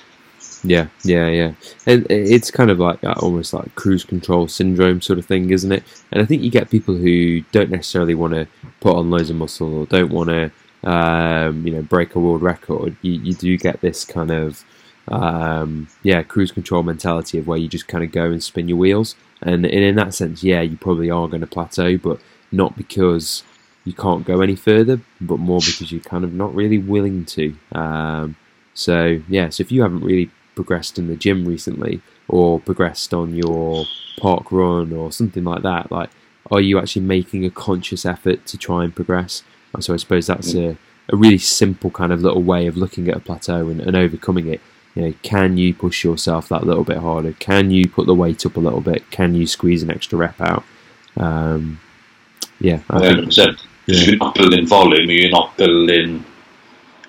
Yeah, 0.64 0.88
yeah, 1.04 1.28
yeah. 1.28 1.52
And 1.86 2.06
it's 2.10 2.50
kind 2.50 2.70
of 2.70 2.78
like 2.78 2.98
almost 3.22 3.52
like 3.52 3.74
cruise 3.74 4.04
control 4.04 4.48
syndrome 4.48 5.00
sort 5.00 5.18
of 5.18 5.26
thing, 5.26 5.50
isn't 5.50 5.72
it? 5.72 5.84
And 6.10 6.22
I 6.22 6.26
think 6.26 6.42
you 6.42 6.50
get 6.50 6.70
people 6.70 6.94
who 6.94 7.42
don't 7.52 7.70
necessarily 7.70 8.14
want 8.14 8.34
to 8.34 8.48
put 8.80 8.96
on 8.96 9.10
loads 9.10 9.30
of 9.30 9.36
muscle 9.36 9.78
or 9.78 9.86
don't 9.86 10.10
want 10.10 10.30
to, 10.30 10.50
um, 10.84 11.66
you 11.66 11.72
know, 11.72 11.82
break 11.82 12.14
a 12.14 12.20
world 12.20 12.42
record. 12.42 12.96
You, 13.02 13.12
you 13.12 13.34
do 13.34 13.56
get 13.56 13.80
this 13.80 14.04
kind 14.04 14.30
of, 14.30 14.64
um, 15.08 15.88
yeah, 16.02 16.22
cruise 16.22 16.52
control 16.52 16.82
mentality 16.82 17.38
of 17.38 17.46
where 17.46 17.58
you 17.58 17.68
just 17.68 17.88
kind 17.88 18.04
of 18.04 18.12
go 18.12 18.26
and 18.26 18.42
spin 18.42 18.68
your 18.68 18.78
wheels. 18.78 19.14
And, 19.42 19.64
and 19.64 19.84
in 19.84 19.96
that 19.96 20.14
sense, 20.14 20.42
yeah, 20.42 20.60
you 20.60 20.76
probably 20.76 21.10
are 21.10 21.28
going 21.28 21.40
to 21.40 21.46
plateau, 21.46 21.96
but 21.96 22.20
not 22.50 22.76
because 22.76 23.42
you 23.84 23.92
can't 23.92 24.24
go 24.24 24.40
any 24.40 24.56
further, 24.56 25.00
but 25.20 25.38
more 25.38 25.60
because 25.60 25.90
you're 25.92 26.00
kind 26.00 26.24
of 26.24 26.32
not 26.32 26.54
really 26.54 26.78
willing 26.78 27.24
to. 27.24 27.54
Um, 27.72 28.36
so 28.74 29.20
yeah, 29.28 29.48
so 29.48 29.62
if 29.62 29.72
you 29.72 29.82
haven't 29.82 30.04
really 30.04 30.30
progressed 30.54 30.98
in 30.98 31.08
the 31.08 31.16
gym 31.16 31.46
recently 31.46 32.00
or 32.28 32.60
progressed 32.60 33.14
on 33.14 33.34
your 33.34 33.84
park 34.18 34.50
run 34.52 34.92
or 34.92 35.10
something 35.10 35.44
like 35.44 35.62
that, 35.62 35.90
like 35.90 36.10
are 36.50 36.60
you 36.60 36.78
actually 36.78 37.02
making 37.02 37.44
a 37.44 37.50
conscious 37.50 38.06
effort 38.06 38.46
to 38.46 38.58
try 38.58 38.84
and 38.84 38.94
progress? 38.94 39.42
And 39.74 39.84
So 39.84 39.94
I 39.94 39.96
suppose 39.96 40.26
that's 40.26 40.54
a, 40.54 40.76
a 41.10 41.16
really 41.16 41.38
simple 41.38 41.90
kind 41.90 42.12
of 42.12 42.22
little 42.22 42.42
way 42.42 42.66
of 42.66 42.76
looking 42.76 43.08
at 43.08 43.16
a 43.16 43.20
plateau 43.20 43.68
and, 43.68 43.80
and 43.80 43.96
overcoming 43.96 44.48
it. 44.48 44.60
You 44.94 45.02
know, 45.02 45.14
can 45.22 45.56
you 45.58 45.74
push 45.74 46.02
yourself 46.02 46.48
that 46.48 46.64
little 46.66 46.84
bit 46.84 46.96
harder? 46.98 47.32
Can 47.34 47.70
you 47.70 47.88
put 47.88 48.06
the 48.06 48.14
weight 48.14 48.44
up 48.46 48.56
a 48.56 48.60
little 48.60 48.80
bit? 48.80 49.08
Can 49.10 49.34
you 49.34 49.46
squeeze 49.46 49.82
an 49.82 49.90
extra 49.90 50.18
rep 50.18 50.40
out? 50.40 50.64
Um, 51.16 51.78
yeah, 52.60 52.80
I 52.90 52.98
think 53.00 53.28
100%. 53.28 53.58
Because 53.86 54.00
Yeah. 54.02 54.06
you're 54.08 54.16
not 54.16 54.34
building 54.34 54.66
volume, 54.66 55.08
you're 55.10 55.30
not 55.30 55.56
building 55.56 56.24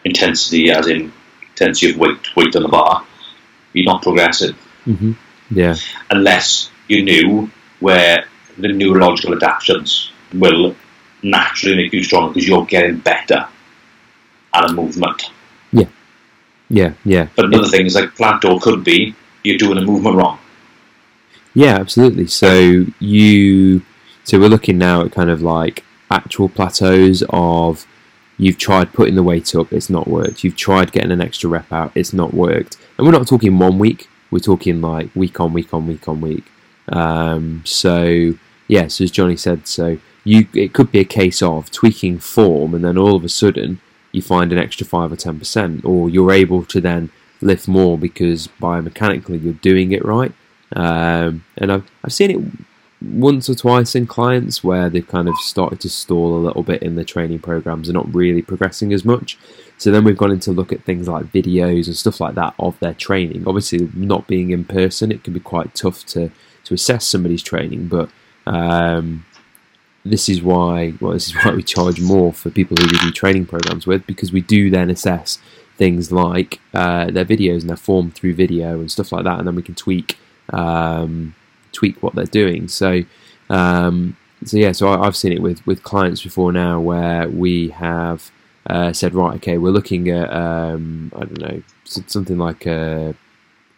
intensity, 0.05 0.71
as 0.71 0.87
in 0.87 1.11
intensity 1.49 1.91
of 1.91 1.97
weight, 1.97 2.35
weight 2.35 2.55
on 2.55 2.63
the 2.63 2.69
bar. 2.69 3.05
You're 3.73 3.85
not 3.85 4.01
progressing. 4.01 4.55
hmm 4.85 5.13
yeah, 5.51 5.75
unless 6.11 6.69
you 6.87 7.03
knew 7.03 7.49
where 7.79 8.25
the 8.59 8.67
neurological 8.67 9.33
adaptations 9.33 10.11
will 10.33 10.75
naturally 11.23 11.75
make 11.75 11.93
you 11.93 12.03
stronger 12.03 12.33
because 12.33 12.47
you're 12.47 12.65
getting 12.65 12.97
better 12.97 13.47
at 14.53 14.69
a 14.69 14.73
movement. 14.73 15.31
yeah, 15.71 15.85
yeah. 16.69 16.93
Yeah. 17.05 17.27
But 17.35 17.45
another 17.45 17.67
thing 17.67 17.85
is 17.85 17.95
like 17.95 18.15
plateau 18.15 18.59
could 18.59 18.83
be 18.83 19.15
you're 19.43 19.57
doing 19.57 19.77
a 19.77 19.81
movement 19.81 20.15
wrong. 20.15 20.39
Yeah, 21.53 21.75
absolutely. 21.75 22.27
So 22.27 22.85
you, 22.99 23.81
so 24.23 24.39
we're 24.39 24.49
looking 24.49 24.77
now 24.77 25.01
at 25.01 25.11
kind 25.11 25.29
of 25.29 25.41
like 25.41 25.83
actual 26.11 26.49
plateaus 26.49 27.23
of 27.29 27.85
you've 28.37 28.57
tried 28.57 28.93
putting 28.93 29.15
the 29.15 29.23
weight 29.23 29.53
up, 29.55 29.73
it's 29.73 29.89
not 29.89 30.07
worked. 30.07 30.43
You've 30.43 30.55
tried 30.55 30.91
getting 30.91 31.11
an 31.11 31.21
extra 31.21 31.49
rep 31.49 31.71
out, 31.71 31.91
it's 31.95 32.13
not 32.13 32.33
worked. 32.33 32.77
And 32.97 33.05
we're 33.05 33.13
not 33.13 33.27
talking 33.27 33.57
one 33.59 33.79
week. 33.79 34.07
We're 34.31 34.39
talking 34.39 34.79
like 34.81 35.09
week 35.15 35.39
on 35.39 35.53
week 35.53 35.73
on 35.73 35.87
week 35.87 36.07
on 36.07 36.21
week. 36.21 36.45
Um, 36.87 37.63
so 37.65 38.33
yeah, 38.67 38.87
so 38.87 39.03
as 39.03 39.11
Johnny 39.11 39.35
said, 39.35 39.67
so 39.67 39.97
you 40.23 40.47
it 40.53 40.73
could 40.73 40.91
be 40.91 40.99
a 40.99 41.05
case 41.05 41.41
of 41.41 41.71
tweaking 41.71 42.19
form, 42.19 42.73
and 42.73 42.83
then 42.83 42.97
all 42.97 43.15
of 43.15 43.23
a 43.23 43.29
sudden 43.29 43.81
you 44.11 44.21
find 44.21 44.51
an 44.51 44.57
extra 44.57 44.85
five 44.85 45.11
or 45.11 45.15
ten 45.15 45.39
percent, 45.39 45.85
or 45.85 46.09
you're 46.09 46.31
able 46.31 46.65
to 46.65 46.81
then 46.81 47.11
lift 47.41 47.67
more 47.67 47.97
because 47.97 48.47
biomechanically 48.61 49.41
you're 49.41 49.53
doing 49.53 49.91
it 49.91 50.03
right. 50.03 50.33
Um, 50.75 51.43
and 51.57 51.71
I've, 51.71 51.89
I've 52.03 52.13
seen 52.13 52.31
it 52.31 52.65
once 53.01 53.49
or 53.49 53.55
twice 53.55 53.95
in 53.95 54.05
clients 54.05 54.61
where 54.61 54.89
they've 54.89 55.07
kind 55.07 55.29
of 55.29 55.35
started 55.37 55.79
to 55.79 55.89
stall 55.89 56.35
a 56.35 56.45
little 56.45 56.63
bit 56.63 56.83
in 56.83 56.95
their 56.95 57.05
training 57.05 57.39
programs 57.39 57.87
and 57.87 57.95
not 57.95 58.13
really 58.13 58.41
progressing 58.41 58.91
as 58.91 59.05
much. 59.05 59.37
So 59.77 59.89
then 59.89 60.03
we've 60.03 60.17
gone 60.17 60.31
into 60.31 60.51
look 60.51 60.73
at 60.73 60.83
things 60.83 61.07
like 61.07 61.31
videos 61.31 61.87
and 61.87 61.95
stuff 61.95 62.19
like 62.19 62.35
that 62.35 62.53
of 62.59 62.77
their 62.79 62.93
training. 62.93 63.47
Obviously, 63.47 63.89
not 63.95 64.27
being 64.27 64.49
in 64.51 64.65
person, 64.65 65.11
it 65.11 65.23
can 65.23 65.33
be 65.33 65.39
quite 65.39 65.73
tough 65.73 66.05
to, 66.07 66.29
to 66.65 66.73
assess 66.73 67.07
somebody's 67.07 67.41
training, 67.41 67.87
but 67.87 68.09
um, 68.45 69.25
this 70.05 70.29
is 70.29 70.41
why 70.41 70.93
well, 71.01 71.13
this 71.13 71.27
is 71.27 71.35
why 71.35 71.51
we 71.51 71.63
charge 71.63 71.99
more 71.99 72.33
for 72.33 72.49
people 72.49 72.77
who 72.77 72.87
we 72.87 72.97
do 72.99 73.11
training 73.11 73.45
programs 73.45 73.85
with 73.85 74.05
because 74.07 74.31
we 74.31 74.41
do 74.41 74.69
then 74.69 74.89
assess 74.89 75.39
things 75.79 76.11
like 76.11 76.59
uh, 76.73 77.09
their 77.09 77.25
videos 77.25 77.61
and 77.61 77.69
their 77.69 77.77
form 77.77 78.11
through 78.11 78.33
video 78.33 78.79
and 78.79 78.91
stuff 78.91 79.11
like 79.11 79.23
that, 79.23 79.39
and 79.39 79.47
then 79.47 79.55
we 79.55 79.61
can 79.61 79.75
tweak 79.75 80.17
um, 80.51 81.33
tweak 81.71 82.01
what 82.03 82.15
they're 82.15 82.25
doing. 82.25 82.67
So, 82.67 83.03
um, 83.49 84.17
so 84.43 84.57
yeah, 84.57 84.73
so 84.73 84.89
I, 84.89 85.07
I've 85.07 85.15
seen 85.15 85.31
it 85.31 85.41
with 85.41 85.65
with 85.65 85.83
clients 85.83 86.21
before 86.21 86.51
now 86.51 86.79
where 86.79 87.29
we 87.29 87.69
have 87.69 88.31
uh, 88.67 88.93
said, 88.93 89.15
right, 89.15 89.35
okay, 89.35 89.57
we're 89.57 89.71
looking 89.71 90.09
at 90.09 90.31
um, 90.31 91.11
I 91.15 91.19
don't 91.21 91.39
know 91.39 91.63
something 91.85 92.37
like 92.37 92.65
a 92.65 93.15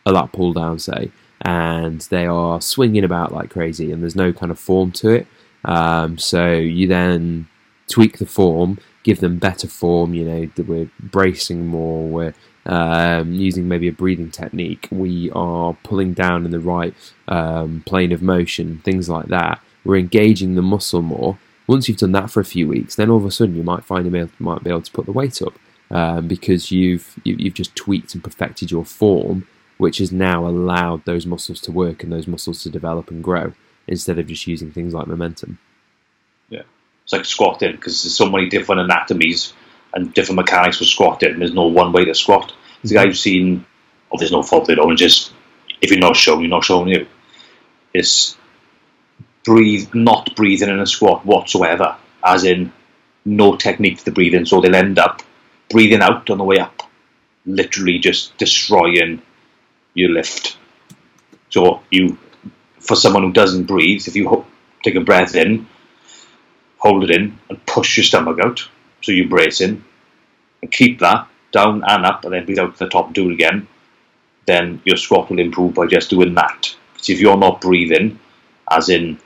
a 0.05 0.11
lat 0.11 0.31
pull 0.33 0.53
down, 0.53 0.79
say, 0.79 1.11
and 1.41 2.01
they 2.01 2.25
are 2.25 2.59
swinging 2.61 3.03
about 3.03 3.31
like 3.31 3.49
crazy, 3.49 3.91
and 3.91 4.01
there's 4.01 4.15
no 4.15 4.33
kind 4.33 4.51
of 4.51 4.59
form 4.59 4.91
to 4.93 5.09
it. 5.09 5.27
Um, 5.65 6.17
so 6.17 6.53
you 6.53 6.87
then 6.87 7.47
tweak 7.87 8.17
the 8.17 8.25
form, 8.25 8.79
give 9.03 9.19
them 9.19 9.37
better 9.37 9.67
form. 9.67 10.13
You 10.13 10.25
know, 10.25 10.45
that 10.55 10.67
we're 10.67 10.89
bracing 10.99 11.67
more, 11.67 12.07
we're 12.07 12.33
um, 12.65 13.33
using 13.33 13.67
maybe 13.67 13.87
a 13.87 13.93
breathing 13.93 14.31
technique. 14.31 14.87
We 14.91 15.31
are 15.31 15.75
pulling 15.83 16.13
down 16.13 16.45
in 16.45 16.51
the 16.51 16.59
right 16.59 16.93
um, 17.27 17.83
plane 17.85 18.11
of 18.11 18.21
motion, 18.21 18.81
things 18.83 19.09
like 19.09 19.27
that. 19.27 19.61
We're 19.83 19.97
engaging 19.97 20.55
the 20.55 20.61
muscle 20.61 21.01
more. 21.01 21.37
Once 21.67 21.87
you've 21.87 21.97
done 21.97 22.11
that 22.11 22.29
for 22.29 22.39
a 22.39 22.45
few 22.45 22.67
weeks, 22.67 22.95
then 22.95 23.09
all 23.09 23.17
of 23.17 23.25
a 23.25 23.31
sudden 23.31 23.55
you 23.55 23.63
might 23.63 23.85
find 23.85 24.05
you 24.05 24.29
might 24.39 24.63
be 24.63 24.69
able 24.69 24.81
to 24.81 24.91
put 24.91 25.05
the 25.05 25.11
weight 25.11 25.41
up 25.41 25.53
um, 25.89 26.27
because 26.27 26.71
you've 26.71 27.19
you, 27.23 27.35
you've 27.37 27.53
just 27.53 27.75
tweaked 27.75 28.13
and 28.13 28.23
perfected 28.23 28.71
your 28.71 28.85
form, 28.85 29.47
which 29.77 29.99
has 29.99 30.11
now 30.11 30.45
allowed 30.45 31.05
those 31.05 31.25
muscles 31.25 31.61
to 31.61 31.71
work 31.71 32.03
and 32.03 32.11
those 32.11 32.27
muscles 32.27 32.61
to 32.63 32.69
develop 32.69 33.09
and 33.09 33.23
grow 33.23 33.53
instead 33.91 34.17
of 34.17 34.25
just 34.25 34.47
using 34.47 34.71
things 34.71 34.93
like 34.93 35.05
momentum. 35.05 35.59
Yeah, 36.49 36.63
it's 37.03 37.13
like 37.13 37.25
squatting 37.25 37.73
because 37.73 38.01
there's 38.01 38.15
so 38.15 38.29
many 38.29 38.49
different 38.49 38.81
anatomies 38.81 39.53
and 39.93 40.13
different 40.13 40.37
mechanics 40.37 40.77
for 40.77 40.85
squatting. 40.85 41.37
There's 41.37 41.53
no 41.53 41.67
one 41.67 41.91
way 41.91 42.05
to 42.05 42.15
squat. 42.15 42.53
The 42.83 42.97
I've 42.97 43.17
seen, 43.17 43.65
oh, 44.11 44.17
there's 44.17 44.31
no 44.31 44.41
fault 44.41 44.65
there. 44.65 44.79
Only 44.79 44.95
just 44.95 45.33
if 45.81 45.91
you're 45.91 45.99
not 45.99 46.15
shown, 46.15 46.39
you're 46.39 46.49
not 46.49 46.63
showing 46.63 46.87
you. 46.87 47.05
It's 47.93 48.37
breathe, 49.43 49.93
not 49.93 50.35
breathing 50.35 50.69
in 50.69 50.79
a 50.79 50.87
squat 50.87 51.25
whatsoever, 51.25 51.97
as 52.23 52.45
in 52.45 52.71
no 53.25 53.57
technique 53.57 53.99
to 53.99 54.05
the 54.05 54.11
breathing. 54.11 54.45
So 54.45 54.61
they'll 54.61 54.73
end 54.75 54.97
up 54.97 55.21
breathing 55.69 56.01
out 56.01 56.29
on 56.29 56.37
the 56.37 56.43
way 56.45 56.59
up, 56.59 56.83
literally 57.45 57.99
just 57.99 58.37
destroying 58.37 59.21
your 59.93 60.11
lift. 60.11 60.57
So 61.49 61.81
you, 61.89 62.17
for 62.81 62.95
someone 62.95 63.23
who 63.23 63.31
doesn't 63.31 63.65
breathe, 63.65 64.07
if 64.07 64.15
you 64.15 64.27
ho- 64.27 64.45
take 64.83 64.95
a 64.95 65.01
breath 65.01 65.35
in, 65.35 65.67
hold 66.77 67.03
it 67.03 67.11
in, 67.11 67.37
and 67.49 67.65
push 67.65 67.97
your 67.97 68.03
stomach 68.03 68.39
out, 68.43 68.67
so 69.01 69.11
you 69.11 69.29
brace 69.29 69.61
in, 69.61 69.83
and 70.61 70.71
keep 70.71 70.99
that 70.99 71.27
down 71.51 71.83
and 71.87 72.05
up, 72.05 72.25
and 72.25 72.33
then 72.33 72.45
breathe 72.45 72.59
out 72.59 72.73
to 72.73 72.83
the 72.83 72.89
top 72.89 73.07
and 73.07 73.15
do 73.15 73.29
it 73.29 73.33
again, 73.33 73.67
then 74.45 74.81
your 74.85 74.97
squat 74.97 75.29
will 75.29 75.39
improve 75.39 75.73
by 75.73 75.85
just 75.85 76.09
doing 76.09 76.33
that. 76.33 76.75
Because 76.93 77.09
if 77.09 77.19
you're 77.19 77.37
not 77.37 77.61
breathing, 77.61 78.19
as 78.69 78.89
in 78.89 79.19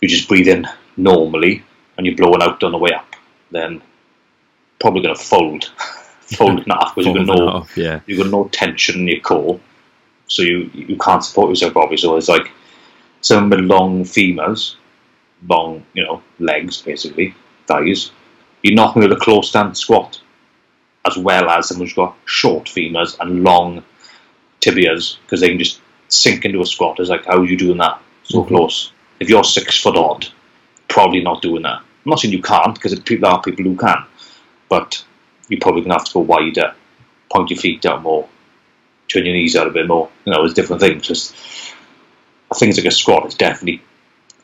you 0.00 0.08
just 0.08 0.28
breathe 0.28 0.48
in 0.48 0.66
normally 0.96 1.62
and 1.96 2.06
you're 2.06 2.16
blowing 2.16 2.42
out 2.42 2.62
on 2.62 2.72
the 2.72 2.78
way 2.78 2.90
up, 2.92 3.16
then 3.50 3.80
probably 4.80 5.02
going 5.02 5.14
to 5.14 5.22
fold, 5.22 5.64
fold 6.20 6.60
in 6.66 6.70
half 6.70 6.94
because 6.94 7.06
you've 7.06 7.26
got 7.26 7.36
no 7.36 7.48
Off, 7.48 7.76
yeah. 7.76 8.00
you've 8.06 8.18
got 8.18 8.30
no 8.30 8.48
tension 8.48 9.00
in 9.00 9.08
your 9.08 9.20
core, 9.20 9.60
so 10.32 10.42
you 10.42 10.70
you 10.74 10.96
can't 10.96 11.24
support 11.24 11.50
yourself 11.50 11.72
properly. 11.72 11.96
So 11.96 12.16
it's 12.16 12.28
like 12.28 12.50
someone 13.20 13.50
with 13.50 13.60
long 13.70 14.04
femurs, 14.04 14.76
long 15.48 15.84
you 15.94 16.04
know 16.04 16.22
legs 16.38 16.82
basically, 16.82 17.34
thighs. 17.66 18.10
You're 18.62 18.74
not 18.76 18.94
going 18.94 19.08
to 19.08 19.14
do 19.14 19.20
a 19.20 19.24
close 19.24 19.48
stance 19.48 19.80
squat, 19.80 20.20
as 21.04 21.16
well 21.18 21.50
as 21.50 21.68
someone 21.68 21.86
who's 21.86 21.94
got 21.94 22.16
short 22.24 22.66
femurs 22.66 23.18
and 23.20 23.42
long 23.42 23.84
tibias 24.60 25.16
because 25.22 25.40
they 25.40 25.48
can 25.48 25.58
just 25.58 25.80
sink 26.08 26.44
into 26.44 26.60
a 26.60 26.66
squat. 26.66 27.00
It's 27.00 27.10
like 27.10 27.26
how 27.26 27.38
are 27.38 27.44
you 27.44 27.56
doing 27.56 27.78
that 27.78 28.00
so 28.22 28.42
Mhm. 28.42 28.48
close? 28.48 28.92
If 29.20 29.28
you're 29.28 29.44
six 29.44 29.80
foot 29.82 29.96
odd, 29.96 30.26
probably 30.88 31.22
not 31.22 31.42
doing 31.42 31.62
that. 31.62 31.78
I'm 31.78 32.10
not 32.10 32.20
saying 32.20 32.34
you 32.34 32.42
can't 32.42 32.74
because 32.74 32.92
there 32.94 33.24
are 33.24 33.42
people 33.42 33.64
who 33.64 33.76
can, 33.76 34.04
but 34.68 35.04
you're 35.48 35.60
probably 35.60 35.82
going 35.82 35.90
to 35.90 35.98
have 35.98 36.04
to 36.06 36.14
go 36.14 36.20
wider, 36.20 36.74
point 37.32 37.50
your 37.50 37.58
feet 37.58 37.80
down 37.82 38.02
more, 38.02 38.28
turn 39.12 39.26
your 39.26 39.34
knees 39.34 39.56
out 39.56 39.66
a 39.66 39.70
bit 39.70 39.86
more. 39.88 40.08
You 40.24 40.32
know, 40.32 40.40
there's 40.42 40.54
different 40.54 40.80
things. 40.82 41.06
Just 41.06 41.34
things 42.56 42.76
like 42.76 42.86
a 42.86 42.90
squat 42.90 43.26
is 43.26 43.34
definitely 43.34 43.82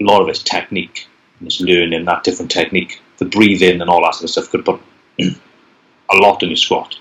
a 0.00 0.04
lot 0.04 0.22
of 0.22 0.28
it's 0.28 0.42
technique 0.42 1.06
and 1.40 1.48
just 1.50 1.60
learning 1.60 2.04
that 2.06 2.24
different 2.24 2.50
technique, 2.50 3.00
the 3.18 3.24
breathing 3.24 3.80
and 3.80 3.90
all 3.90 4.02
that 4.02 4.14
sort 4.14 4.24
of 4.24 4.30
stuff 4.30 4.50
could 4.50 4.64
put 4.64 4.80
a 5.20 6.16
lot 6.16 6.42
in 6.42 6.48
your 6.50 6.56
squat. 6.56 6.94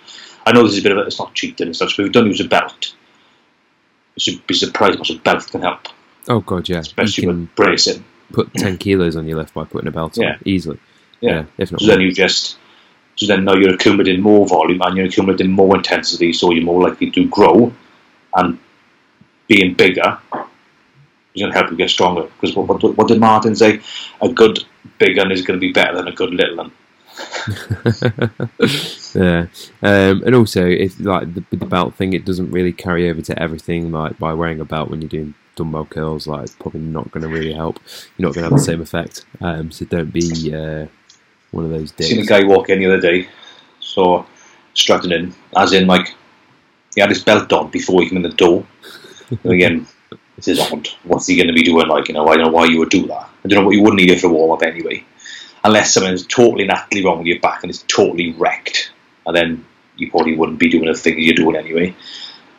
I 0.46 0.52
know 0.54 0.64
this 0.64 0.74
is 0.74 0.80
a 0.80 0.84
bit 0.84 0.92
of 0.94 0.98
a, 1.00 1.02
it's 1.02 1.20
not 1.20 1.34
cheating 1.34 1.68
and 1.68 1.76
such, 1.76 1.98
but 1.98 2.04
if 2.04 2.08
you 2.08 2.12
don't 2.14 2.28
use 2.28 2.40
a 2.42 2.48
belt, 2.48 2.94
you 4.16 4.20
should 4.34 4.48
be 4.48 4.54
surprised 4.54 4.94
how 4.96 5.00
much 5.00 5.10
a 5.12 5.20
belt 5.20 5.48
can 5.52 5.62
help, 5.62 5.88
Oh 6.30 6.40
god, 6.42 6.68
yeah. 6.70 6.80
especially 6.80 7.24
you 7.24 7.30
can 7.30 7.40
with 7.42 7.56
bracing. 7.56 8.04
put 8.34 8.54
ten 8.54 8.78
kilos 8.78 9.16
on 9.16 9.28
your 9.28 9.38
lift 9.38 9.54
by 9.54 9.64
putting 9.66 9.88
a 9.88 9.92
belt 9.92 10.18
Yeah. 10.18 10.34
on 10.34 10.40
easily. 10.46 10.80
Yeah. 11.22 11.46
if 11.58 11.72
not. 11.72 11.82
So 11.82 11.88
then 11.88 12.02
you 12.02 12.12
just, 12.12 12.58
so 13.18 13.26
then 13.26 13.46
now 13.46 13.56
you're 13.56 13.74
accumulating 13.74 14.22
more 14.22 14.48
volume 14.48 14.80
and 14.84 14.96
you're 14.96 15.08
accumulating 15.08 15.52
more 15.52 15.76
intensity, 15.76 16.32
so 16.32 16.52
you're 16.52 16.64
more 16.64 16.88
likely 16.88 17.10
to 17.12 17.28
grow, 17.28 17.74
and 18.36 18.60
being 19.48 19.74
bigger 19.74 20.20
is 21.34 21.42
going 21.42 21.52
to 21.52 21.58
help 21.58 21.72
you 21.72 21.78
get 21.78 21.90
stronger. 21.90 22.30
Because 22.40 22.56
what, 22.56 22.68
what, 22.68 22.96
what 22.96 23.08
did 23.08 23.20
Martin 23.20 23.56
say? 23.56 23.82
A 24.22 24.30
good 24.30 24.64
big 25.00 25.18
one 25.18 25.32
is 25.32 25.42
going 25.42 25.60
to 25.60 25.66
be 25.66 25.74
better 25.74 25.96
than 25.96 26.08
a 26.08 26.12
good 26.12 26.32
little 26.32 26.58
one. 26.58 26.72
yeah, 29.16 29.48
um, 29.82 30.22
and 30.24 30.36
also 30.36 30.64
if 30.64 31.00
like 31.00 31.34
the, 31.34 31.44
the 31.50 31.66
belt 31.66 31.96
thing, 31.96 32.14
it 32.14 32.24
doesn't 32.24 32.52
really 32.52 32.72
carry 32.72 33.10
over 33.10 33.22
to 33.22 33.42
everything. 33.42 33.92
Like 33.92 34.20
by 34.20 34.34
wearing 34.36 34.60
a 34.60 34.66
belt 34.66 34.92
when 34.92 35.02
you're 35.02 35.10
doing 35.10 35.34
dumbbell 35.56 35.86
curls, 35.86 36.28
like 36.28 36.44
it's 36.44 36.56
probably 36.56 36.82
not 36.82 37.10
going 37.10 37.24
to 37.24 37.30
really 37.30 37.54
help. 37.54 37.80
You're 38.16 38.30
not 38.30 38.36
going 38.36 38.44
to 38.44 38.52
have 38.52 38.60
the 38.60 38.64
same 38.64 38.82
effect. 38.82 39.26
Um, 39.42 39.72
so 39.72 39.86
don't 39.86 40.14
be 40.14 40.54
uh, 40.54 40.86
one 41.58 41.66
of 41.66 41.72
those 41.72 41.92
dicks. 41.92 42.10
seen 42.12 42.22
a 42.22 42.26
guy 42.26 42.46
walk 42.46 42.70
in 42.70 42.80
the 42.80 42.86
other 42.86 43.02
day, 43.02 43.28
so 43.80 44.26
strutting 44.76 45.12
in, 45.12 45.34
as 45.58 45.74
in 45.74 45.88
like 45.88 46.14
he 46.94 47.02
had 47.02 47.10
his 47.10 47.24
belt 47.24 47.52
on 47.52 47.70
before 47.72 48.02
he 48.02 48.08
came 48.10 48.18
in 48.18 48.24
the 48.24 48.30
door. 48.30 48.66
and 49.44 49.52
again, 49.52 49.88
this 50.36 50.48
is 50.48 50.60
odd. 50.60 50.88
What's 51.04 51.28
he 51.28 51.36
going 51.36 51.48
to 51.48 51.54
be 51.54 51.64
doing? 51.64 51.88
Like, 51.88 52.08
you 52.08 52.14
know, 52.14 52.28
I 52.28 52.36
don't 52.38 52.46
know 52.46 52.52
why 52.52 52.66
you 52.66 52.78
would 52.80 52.90
do 52.90 53.08
that. 53.08 53.30
I 53.44 53.48
don't 53.48 53.60
know 53.60 53.66
what 53.66 53.76
you 53.76 53.82
wouldn't 53.82 54.00
need 54.00 54.12
it 54.12 54.22
for 54.22 54.28
a 54.28 54.30
warm 54.30 54.52
up 54.52 54.62
anyway, 54.64 55.04
unless 55.64 55.94
something's 55.94 56.26
totally 56.28 56.66
naturally 56.66 57.04
wrong 57.04 57.18
with 57.18 57.28
your 57.28 57.40
back 57.40 57.64
and 57.64 57.70
it's 57.72 57.84
totally 57.88 58.34
wrecked, 58.34 58.92
and 59.26 59.36
then 59.36 59.66
you 59.98 60.12
probably 60.12 60.36
wouldn't 60.38 60.60
be 60.60 60.70
doing 60.70 60.86
the 60.86 60.94
things 60.94 61.18
you're 61.18 61.34
doing 61.34 61.56
anyway. 61.56 61.88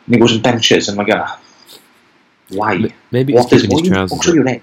And 0.05 0.15
he 0.15 0.19
goes 0.19 0.33
and 0.33 0.43
benches, 0.43 0.89
and 0.89 0.99
I'm 0.99 1.07
like, 1.07 1.15
ah, 1.15 1.39
why? 2.49 2.93
Maybe 3.11 3.33
it 3.33 3.37
was 3.37 3.45
What 3.45 3.53
is 3.53 3.61
keeping 3.61 3.75
what 3.75 3.85
his 3.85 3.89
trousers 3.91 4.17
what's 4.17 4.27
up. 4.27 4.35
your? 4.35 4.61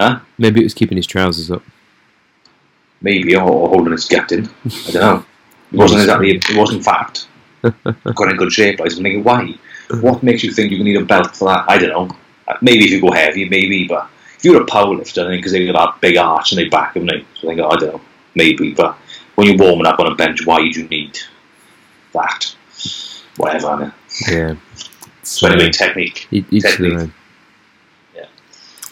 Huh? 0.00 0.20
Maybe 0.38 0.60
it 0.60 0.64
was 0.64 0.74
keeping 0.74 0.96
his 0.96 1.06
trousers 1.06 1.50
up. 1.50 1.62
Maybe 3.00 3.36
or, 3.36 3.42
or 3.42 3.68
holding 3.68 3.92
his 3.92 4.04
gut 4.06 4.32
in. 4.32 4.46
I 4.46 4.90
don't 4.90 4.94
know. 4.94 5.24
It 5.72 5.76
wasn't 5.76 6.00
exactly. 6.02 6.36
It 6.36 6.56
wasn't 6.56 6.84
fat. 6.84 7.26
Got 7.62 8.30
in 8.30 8.36
good 8.36 8.52
shape. 8.52 8.80
I 8.80 8.84
was 8.84 8.94
thinking, 8.94 9.24
why? 9.24 9.54
What 10.00 10.22
makes 10.22 10.42
you 10.44 10.52
think 10.52 10.70
you 10.72 10.82
need 10.82 10.96
a 10.96 11.04
belt 11.04 11.34
for 11.36 11.48
that? 11.48 11.64
I 11.68 11.78
don't 11.78 11.90
know. 11.90 12.16
Uh, 12.46 12.56
Maybe 12.62 12.84
if 12.84 12.90
you 12.90 13.00
go 13.00 13.10
heavy, 13.10 13.48
maybe. 13.48 13.86
But 13.86 14.08
if 14.36 14.44
you're 14.44 14.62
a 14.62 14.66
powerlifter, 14.66 15.24
I 15.26 15.30
think 15.30 15.40
because 15.40 15.52
they've 15.52 15.70
got 15.72 15.92
that 15.94 16.00
big 16.00 16.16
arch 16.16 16.52
in 16.52 16.56
their 16.56 16.70
back, 16.70 16.94
haven't 16.94 17.08
they? 17.10 17.24
So 17.34 17.50
I 17.50 17.54
think, 17.54 17.60
I 17.60 17.76
don't 17.76 17.94
know. 17.94 18.00
Maybe. 18.34 18.72
But 18.72 18.96
when 19.34 19.48
you're 19.48 19.58
warming 19.58 19.86
up 19.86 19.98
on 19.98 20.10
a 20.12 20.14
bench, 20.14 20.46
why 20.46 20.58
do 20.58 20.66
you 20.80 20.88
need 20.88 21.18
that? 22.12 22.54
Whatever. 23.36 23.68
I 23.68 23.80
mean. 23.80 23.92
Yeah. 24.28 24.54
So 25.22 25.46
anyway, 25.48 25.70
technique. 25.70 26.26
Each 26.30 26.62
technique. 26.62 27.10
Yeah. 28.14 28.26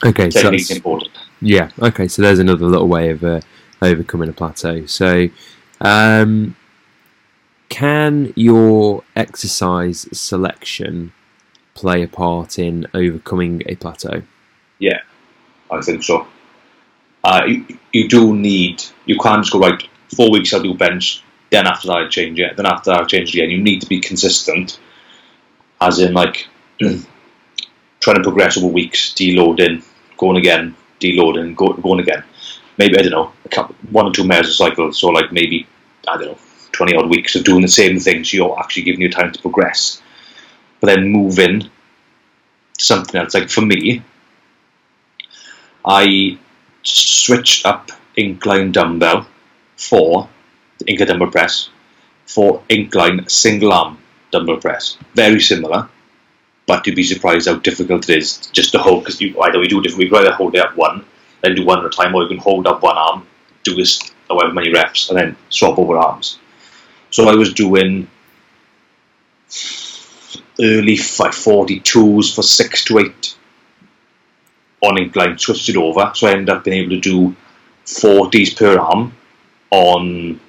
Okay, 0.04 0.30
so 0.30 0.42
Technique's 0.42 0.68
that's, 0.68 0.76
important. 0.76 1.12
yeah. 1.40 1.70
Okay, 1.80 2.08
so 2.08 2.20
there's 2.20 2.38
another 2.38 2.66
little 2.66 2.88
way 2.88 3.10
of 3.10 3.24
uh, 3.24 3.40
overcoming 3.82 4.28
a 4.28 4.32
plateau. 4.32 4.86
So, 4.86 5.28
um, 5.80 6.56
can 7.68 8.32
your 8.36 9.02
exercise 9.14 10.08
selection 10.12 11.12
play 11.74 12.02
a 12.02 12.08
part 12.08 12.58
in 12.58 12.86
overcoming 12.94 13.62
a 13.66 13.74
plateau? 13.74 14.22
Yeah, 14.78 15.00
I 15.70 15.80
think 15.80 16.02
so. 16.02 16.26
Uh, 17.24 17.44
you, 17.46 17.78
you 17.92 18.08
do 18.08 18.34
need, 18.34 18.82
you 19.04 19.18
can't 19.18 19.42
just 19.42 19.52
go, 19.52 19.58
right, 19.58 19.82
four 20.14 20.30
weeks 20.30 20.54
I'll 20.54 20.62
do 20.62 20.74
bench, 20.74 21.22
then 21.50 21.66
after 21.66 21.88
that 21.88 21.96
I 21.96 22.08
change 22.08 22.38
it, 22.38 22.56
then 22.56 22.66
after 22.66 22.90
that 22.90 23.00
I'll 23.00 23.06
change 23.06 23.30
it 23.30 23.38
again. 23.38 23.50
You 23.50 23.62
need 23.62 23.80
to 23.80 23.88
be 23.88 24.00
consistent, 24.00 24.78
as 25.80 25.98
in, 25.98 26.14
like, 26.14 26.46
trying 26.78 28.16
to 28.16 28.22
progress 28.22 28.56
over 28.56 28.68
weeks, 28.68 29.12
deloading, 29.12 29.84
going 30.16 30.36
again, 30.36 30.76
deloading, 31.00 31.56
go, 31.56 31.72
going 31.72 32.00
again. 32.00 32.22
Maybe, 32.78 32.98
I 32.98 33.02
don't 33.02 33.12
know, 33.12 33.32
a 33.44 33.48
couple, 33.48 33.74
one 33.90 34.06
or 34.06 34.12
two 34.12 34.24
mesocycles, 34.24 34.96
so 34.96 35.08
like 35.08 35.32
maybe, 35.32 35.66
I 36.06 36.16
don't 36.16 36.26
know, 36.26 36.38
20 36.72 36.96
odd 36.96 37.08
weeks 37.08 37.34
of 37.34 37.44
doing 37.44 37.62
the 37.62 37.68
same 37.68 37.98
things, 37.98 38.32
you're 38.32 38.58
actually 38.58 38.82
giving 38.82 39.00
you 39.00 39.10
time 39.10 39.32
to 39.32 39.40
progress. 39.40 40.02
But 40.80 40.88
then 40.88 41.08
move 41.08 41.38
in 41.38 41.60
to 41.60 41.70
something 42.78 43.18
else. 43.18 43.34
Like 43.34 43.48
for 43.48 43.62
me, 43.62 44.02
I 45.84 46.38
switched 46.82 47.64
up 47.64 47.90
incline 48.16 48.72
dumbbell 48.72 49.26
for 49.76 50.28
the 50.78 50.90
incline 50.90 51.08
dumbbell 51.08 51.30
press 51.30 51.70
for 52.26 52.62
incline 52.68 53.26
single 53.28 53.72
arm 53.72 53.98
dumbbell 54.30 54.58
press. 54.58 54.98
Very 55.14 55.40
similar, 55.40 55.88
but 56.66 56.86
you'd 56.86 56.96
be 56.96 57.04
surprised 57.04 57.48
how 57.48 57.54
difficult 57.56 58.08
it 58.10 58.18
is 58.18 58.38
just 58.52 58.72
to 58.72 58.78
hold 58.78 59.04
because 59.04 59.20
you 59.20 59.40
either 59.42 59.58
we 59.58 59.68
do 59.68 59.80
different. 59.80 60.04
We 60.04 60.08
can 60.08 60.18
either 60.18 60.34
hold 60.34 60.54
it 60.54 60.60
up 60.60 60.76
one, 60.76 61.04
then 61.42 61.54
do 61.54 61.64
one 61.64 61.78
at 61.80 61.86
a 61.86 61.90
time, 61.90 62.14
or 62.14 62.22
you 62.22 62.28
can 62.28 62.38
hold 62.38 62.66
up 62.66 62.82
one 62.82 62.96
arm, 62.96 63.26
do 63.62 63.74
this 63.74 64.00
however 64.28 64.52
many 64.52 64.72
reps, 64.72 65.08
and 65.08 65.18
then 65.18 65.36
swap 65.50 65.78
over 65.78 65.96
arms. 65.96 66.38
So 67.10 67.28
I 67.28 67.34
was 67.34 67.52
doing 67.54 68.08
early 70.60 70.96
fi- 70.96 71.28
42s 71.28 72.34
for 72.34 72.42
six 72.42 72.84
to 72.86 72.98
eight 72.98 73.36
on 74.82 74.98
incline, 74.98 75.38
switched 75.38 75.68
it 75.68 75.76
over, 75.76 76.12
so 76.14 76.26
I 76.26 76.32
ended 76.32 76.50
up 76.50 76.64
being 76.64 76.82
able 76.84 76.90
to 76.90 77.00
do 77.00 77.36
40s 77.86 78.56
per 78.56 78.78
arm 78.78 79.14
on 79.70 80.40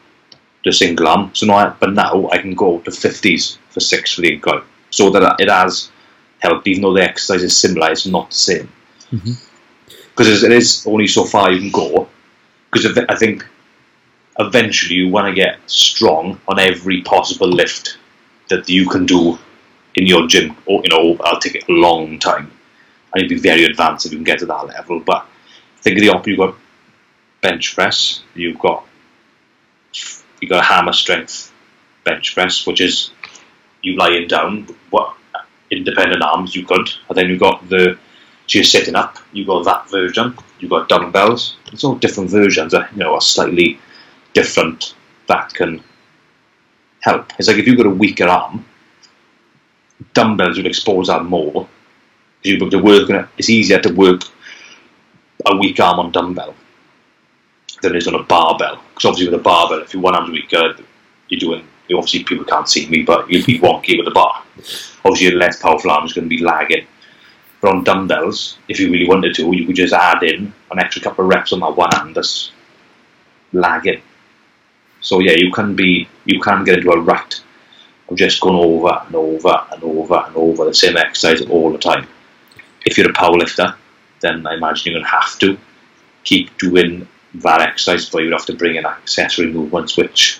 the 0.64 0.74
single 0.74 1.08
arm. 1.08 1.32
So 1.34 1.46
now, 1.46 1.76
but 1.80 1.94
now 1.94 2.30
I 2.32 2.40
can 2.40 2.54
go 2.54 2.80
to 2.80 2.92
50s 2.92 3.58
for 3.70 3.80
six 3.80 4.14
for 4.14 4.22
the 4.22 4.34
incline. 4.34 4.64
So 4.90 5.10
that 5.12 5.36
it 5.40 5.50
has 5.50 5.90
helped, 6.40 6.68
even 6.68 6.82
though 6.82 6.94
the 6.94 7.04
exercise 7.04 7.44
is 7.44 7.56
similar, 7.56 7.92
it's 7.92 8.06
not 8.06 8.30
the 8.30 8.36
same. 8.36 8.70
Mhm. 9.12 9.47
Because 10.18 10.44
it 10.44 10.52
is 10.52 10.86
only 10.88 11.06
so 11.06 11.26
far 11.26 11.52
you 11.52 11.60
can 11.60 11.72
go. 11.72 12.10
Because 12.72 12.98
I 13.08 13.16
think 13.16 13.46
eventually 14.40 14.96
you 14.96 15.10
want 15.10 15.28
to 15.28 15.34
get 15.34 15.60
strong 15.68 16.42
on 16.48 16.60
every 16.60 17.02
possible 17.04 17.48
lift 17.48 17.98
that 18.50 18.68
you 18.68 18.90
can 18.90 19.06
do 19.06 19.38
in 19.94 20.08
your 20.08 20.28
gym. 20.28 20.58
Or 20.66 20.82
you 20.84 20.90
know, 20.90 21.18
I'll 21.24 21.40
take 21.40 21.56
it 21.56 21.70
a 21.70 21.72
long 21.72 22.18
time, 22.20 22.52
and 23.14 23.22
you'd 23.22 23.30
be 23.30 23.40
very 23.40 23.66
advanced 23.66 24.06
if 24.06 24.12
you 24.12 24.18
can 24.18 24.26
get 24.26 24.40
to 24.40 24.48
that 24.48 24.68
level. 24.68 25.00
But 25.00 25.28
think 25.82 25.98
of 25.98 26.02
the 26.02 26.10
op. 26.10 26.26
You've 26.26 26.40
got 26.40 26.56
bench 27.42 27.76
press. 27.76 28.24
You've 28.34 28.60
got 28.60 28.86
you 30.42 30.50
got 30.50 30.64
a 30.64 30.68
hammer 30.68 30.94
strength 30.94 31.52
bench 32.04 32.34
press, 32.34 32.66
which 32.66 32.82
is 32.82 33.12
you 33.84 33.96
lying 33.96 34.28
down. 34.28 34.68
What 34.90 35.16
independent 35.70 36.24
arms 36.24 36.56
you 36.56 36.66
could, 36.66 36.90
and 37.08 37.18
then 37.18 37.30
you've 37.30 37.40
got 37.40 37.68
the 37.70 37.98
so 38.48 38.58
you're 38.58 38.64
sitting 38.64 38.96
up. 38.96 39.18
You've 39.34 39.48
got 39.48 39.66
that 39.66 39.90
version. 39.90 40.38
You've 40.60 40.72
got 40.72 40.90
dumbbells. 40.90 41.58
It's 41.72 41.84
all 41.84 41.96
different 41.96 42.30
versions. 42.30 42.72
That, 42.72 42.92
you 42.94 43.00
know, 43.00 43.14
are 43.14 43.22
slightly 43.22 43.80
different. 44.34 44.96
That 45.28 45.54
can 45.54 45.84
help. 47.02 47.34
It's 47.38 47.48
like 47.48 47.58
if 47.58 47.68
you've 47.68 47.78
got 47.78 47.86
a 47.86 47.90
weaker 47.92 48.28
arm, 48.28 48.66
dumbbells 50.14 50.58
would 50.58 50.66
expose 50.68 51.08
that 51.08 51.26
more. 51.26 51.68
Because 52.42 52.60
you're 52.62 52.70
to 52.70 52.78
work. 52.78 53.10
on 53.10 53.16
it- 53.18 53.28
It's 53.38 53.50
easier 53.50 53.80
to 53.80 53.94
work 53.94 54.22
a 55.46 55.56
weak 55.58 55.80
arm 55.80 56.00
on 56.00 56.12
dumbbell 56.12 56.56
than 57.82 57.96
it 57.96 57.98
is 57.98 58.08
on 58.08 58.16
a 58.16 58.24
barbell. 58.24 58.82
Because 58.94 59.06
obviously 59.10 59.30
with 59.32 59.40
a 59.40 59.44
barbell, 59.44 59.80
if 59.82 59.94
your 59.94 60.02
one 60.02 60.16
arm's 60.16 60.32
weaker, 60.32 60.76
you're 61.30 61.40
doing. 61.40 61.68
Obviously, 61.94 62.24
people 62.24 62.44
can't 62.46 62.68
see 62.68 62.88
me, 62.90 63.04
but 63.04 63.30
you'd 63.32 63.46
be 63.46 63.60
wonky 63.60 63.98
with 63.98 64.08
a 64.08 64.12
bar. 64.12 64.44
Obviously, 65.06 65.28
your 65.28 65.38
less 65.38 65.62
powerful 65.62 65.90
arm 65.92 66.06
is 66.06 66.12
going 66.14 66.30
to 66.30 66.36
be 66.36 66.44
lagging. 66.44 66.86
But 67.62 67.74
on 67.74 67.84
dumbbells, 67.84 68.58
if 68.68 68.80
you 68.80 68.92
really 68.92 69.08
wanted 69.08 69.34
to, 69.36 69.56
you 69.56 69.66
could 69.66 69.76
just 69.76 69.94
add 69.94 70.24
in 70.24 70.54
an 70.72 70.80
extra 70.80 71.02
couple 71.02 71.26
of 71.26 71.30
reps 71.30 71.54
on 71.54 71.62
that 71.62 71.76
one 71.76 71.90
hand 71.92 72.16
that's 72.16 72.52
lagging. 73.52 74.02
So 75.02 75.20
yeah, 75.20 75.34
you 75.34 75.52
can 75.52 75.76
be 75.76 76.08
you 76.26 76.40
can 76.40 76.64
get 76.64 76.78
into 76.80 76.92
a 76.92 77.00
rut 77.00 77.42
of 78.10 78.18
just 78.18 78.42
going 78.42 78.56
over 78.56 79.02
and 79.06 79.16
over 79.16 79.66
and 79.72 79.84
over 79.84 80.24
and 80.26 80.36
over 80.36 80.66
the 80.66 80.74
same 80.74 80.98
exercise 80.98 81.42
all 81.50 81.72
the 81.72 81.78
time. 81.78 82.08
If 82.86 82.98
you're 82.98 83.10
a 83.10 83.14
powerlifter, 83.14 83.76
then 84.22 84.46
I 84.46 84.56
imagine 84.56 84.92
you're 84.92 85.00
going 85.00 85.06
to 85.06 85.12
have 85.12 85.40
to 85.40 85.58
keep 86.24 86.58
doing 86.58 87.08
that 87.36 87.62
exercise, 87.62 88.10
but 88.10 88.24
you'd 88.24 88.34
have 88.34 88.46
to 88.46 88.56
bring 88.56 88.76
in 88.76 88.86
accessory 88.86 89.52
movements 89.52 89.98
which 89.98 90.40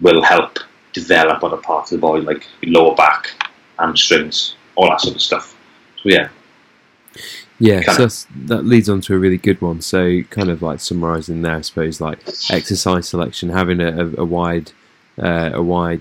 will 0.00 0.22
help 0.22 0.58
develop 0.92 1.42
other 1.42 1.56
parts 1.56 1.92
of 1.92 2.00
the 2.00 2.06
body, 2.06 2.22
like 2.22 2.46
your 2.60 2.72
lower 2.72 2.94
back, 2.94 3.30
hamstrings, 3.78 4.56
all 4.74 4.88
that 4.88 5.00
sort 5.00 5.14
of 5.14 5.22
stuff. 5.22 5.51
Yeah, 6.04 6.28
Yeah, 7.58 7.82
so 7.92 8.02
that's, 8.02 8.26
that 8.46 8.64
leads 8.64 8.88
on 8.88 9.00
to 9.02 9.14
a 9.14 9.18
really 9.18 9.36
good 9.38 9.60
one. 9.60 9.80
So, 9.82 10.22
kind 10.30 10.48
of 10.50 10.62
like 10.62 10.80
summarising 10.80 11.42
there, 11.42 11.56
I 11.56 11.60
suppose, 11.60 12.00
like 12.00 12.18
exercise 12.50 13.08
selection, 13.08 13.50
having 13.50 13.80
a, 13.80 13.88
a, 14.06 14.22
a 14.22 14.24
wide, 14.24 14.72
uh, 15.22 15.50
a 15.52 15.62
wide 15.62 16.00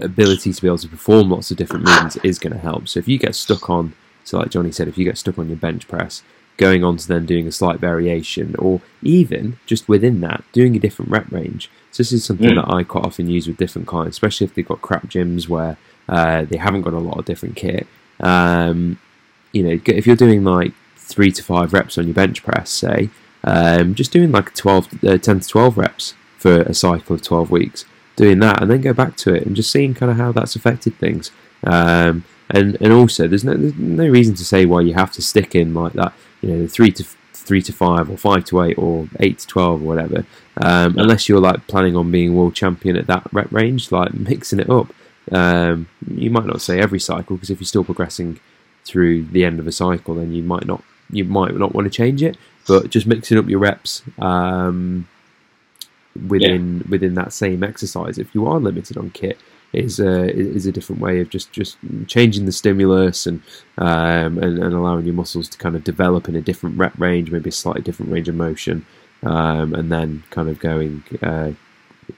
ability 0.00 0.52
to 0.52 0.62
be 0.62 0.68
able 0.68 0.78
to 0.78 0.88
perform 0.88 1.30
lots 1.30 1.50
of 1.50 1.56
different 1.56 1.84
movements 1.84 2.16
is 2.22 2.38
going 2.38 2.52
to 2.52 2.58
help. 2.58 2.88
So, 2.88 2.98
if 2.98 3.08
you 3.08 3.18
get 3.18 3.34
stuck 3.34 3.70
on, 3.70 3.92
so 4.24 4.38
like 4.38 4.50
Johnny 4.50 4.72
said, 4.72 4.88
if 4.88 4.98
you 4.98 5.04
get 5.04 5.18
stuck 5.18 5.38
on 5.38 5.48
your 5.48 5.56
bench 5.56 5.86
press, 5.88 6.22
going 6.56 6.82
on 6.82 6.96
to 6.96 7.06
then 7.06 7.26
doing 7.26 7.46
a 7.46 7.52
slight 7.52 7.78
variation, 7.78 8.56
or 8.58 8.80
even 9.02 9.58
just 9.66 9.88
within 9.88 10.20
that, 10.22 10.42
doing 10.52 10.74
a 10.74 10.78
different 10.78 11.10
rep 11.10 11.30
range. 11.30 11.70
So 11.92 12.02
this 12.02 12.12
is 12.12 12.24
something 12.24 12.50
Mm. 12.50 12.56
that 12.66 12.74
I 12.74 12.82
quite 12.82 13.04
often 13.04 13.28
use 13.28 13.46
with 13.46 13.58
different 13.58 13.86
clients, 13.86 14.16
especially 14.16 14.46
if 14.46 14.54
they've 14.54 14.66
got 14.66 14.82
crap 14.82 15.06
gyms 15.08 15.48
where 15.48 15.76
uh, 16.08 16.44
they 16.44 16.56
haven't 16.56 16.82
got 16.82 16.92
a 16.94 16.98
lot 16.98 17.18
of 17.18 17.24
different 17.24 17.56
kit. 17.56 17.86
Um, 18.20 18.98
you 19.52 19.62
know, 19.62 19.80
if 19.86 20.06
you're 20.06 20.16
doing 20.16 20.44
like 20.44 20.72
three 20.96 21.30
to 21.32 21.42
five 21.42 21.72
reps 21.72 21.98
on 21.98 22.06
your 22.06 22.14
bench 22.14 22.42
press, 22.42 22.70
say, 22.70 23.10
um, 23.44 23.94
just 23.94 24.12
doing 24.12 24.32
like 24.32 24.54
12, 24.54 25.04
uh, 25.04 25.18
10 25.18 25.40
to 25.40 25.48
12 25.48 25.78
reps 25.78 26.14
for 26.36 26.62
a 26.62 26.74
cycle 26.74 27.14
of 27.14 27.22
12 27.22 27.50
weeks, 27.50 27.84
doing 28.16 28.40
that, 28.40 28.60
and 28.60 28.70
then 28.70 28.80
go 28.80 28.92
back 28.92 29.16
to 29.16 29.34
it 29.34 29.46
and 29.46 29.54
just 29.56 29.70
seeing 29.70 29.94
kind 29.94 30.10
of 30.10 30.18
how 30.18 30.32
that's 30.32 30.56
affected 30.56 30.98
things. 30.98 31.30
Um, 31.64 32.24
and 32.50 32.76
and 32.80 32.92
also, 32.92 33.26
there's 33.26 33.44
no 33.44 33.54
there's 33.54 33.74
no 33.76 34.06
reason 34.06 34.34
to 34.36 34.44
say 34.44 34.66
why 34.66 34.80
you 34.82 34.94
have 34.94 35.10
to 35.12 35.22
stick 35.22 35.54
in 35.54 35.74
like 35.74 35.94
that. 35.94 36.12
You 36.40 36.50
know, 36.50 36.66
three 36.68 36.92
to 36.92 37.04
three 37.32 37.62
to 37.62 37.72
five 37.72 38.10
or 38.10 38.16
five 38.16 38.44
to 38.46 38.62
eight 38.62 38.78
or 38.78 39.08
eight 39.20 39.40
to 39.40 39.46
twelve 39.46 39.82
or 39.82 39.86
whatever. 39.86 40.24
Um, 40.60 40.96
unless 40.96 41.28
you're 41.28 41.40
like 41.40 41.66
planning 41.66 41.96
on 41.96 42.10
being 42.10 42.36
world 42.36 42.54
champion 42.54 42.96
at 42.96 43.08
that 43.08 43.26
rep 43.32 43.50
range, 43.50 43.90
like 43.90 44.14
mixing 44.14 44.60
it 44.60 44.70
up. 44.70 44.92
Um, 45.32 45.88
you 46.06 46.30
might 46.30 46.46
not 46.46 46.60
say 46.60 46.78
every 46.80 47.00
cycle 47.00 47.36
because 47.36 47.50
if 47.50 47.60
you're 47.60 47.66
still 47.66 47.84
progressing 47.84 48.38
through 48.84 49.24
the 49.24 49.44
end 49.44 49.58
of 49.58 49.66
a 49.66 49.72
cycle, 49.72 50.14
then 50.14 50.32
you 50.32 50.42
might 50.42 50.66
not 50.66 50.82
you 51.10 51.24
might 51.24 51.54
not 51.56 51.74
want 51.74 51.84
to 51.86 51.90
change 51.90 52.22
it. 52.22 52.36
But 52.66 52.90
just 52.90 53.06
mixing 53.06 53.38
up 53.38 53.48
your 53.48 53.60
reps 53.60 54.02
um, 54.18 55.08
within 56.28 56.84
within 56.88 57.14
that 57.14 57.32
same 57.32 57.62
exercise, 57.62 58.18
if 58.18 58.34
you 58.34 58.46
are 58.46 58.58
limited 58.58 58.96
on 58.96 59.10
kit, 59.10 59.38
is 59.72 60.00
a 60.00 60.32
is 60.32 60.66
a 60.66 60.72
different 60.72 61.00
way 61.00 61.20
of 61.20 61.30
just 61.30 61.52
just 61.52 61.76
changing 62.06 62.46
the 62.46 62.52
stimulus 62.52 63.26
and 63.26 63.42
um, 63.78 64.38
and, 64.38 64.58
and 64.58 64.74
allowing 64.74 65.04
your 65.04 65.14
muscles 65.14 65.48
to 65.48 65.58
kind 65.58 65.76
of 65.76 65.84
develop 65.84 66.28
in 66.28 66.36
a 66.36 66.40
different 66.40 66.78
rep 66.78 66.98
range, 66.98 67.30
maybe 67.30 67.50
a 67.50 67.52
slightly 67.52 67.82
different 67.82 68.10
range 68.10 68.28
of 68.28 68.34
motion, 68.34 68.86
um, 69.22 69.74
and 69.74 69.90
then 69.90 70.22
kind 70.30 70.48
of 70.48 70.58
going. 70.58 71.02
Uh, 71.22 71.52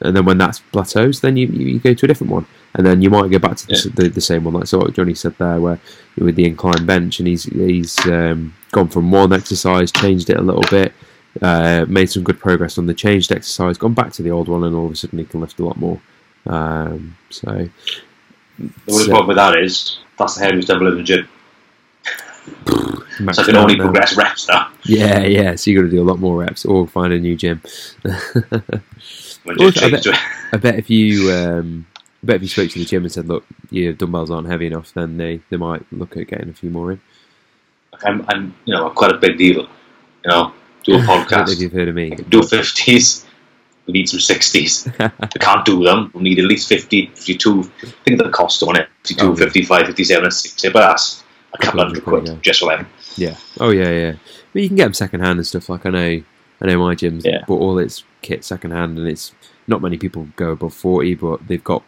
and 0.01 0.15
then 0.15 0.25
when 0.27 0.39
that's 0.39 0.61
plateaus, 0.61 1.21
then 1.21 1.37
you 1.37 1.47
you 1.49 1.79
go 1.79 1.95
to 1.95 2.07
a 2.07 2.09
different 2.09 2.33
one, 2.33 2.47
and 2.79 2.87
then 2.87 3.03
you 3.03 3.11
might 3.11 3.31
go 3.31 3.39
back 3.39 3.57
to 3.59 3.66
the, 3.66 3.74
Yeah. 3.74 3.91
the, 3.95 4.09
the 4.09 4.20
same 4.20 4.45
one. 4.45 4.55
Like 4.55 4.66
so, 4.66 4.79
what 4.79 4.95
Johnny 4.95 5.14
said 5.14 5.37
there, 5.37 5.61
where 5.61 5.79
with 6.16 6.37
the 6.37 6.47
incline 6.47 6.87
bench, 6.87 7.18
and 7.18 7.29
he's 7.29 7.45
he's 7.45 7.99
um, 8.07 8.55
gone 8.72 8.89
from 8.89 9.11
one 9.11 9.33
exercise, 9.33 9.93
changed 9.93 10.31
it 10.31 10.39
a 10.39 10.43
little 10.43 10.64
bit, 10.70 10.93
uh, 11.43 11.85
made 11.89 12.07
some 12.11 12.22
good 12.22 12.39
progress 12.41 12.79
on 12.79 12.87
the 12.87 12.95
changed 12.95 13.31
exercise, 13.33 13.76
gone 13.76 13.95
back 13.95 14.12
to 14.14 14.22
the 14.22 14.31
old 14.31 14.49
one, 14.49 14.64
and 14.64 14.74
all 14.74 14.87
of 14.87 14.93
a 14.93 14.97
sudden 14.97 15.18
he 15.18 15.24
can 15.26 15.41
lift 15.41 15.59
a 15.61 15.64
lot 15.64 15.76
more. 15.76 16.01
Um, 16.47 17.16
so 17.31 17.68
The 18.59 18.70
only 18.89 19.05
So- 19.05 19.09
problem 19.09 19.29
with 19.29 19.37
that 19.37 19.57
is 19.59 19.99
that's 20.18 20.37
the 20.37 20.45
heaviest 20.45 20.68
double 20.68 20.89
in 20.89 20.97
the 20.97 21.03
gym. 21.03 21.29
So 22.66 23.43
I 23.43 23.45
can 23.45 23.57
only 23.57 23.74
now. 23.76 23.85
progress 23.85 24.16
reps 24.16 24.49
now. 24.49 24.68
Yeah, 24.85 25.20
yeah. 25.22 25.55
So 25.57 25.70
you 25.70 25.76
got 25.79 25.83
to 25.85 25.91
do 25.91 26.01
a 26.01 26.05
lot 26.09 26.18
more 26.20 26.39
reps, 26.39 26.64
or 26.64 26.87
find 26.87 27.12
a 27.12 27.18
new 27.18 27.37
gym. 27.37 27.61
Also, 29.61 29.87
I 29.87 29.91
it. 29.91 30.07
I 30.53 30.57
bet 30.57 30.76
if 30.76 30.89
you, 30.91 31.31
um, 31.33 31.87
I 32.23 32.27
bet 32.27 32.37
if 32.37 32.43
you 32.43 32.49
spoke 32.49 32.71
to 32.71 32.79
the 32.79 32.85
gym 32.85 33.05
and 33.05 33.12
said, 33.12 33.29
"Look, 33.29 33.45
your 33.71 33.93
dumbbells 33.93 34.31
aren't 34.31 34.49
heavy 34.49 34.66
enough," 34.66 34.93
then 34.95 35.16
they, 35.19 35.41
they 35.51 35.57
might 35.57 35.85
look 35.93 36.16
at 36.16 36.27
getting 36.27 36.49
a 36.49 36.53
few 36.53 36.71
more 36.71 36.93
in. 36.93 37.01
I'm, 38.05 38.25
I'm, 38.29 38.55
you 38.64 38.75
know, 38.75 38.89
I'm 38.89 38.95
quite 38.95 39.12
a 39.12 39.19
big 39.19 39.39
deal. 39.39 39.62
You 40.25 40.31
know, 40.31 40.53
do 40.85 40.95
a 40.95 40.99
don't 41.07 41.21
if 41.21 41.29
podcast, 41.29 41.61
you've 41.61 41.73
heard 41.73 41.89
of 41.89 41.95
me. 41.95 42.11
do 42.11 42.41
50s. 42.41 43.25
We 43.87 43.93
need 43.93 44.09
some 44.09 44.19
60s. 44.21 44.85
we 45.35 45.41
can't 45.41 45.64
do 45.64 45.83
them. 45.83 46.11
We 46.14 46.23
need 46.23 46.39
at 46.39 46.45
least 46.45 46.69
50, 46.69 47.07
52. 47.14 47.61
I 47.61 47.87
think 48.05 48.19
the 48.23 48.29
cost 48.29 48.62
on 48.62 48.77
it 48.77 48.87
52, 49.05 49.25
Oh, 49.25 49.29
yeah. 49.31 49.35
55, 49.37 49.87
57, 49.87 50.25
and 50.25 50.35
60. 50.35 50.69
But 50.71 50.81
that's 50.81 51.25
a 51.55 51.59
couple 51.59 51.81
hundred 51.81 52.03
hundred 52.03 52.05
quid 52.05 52.25
quid, 52.27 52.43
just 52.43 52.61
for 52.61 52.69
them. 52.77 52.87
Yeah. 53.16 53.37
Oh 53.59 53.71
yeah, 53.71 53.91
yeah. 53.91 54.12
But 54.53 54.62
you 54.62 54.69
can 54.69 54.77
get 54.77 54.85
them 54.85 54.93
second 54.95 55.21
hand 55.21 55.39
and 55.39 55.47
stuff. 55.47 55.69
Like 55.71 55.87
I 55.87 55.91
know, 55.91 56.23
I 56.61 56.66
know 56.66 56.79
my 56.79 56.95
gym's 56.95 57.25
Yeah. 57.25 57.45
bought 57.47 57.61
all 57.61 57.79
its 57.79 58.05
kit 58.21 58.45
second 58.45 58.73
hand, 58.73 58.99
and 58.99 59.09
it's 59.09 59.33
not 59.66 59.81
many 59.81 59.97
people 59.97 60.29
go 60.37 60.51
above 60.51 60.75
forty, 60.75 61.14
but 61.14 61.47
they've 61.49 61.64
got 61.64 61.83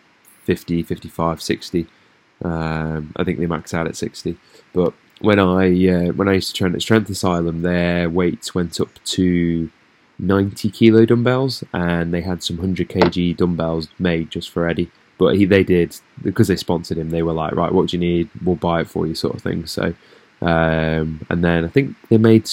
50, 0.51 0.83
55, 0.83 1.41
60. 1.41 1.87
Um, 2.43 3.13
I 3.17 3.23
think 3.23 3.39
they 3.39 3.47
max 3.47 3.73
out 3.73 3.87
at 3.87 3.97
sixty. 3.97 4.37
But 4.73 4.95
when 5.21 5.39
I 5.39 5.89
uh, 5.89 6.13
when 6.13 6.29
I 6.29 6.33
used 6.35 6.49
to 6.49 6.55
train 6.55 6.75
at 6.75 6.83
Strength 6.83 7.11
Asylum, 7.11 7.63
their 7.63 8.11
weights 8.11 8.55
went 8.55 8.81
up 8.81 8.89
to 9.05 9.71
ninety 10.19 10.71
kilo 10.71 11.05
dumbbells, 11.05 11.63
and 11.73 12.13
they 12.13 12.23
had 12.23 12.43
some 12.43 12.59
hundred 12.59 12.89
kg 12.89 13.37
dumbbells 13.37 13.89
made 13.99 14.31
just 14.31 14.51
for 14.51 14.67
Eddie. 14.67 14.91
But 15.19 15.37
he, 15.37 15.45
they 15.45 15.63
did 15.63 15.95
because 16.23 16.49
they 16.49 16.57
sponsored 16.57 16.99
him. 16.99 17.11
They 17.11 17.23
were 17.23 17.35
like, 17.35 17.55
right, 17.55 17.73
what 17.73 17.89
do 17.89 17.97
you 17.97 18.01
need? 18.01 18.31
We'll 18.43 18.57
buy 18.57 18.81
it 18.81 18.89
for 18.89 19.07
you, 19.07 19.15
sort 19.15 19.35
of 19.37 19.43
thing. 19.43 19.67
So 19.67 19.95
um, 20.43 21.27
and 21.29 21.45
then 21.45 21.65
I 21.65 21.69
think 21.69 21.95
they 22.09 22.19
made 22.19 22.49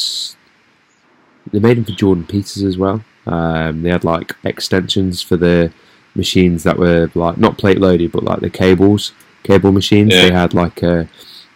they 1.51 1.59
made 1.59 1.77
them 1.77 1.85
for 1.85 1.91
Jordan 1.91 2.25
Peters 2.25 2.63
as 2.63 2.77
well. 2.77 3.03
Um, 3.25 3.81
they 3.83 3.89
had 3.89 4.03
like 4.03 4.35
extensions 4.43 5.21
for 5.21 5.37
the 5.37 5.71
machines 6.17 6.63
that 6.63 6.77
were 6.77 7.09
like 7.15 7.37
not 7.37 7.57
plate 7.57 7.79
loaded, 7.79 8.11
but 8.11 8.23
like 8.23 8.39
the 8.41 8.49
cables, 8.49 9.13
cable 9.43 9.71
machines. 9.71 10.13
Yeah. 10.13 10.23
They 10.27 10.33
had 10.33 10.53
like 10.53 10.83
a, 10.83 11.07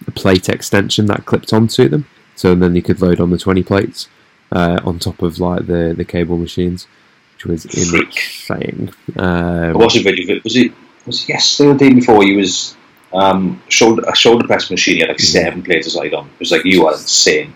a 0.07 0.11
plate 0.11 0.47
extension 0.49 1.07
that 1.07 1.25
clipped 1.25 1.51
onto 1.53 1.89
them, 1.89 2.05
so 2.35 2.55
then 2.55 2.75
you 2.75 2.81
could 2.81 3.01
load 3.01 3.19
on 3.19 3.29
the 3.31 3.37
twenty 3.37 3.63
plates 3.63 4.07
uh, 4.51 4.79
on 4.85 4.99
top 4.99 5.21
of 5.21 5.39
like 5.39 5.67
the 5.67 5.93
the 5.97 6.05
cable 6.05 6.37
machines, 6.37 6.87
which 7.35 7.45
was 7.45 7.65
insane. 7.65 8.91
I 9.17 9.67
Um, 9.69 9.73
watched 9.73 9.97
a 9.97 10.03
video. 10.03 10.23
of 10.25 10.37
it. 10.37 10.43
Was 10.43 10.55
it 10.55 10.71
was 11.05 11.23
it 11.23 11.29
yesterday 11.29 11.69
or 11.69 11.73
the 11.73 11.89
day 11.89 11.93
before? 11.95 12.23
He 12.23 12.35
was 12.35 12.75
um, 13.13 13.61
shoulder 13.67 14.03
a 14.07 14.15
shoulder 14.15 14.45
press 14.47 14.69
machine. 14.71 14.95
He 14.95 14.99
had 15.01 15.09
like 15.09 15.17
Mm-hmm. 15.17 15.39
seven 15.43 15.63
plates 15.63 15.87
aside 15.87 16.13
on. 16.13 16.27
It 16.27 16.39
was 16.39 16.51
like 16.51 16.63
you 16.65 16.85
are 16.87 16.93
insane. 16.93 17.53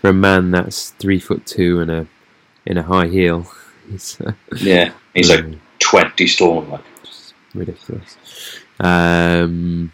for 0.00 0.10
a 0.10 0.12
man 0.14 0.50
that's 0.50 0.90
three 0.90 1.18
foot 1.20 1.44
two 1.46 1.80
and 1.80 1.90
a 1.90 2.06
in 2.66 2.76
a 2.76 2.82
high 2.82 3.06
heel, 3.06 3.50
it's 3.94 4.20
uh, 4.20 4.32
Yeah, 4.56 4.92
he's 5.14 5.30
like 5.30 5.46
Mm. 5.80 5.88
twenty 5.88 6.26
stone. 6.26 6.70
Like 6.70 6.84
ridiculous. 7.54 8.16
Um, 8.78 9.92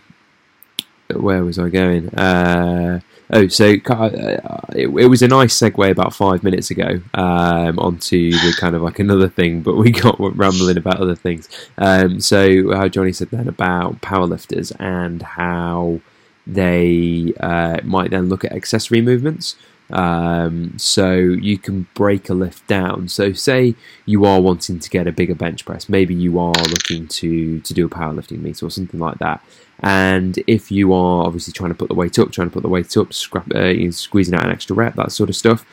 where 1.14 1.45
was 1.45 1.59
I 1.59 1.68
going? 1.68 2.09
Uh, 2.11 3.01
oh, 3.30 3.49
so 3.49 3.74
uh, 3.89 4.61
it, 4.74 4.89
it 4.89 5.07
was 5.09 5.22
a 5.22 5.28
nice 5.28 5.59
segue 5.59 5.91
about 5.91 6.14
five 6.14 6.43
minutes 6.43 6.70
ago 6.70 7.01
um, 7.14 7.78
onto 7.78 8.32
the 8.32 8.55
kind 8.59 8.74
of 8.74 8.82
like 8.82 8.99
another 8.99 9.28
thing, 9.28 9.62
but 9.62 9.76
we 9.76 9.91
got 9.91 10.16
rambling 10.18 10.76
about 10.76 11.01
other 11.01 11.14
things. 11.14 11.49
Um, 11.78 12.20
so 12.20 12.74
how 12.74 12.89
Johnny 12.89 13.12
said 13.12 13.30
then 13.30 13.49
about 13.49 14.01
powerlifters 14.01 14.72
and 14.78 15.22
how 15.22 16.01
they 16.47 17.32
uh, 17.41 17.80
might 17.84 18.11
then 18.11 18.28
look 18.28 18.45
at 18.45 18.53
accessory 18.53 19.01
movements. 19.01 19.57
Um, 19.91 20.76
so 20.78 21.14
you 21.14 21.59
can 21.59 21.87
break 21.95 22.28
a 22.28 22.34
lift 22.34 22.66
down. 22.66 23.09
So 23.09 23.32
say 23.32 23.76
you 24.05 24.24
are 24.24 24.41
wanting 24.41 24.80
to 24.80 24.91
get 24.91 25.07
a 25.07 25.12
bigger 25.12 25.34
bench 25.34 25.64
press, 25.64 25.89
maybe 25.89 26.14
you 26.14 26.39
are 26.39 26.55
looking 26.55 27.07
to 27.09 27.61
to 27.61 27.74
do 27.74 27.87
a 27.87 27.89
powerlifting 27.89 28.43
meet 28.43 28.62
or 28.62 28.70
something 28.70 29.01
like 29.01 29.18
that. 29.18 29.43
And 29.80 30.43
if 30.47 30.70
you 30.70 30.93
are 30.93 31.26
obviously 31.26 31.53
trying 31.53 31.70
to 31.70 31.76
put 31.76 31.89
the 31.89 31.95
weight 31.95 32.18
up, 32.18 32.32
trying 32.32 32.49
to 32.49 32.53
put 32.53 32.62
the 32.62 32.68
weight 32.68 32.97
up, 32.97 33.12
scrap, 33.12 33.47
uh, 33.55 33.66
you 33.66 33.84
know, 33.87 33.91
squeezing 33.91 34.34
out 34.34 34.45
an 34.45 34.51
extra 34.51 34.74
rep, 34.74 34.95
that 34.95 35.12
sort 35.12 35.28
of 35.28 35.37
stuff. 35.37 35.66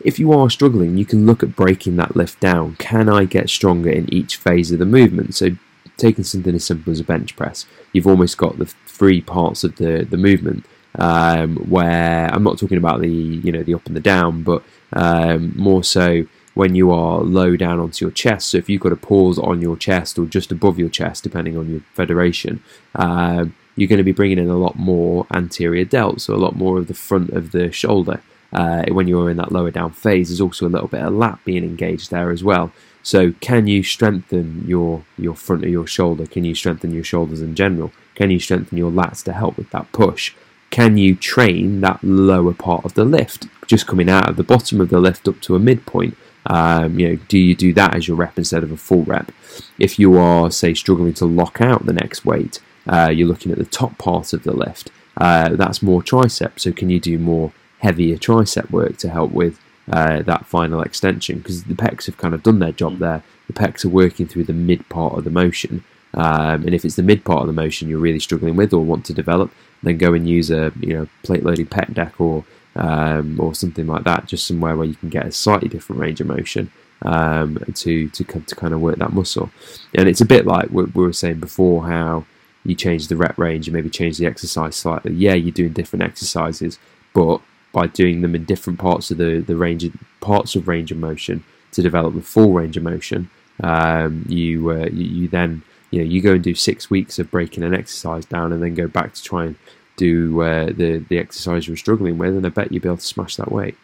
If 0.00 0.20
you 0.20 0.32
are 0.32 0.48
struggling, 0.48 0.96
you 0.96 1.04
can 1.04 1.26
look 1.26 1.42
at 1.42 1.56
breaking 1.56 1.96
that 1.96 2.14
lift 2.14 2.38
down. 2.38 2.76
Can 2.76 3.08
I 3.08 3.24
get 3.24 3.50
stronger 3.50 3.90
in 3.90 4.12
each 4.14 4.36
phase 4.36 4.70
of 4.70 4.78
the 4.78 4.86
movement? 4.86 5.34
So 5.34 5.56
taking 5.96 6.22
something 6.22 6.54
as 6.54 6.64
simple 6.64 6.92
as 6.92 7.00
a 7.00 7.04
bench 7.04 7.34
press, 7.34 7.66
you've 7.92 8.06
almost 8.06 8.38
got 8.38 8.58
the 8.58 8.66
three 8.86 9.20
parts 9.20 9.64
of 9.64 9.76
the 9.76 10.06
the 10.08 10.16
movement. 10.16 10.64
Um, 10.96 11.56
where 11.68 12.26
I'm 12.32 12.42
not 12.42 12.58
talking 12.58 12.78
about 12.78 13.00
the 13.00 13.10
you 13.10 13.52
know 13.52 13.62
the 13.62 13.74
up 13.74 13.86
and 13.86 13.94
the 13.94 14.00
down, 14.00 14.42
but 14.42 14.62
um, 14.92 15.52
more 15.56 15.84
so 15.84 16.24
when 16.54 16.74
you 16.74 16.90
are 16.90 17.20
low 17.20 17.56
down 17.56 17.78
onto 17.78 18.04
your 18.04 18.10
chest. 18.10 18.48
So 18.48 18.58
if 18.58 18.68
you've 18.68 18.80
got 18.80 18.92
a 18.92 18.96
pause 18.96 19.38
on 19.38 19.62
your 19.62 19.76
chest 19.76 20.18
or 20.18 20.26
just 20.26 20.50
above 20.50 20.76
your 20.76 20.88
chest, 20.88 21.22
depending 21.22 21.56
on 21.56 21.70
your 21.70 21.80
federation, 21.94 22.62
um, 22.96 23.54
you're 23.76 23.88
going 23.88 23.98
to 23.98 24.04
be 24.04 24.12
bringing 24.12 24.38
in 24.38 24.48
a 24.48 24.56
lot 24.56 24.76
more 24.76 25.24
anterior 25.30 25.84
delt, 25.84 26.20
so 26.20 26.34
a 26.34 26.36
lot 26.36 26.56
more 26.56 26.78
of 26.78 26.88
the 26.88 26.94
front 26.94 27.30
of 27.30 27.52
the 27.52 27.70
shoulder. 27.70 28.20
Uh, 28.52 28.84
when 28.90 29.06
you're 29.06 29.30
in 29.30 29.36
that 29.36 29.52
lower 29.52 29.70
down 29.70 29.92
phase, 29.92 30.30
there's 30.30 30.40
also 30.40 30.66
a 30.66 30.68
little 30.68 30.88
bit 30.88 31.02
of 31.02 31.12
lat 31.12 31.38
being 31.44 31.62
engaged 31.62 32.10
there 32.10 32.30
as 32.30 32.42
well. 32.42 32.72
So, 33.02 33.32
can 33.40 33.66
you 33.68 33.82
strengthen 33.82 34.64
your 34.66 35.04
your 35.16 35.36
front 35.36 35.62
of 35.62 35.70
your 35.70 35.86
shoulder? 35.86 36.26
Can 36.26 36.44
you 36.44 36.54
strengthen 36.54 36.92
your 36.92 37.04
shoulders 37.04 37.40
in 37.40 37.54
general? 37.54 37.92
Can 38.16 38.30
you 38.30 38.40
strengthen 38.40 38.78
your 38.78 38.90
lats 38.90 39.22
to 39.24 39.32
help 39.32 39.56
with 39.56 39.70
that 39.70 39.92
push? 39.92 40.34
Can 40.70 40.96
you 40.98 41.14
train 41.14 41.80
that 41.80 42.02
lower 42.04 42.52
part 42.52 42.84
of 42.84 42.94
the 42.94 43.04
lift, 43.04 43.46
just 43.66 43.86
coming 43.86 44.08
out 44.08 44.28
of 44.28 44.36
the 44.36 44.42
bottom 44.42 44.80
of 44.80 44.90
the 44.90 45.00
lift 45.00 45.26
up 45.26 45.40
to 45.42 45.56
a 45.56 45.58
midpoint? 45.58 46.16
Um, 46.46 46.98
you 46.98 47.08
know, 47.08 47.16
do 47.28 47.38
you 47.38 47.54
do 47.54 47.72
that 47.74 47.94
as 47.94 48.08
your 48.08 48.16
rep 48.16 48.38
instead 48.38 48.62
of 48.62 48.72
a 48.72 48.76
full 48.76 49.02
rep? 49.04 49.32
If 49.78 49.98
you 49.98 50.18
are, 50.18 50.50
say, 50.50 50.74
struggling 50.74 51.14
to 51.14 51.26
lock 51.26 51.60
out 51.60 51.86
the 51.86 51.92
next 51.92 52.24
weight, 52.24 52.60
uh, 52.86 53.10
you're 53.12 53.28
looking 53.28 53.52
at 53.52 53.58
the 53.58 53.64
top 53.64 53.98
part 53.98 54.32
of 54.32 54.42
the 54.44 54.52
lift. 54.52 54.90
Uh, 55.16 55.50
that's 55.56 55.82
more 55.82 56.02
tricep. 56.02 56.58
So, 56.58 56.72
can 56.72 56.90
you 56.90 57.00
do 57.00 57.18
more 57.18 57.52
heavier 57.80 58.16
tricep 58.16 58.70
work 58.70 58.96
to 58.98 59.08
help 59.10 59.32
with 59.32 59.58
uh, 59.90 60.22
that 60.22 60.46
final 60.46 60.80
extension? 60.80 61.38
Because 61.38 61.64
the 61.64 61.74
pecs 61.74 62.06
have 62.06 62.18
kind 62.18 62.34
of 62.34 62.42
done 62.42 62.60
their 62.60 62.72
job 62.72 62.98
there. 62.98 63.22
The 63.46 63.52
pecs 63.52 63.84
are 63.84 63.90
working 63.90 64.26
through 64.26 64.44
the 64.44 64.52
mid 64.52 64.88
part 64.88 65.18
of 65.18 65.24
the 65.24 65.30
motion. 65.30 65.84
Um, 66.14 66.64
and 66.64 66.74
if 66.74 66.84
it's 66.84 66.96
the 66.96 67.02
mid 67.02 67.24
part 67.24 67.42
of 67.42 67.46
the 67.46 67.52
motion 67.52 67.88
you're 67.88 67.98
really 67.98 68.20
struggling 68.20 68.56
with 68.56 68.72
or 68.72 68.82
want 68.82 69.04
to 69.06 69.12
develop, 69.12 69.52
then 69.82 69.98
go 69.98 70.14
and 70.14 70.28
use 70.28 70.50
a 70.50 70.72
you 70.80 70.94
know 70.94 71.08
plate 71.22 71.44
loading 71.44 71.66
pec 71.66 71.94
deck 71.94 72.20
or 72.20 72.44
um, 72.76 73.40
or 73.40 73.54
something 73.54 73.86
like 73.86 74.04
that, 74.04 74.26
just 74.26 74.46
somewhere 74.46 74.76
where 74.76 74.86
you 74.86 74.94
can 74.94 75.08
get 75.08 75.26
a 75.26 75.32
slightly 75.32 75.68
different 75.68 76.00
range 76.00 76.20
of 76.20 76.28
motion 76.28 76.70
um, 77.02 77.58
to 77.74 78.08
to 78.10 78.24
to 78.24 78.54
kind 78.54 78.74
of 78.74 78.80
work 78.80 78.96
that 78.96 79.12
muscle. 79.12 79.50
And 79.94 80.08
it's 80.08 80.20
a 80.20 80.26
bit 80.26 80.46
like 80.46 80.68
what 80.68 80.94
we 80.94 81.02
were 81.02 81.12
saying 81.12 81.40
before, 81.40 81.86
how 81.86 82.24
you 82.64 82.74
change 82.74 83.08
the 83.08 83.16
rep 83.16 83.38
range 83.38 83.66
and 83.66 83.74
maybe 83.74 83.90
change 83.90 84.18
the 84.18 84.26
exercise 84.26 84.76
slightly. 84.76 85.12
Yeah, 85.12 85.34
you're 85.34 85.52
doing 85.52 85.72
different 85.72 86.02
exercises, 86.02 86.78
but 87.14 87.40
by 87.72 87.86
doing 87.86 88.20
them 88.22 88.34
in 88.34 88.44
different 88.44 88.78
parts 88.78 89.10
of 89.10 89.18
the, 89.18 89.40
the 89.40 89.56
range 89.56 89.84
of, 89.84 89.92
parts 90.20 90.54
of 90.56 90.68
range 90.68 90.90
of 90.90 90.98
motion 90.98 91.44
to 91.72 91.82
develop 91.82 92.14
the 92.14 92.22
full 92.22 92.52
range 92.52 92.76
of 92.76 92.82
motion, 92.82 93.30
um, 93.62 94.24
you, 94.28 94.70
uh, 94.70 94.86
you 94.86 95.04
you 95.04 95.28
then 95.28 95.62
you 95.90 96.00
know 96.00 96.04
you 96.04 96.20
go 96.20 96.32
and 96.32 96.42
do 96.42 96.54
six 96.54 96.90
weeks 96.90 97.18
of 97.18 97.30
breaking 97.30 97.64
an 97.64 97.74
exercise 97.74 98.24
down 98.24 98.52
and 98.52 98.62
then 98.62 98.74
go 98.74 98.86
back 98.86 99.14
to 99.14 99.22
try 99.22 99.46
and 99.46 99.56
do 99.98 100.40
uh, 100.40 100.66
the 100.66 101.04
the 101.08 101.18
exercise 101.18 101.66
you're 101.66 101.76
struggling 101.76 102.16
with, 102.16 102.34
and 102.34 102.46
I 102.46 102.48
bet 102.48 102.72
you'll 102.72 102.82
be 102.82 102.88
able 102.88 102.96
to 102.96 103.04
smash 103.04 103.36
that 103.36 103.52
weight. 103.52 103.76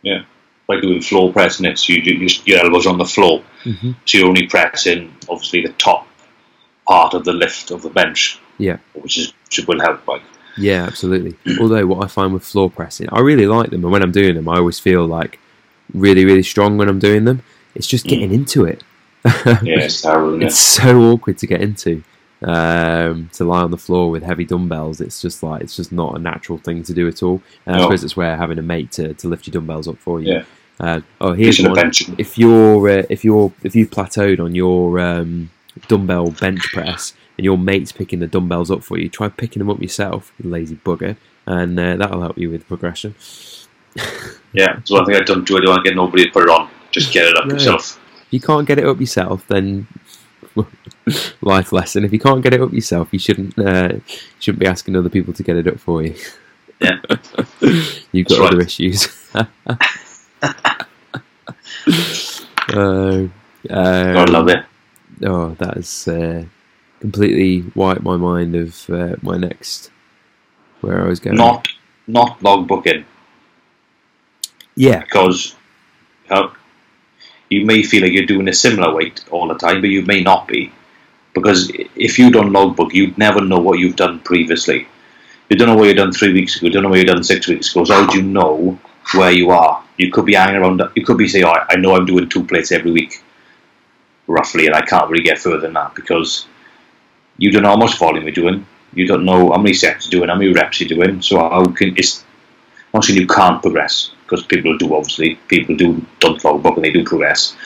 Yeah, 0.00 0.24
like 0.68 0.80
doing 0.80 1.02
floor 1.02 1.32
pressing 1.32 1.66
it, 1.66 1.78
so 1.78 1.92
you, 1.92 2.00
you 2.00 2.28
your 2.46 2.60
elbows 2.60 2.86
on 2.86 2.96
the 2.96 3.04
floor, 3.04 3.42
mm-hmm. 3.64 3.92
so 4.06 4.18
you're 4.18 4.28
only 4.28 4.46
pressing 4.46 5.14
obviously 5.28 5.62
the 5.62 5.72
top 5.74 6.06
part 6.86 7.12
of 7.12 7.24
the 7.24 7.32
lift 7.32 7.70
of 7.70 7.82
the 7.82 7.90
bench. 7.90 8.38
Yeah, 8.56 8.78
which 8.94 9.18
is 9.18 9.34
which 9.44 9.66
will 9.66 9.80
help. 9.80 10.06
Like 10.08 10.22
yeah, 10.56 10.84
absolutely. 10.84 11.36
Although 11.60 11.86
what 11.86 12.04
I 12.04 12.08
find 12.08 12.32
with 12.32 12.44
floor 12.44 12.70
pressing, 12.70 13.08
I 13.12 13.20
really 13.20 13.46
like 13.46 13.70
them, 13.70 13.84
and 13.84 13.92
when 13.92 14.02
I'm 14.02 14.12
doing 14.12 14.34
them, 14.34 14.48
I 14.48 14.56
always 14.56 14.78
feel 14.78 15.04
like 15.04 15.38
really 15.92 16.24
really 16.24 16.42
strong 16.42 16.78
when 16.78 16.88
I'm 16.88 16.98
doing 16.98 17.24
them. 17.24 17.42
It's 17.74 17.86
just 17.86 18.06
getting 18.06 18.30
mm. 18.30 18.34
into 18.34 18.64
it. 18.64 18.84
Yeah, 19.24 19.60
it's 19.62 20.00
terrible. 20.00 20.42
It's 20.42 20.58
so 20.58 21.00
awkward 21.12 21.38
to 21.38 21.46
get 21.46 21.60
into. 21.60 22.02
Um, 22.44 23.30
to 23.34 23.44
lie 23.44 23.62
on 23.62 23.70
the 23.70 23.78
floor 23.78 24.10
with 24.10 24.24
heavy 24.24 24.44
dumbbells, 24.44 25.00
it's 25.00 25.22
just 25.22 25.44
like 25.44 25.62
it's 25.62 25.76
just 25.76 25.92
not 25.92 26.16
a 26.16 26.18
natural 26.18 26.58
thing 26.58 26.82
to 26.82 26.92
do 26.92 27.06
at 27.06 27.22
all. 27.22 27.40
And 27.66 27.76
no. 27.76 27.82
I 27.82 27.84
suppose 27.84 28.04
it's 28.04 28.16
where 28.16 28.36
having 28.36 28.58
a 28.58 28.62
mate 28.62 28.90
to, 28.92 29.14
to 29.14 29.28
lift 29.28 29.46
your 29.46 29.52
dumbbells 29.52 29.86
up 29.86 29.98
for 29.98 30.20
you. 30.20 30.34
Yeah. 30.34 30.44
Uh, 30.80 31.00
oh, 31.20 31.32
here's 31.32 31.62
one. 31.62 31.92
If 32.18 32.36
you're 32.36 32.88
uh, 32.88 33.02
if 33.08 33.24
you're 33.24 33.52
if 33.62 33.76
you've 33.76 33.90
plateaued 33.90 34.40
on 34.40 34.56
your 34.56 34.98
um, 34.98 35.50
dumbbell 35.86 36.32
bench 36.32 36.72
press 36.72 37.14
and 37.38 37.44
your 37.44 37.56
mate's 37.56 37.92
picking 37.92 38.18
the 38.18 38.26
dumbbells 38.26 38.70
up 38.70 38.82
for 38.82 38.98
you, 38.98 39.08
try 39.08 39.28
picking 39.28 39.60
them 39.60 39.70
up 39.70 39.80
yourself, 39.80 40.32
you 40.42 40.50
lazy 40.50 40.76
bugger, 40.76 41.16
and 41.46 41.78
uh, 41.78 41.96
that'll 41.96 42.22
help 42.22 42.36
you 42.36 42.50
with 42.50 42.66
progression. 42.66 43.14
yeah, 44.52 44.80
so 44.82 44.96
one 44.96 45.06
thing 45.06 45.14
I 45.14 45.20
don't 45.20 45.46
do. 45.46 45.56
I 45.56 45.60
don't 45.60 45.70
want 45.70 45.84
to 45.84 45.90
get 45.90 45.96
nobody 45.96 46.24
to 46.24 46.30
put 46.32 46.42
it 46.42 46.48
on. 46.48 46.68
Just 46.90 47.12
get 47.12 47.26
it 47.26 47.36
up 47.36 47.46
yourself. 47.46 48.00
If 48.32 48.40
you 48.40 48.40
can't 48.40 48.66
get 48.66 48.78
it 48.78 48.86
up 48.86 48.98
yourself, 48.98 49.46
then 49.46 49.86
life 51.42 51.70
lesson. 51.70 52.04
If 52.04 52.12
you 52.14 52.18
can't 52.18 52.42
get 52.42 52.54
it 52.54 52.62
up 52.62 52.72
yourself, 52.72 53.08
you 53.12 53.18
shouldn't 53.18 53.58
uh, 53.58 53.98
shouldn't 54.40 54.60
be 54.60 54.66
asking 54.66 54.96
other 54.96 55.10
people 55.10 55.34
to 55.34 55.42
get 55.42 55.56
it 55.56 55.68
up 55.68 55.78
for 55.78 56.02
you. 56.02 56.14
Yeah, 56.80 56.98
you've 58.12 58.28
got 58.28 58.52
other 58.52 58.62
issues. 58.62 59.08
uh, 59.34 59.44
um, 62.72 63.32
I 63.68 64.24
love 64.24 64.48
it 64.48 64.64
oh, 65.24 65.50
that 65.58 65.74
has 65.74 66.08
uh, 66.08 66.44
completely 67.00 67.70
wiped 67.74 68.02
my 68.02 68.16
mind 68.16 68.54
of 68.54 68.88
uh, 68.90 69.16
my 69.22 69.36
next 69.36 69.90
where 70.80 71.04
I 71.04 71.08
was 71.08 71.20
going. 71.20 71.36
Not 71.36 71.68
not 72.06 72.42
log 72.42 72.66
booking. 72.66 73.04
Yeah, 74.74 75.00
because 75.00 75.54
you 77.52 77.64
may 77.66 77.82
feel 77.82 78.02
like 78.02 78.12
you're 78.12 78.32
doing 78.34 78.48
a 78.48 78.52
similar 78.52 78.94
weight 78.94 79.24
all 79.30 79.48
the 79.48 79.54
time, 79.54 79.80
but 79.80 79.90
you 79.90 80.02
may 80.02 80.20
not 80.22 80.48
be. 80.48 80.72
Because 81.34 81.70
if 81.96 82.18
you 82.18 82.30
don't 82.30 82.52
logbook, 82.52 82.92
you'd 82.94 83.16
never 83.16 83.40
know 83.40 83.58
what 83.58 83.78
you've 83.78 83.96
done 83.96 84.20
previously. 84.20 84.86
You 85.48 85.56
don't 85.56 85.68
know 85.68 85.76
what 85.76 85.88
you've 85.88 85.96
done 85.96 86.12
three 86.12 86.32
weeks 86.32 86.56
ago. 86.56 86.66
You 86.66 86.72
don't 86.72 86.82
know 86.82 86.88
what 86.90 86.98
you've 86.98 87.14
done 87.14 87.24
six 87.24 87.48
weeks 87.48 87.70
ago. 87.70 87.84
So 87.84 87.94
how 87.94 88.10
do 88.10 88.18
you 88.18 88.22
know 88.22 88.78
where 89.14 89.32
you 89.32 89.50
are? 89.50 89.82
You 89.98 90.10
could 90.10 90.26
be 90.26 90.34
hanging 90.34 90.56
around. 90.56 90.82
You 90.94 91.04
could 91.04 91.18
be 91.18 91.28
saying, 91.28 91.44
oh, 91.44 91.56
"I 91.68 91.76
know 91.76 91.94
I'm 91.96 92.06
doing 92.06 92.28
two 92.28 92.44
plates 92.44 92.72
every 92.72 92.90
week." 92.90 93.22
roughly, 94.26 94.66
and 94.66 94.74
I 94.74 94.82
can't 94.82 95.10
really 95.10 95.24
get 95.24 95.38
further 95.38 95.60
than 95.60 95.74
that 95.74 95.94
because 95.94 96.46
you 97.38 97.50
don't 97.50 97.62
know 97.62 97.70
how 97.70 97.76
much 97.76 97.98
volume 97.98 98.24
you're 98.24 98.32
doing. 98.32 98.66
You 98.94 99.06
don't 99.06 99.24
know 99.24 99.50
how 99.50 99.58
many 99.58 99.74
sets 99.74 100.06
you're 100.06 100.20
doing, 100.20 100.28
how 100.28 100.36
many 100.36 100.52
reps 100.52 100.80
you're 100.80 100.88
doing. 100.88 101.22
So 101.22 101.38
how 101.38 101.64
can 101.66 101.96
it's 101.96 102.24
saying 103.00 103.20
you 103.20 103.26
can't 103.26 103.62
progress 103.62 104.10
because 104.22 104.44
people 104.44 104.76
do 104.76 104.94
obviously 104.94 105.36
people 105.48 105.76
do 105.76 106.04
don't 106.20 106.42
log 106.44 106.62
book 106.62 106.76
and 106.76 106.84
they 106.84 106.92
do 106.92 107.04
progress, 107.04 107.56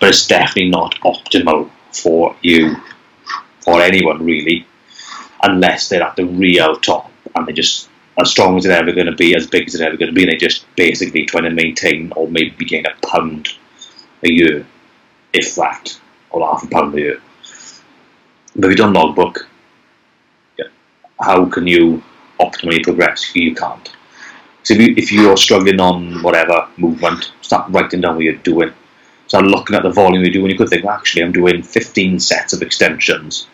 but 0.00 0.08
it's 0.08 0.26
definitely 0.26 0.70
not 0.70 0.94
optimal 1.00 1.70
for 1.92 2.34
you 2.42 2.74
or 3.66 3.80
anyone 3.80 4.24
really, 4.24 4.66
unless 5.42 5.88
they're 5.88 6.02
at 6.02 6.16
the 6.16 6.24
real 6.24 6.76
top 6.76 7.10
and 7.34 7.46
they're 7.46 7.54
just 7.54 7.88
as 8.20 8.30
strong 8.30 8.56
as 8.56 8.64
they're 8.64 8.78
ever 8.78 8.92
going 8.92 9.06
to 9.06 9.14
be, 9.14 9.34
as 9.34 9.46
big 9.46 9.66
as 9.66 9.74
they're 9.74 9.88
ever 9.88 9.96
going 9.96 10.10
to 10.10 10.14
be, 10.14 10.22
and 10.22 10.32
they're 10.32 10.38
just 10.38 10.64
basically 10.76 11.24
trying 11.24 11.44
to 11.44 11.50
maintain 11.50 12.12
or 12.16 12.28
maybe 12.28 12.64
gain 12.64 12.84
a 12.86 13.06
pound 13.06 13.48
a 14.22 14.30
year, 14.30 14.66
if 15.32 15.54
that 15.54 15.98
or 16.30 16.46
half 16.46 16.64
a 16.64 16.66
pound 16.68 16.94
a 16.94 17.00
year. 17.00 17.22
But 18.54 18.66
if 18.66 18.70
you 18.70 18.76
don't 18.76 18.92
logbook, 18.92 19.48
yeah, 20.58 20.66
how 21.20 21.46
can 21.46 21.66
you 21.66 22.02
optimally 22.38 22.82
progress? 22.82 23.34
You 23.34 23.54
can't. 23.54 23.92
So 24.62 24.74
if, 24.74 24.80
you, 24.80 24.94
if 24.96 25.12
you're 25.12 25.36
struggling 25.36 25.80
on 25.80 26.22
whatever 26.22 26.68
movement, 26.76 27.32
start 27.40 27.70
writing 27.70 28.00
down 28.00 28.16
what 28.16 28.24
you're 28.24 28.34
doing. 28.34 28.72
Start 29.26 29.44
looking 29.46 29.74
at 29.74 29.82
the 29.82 29.90
volume 29.90 30.22
you're 30.22 30.32
doing. 30.32 30.50
You 30.50 30.58
could 30.58 30.68
think, 30.68 30.84
well, 30.84 30.94
actually, 30.94 31.22
I'm 31.22 31.32
doing 31.32 31.62
15 31.62 32.20
sets 32.20 32.52
of 32.52 32.62
extensions, 32.62 33.48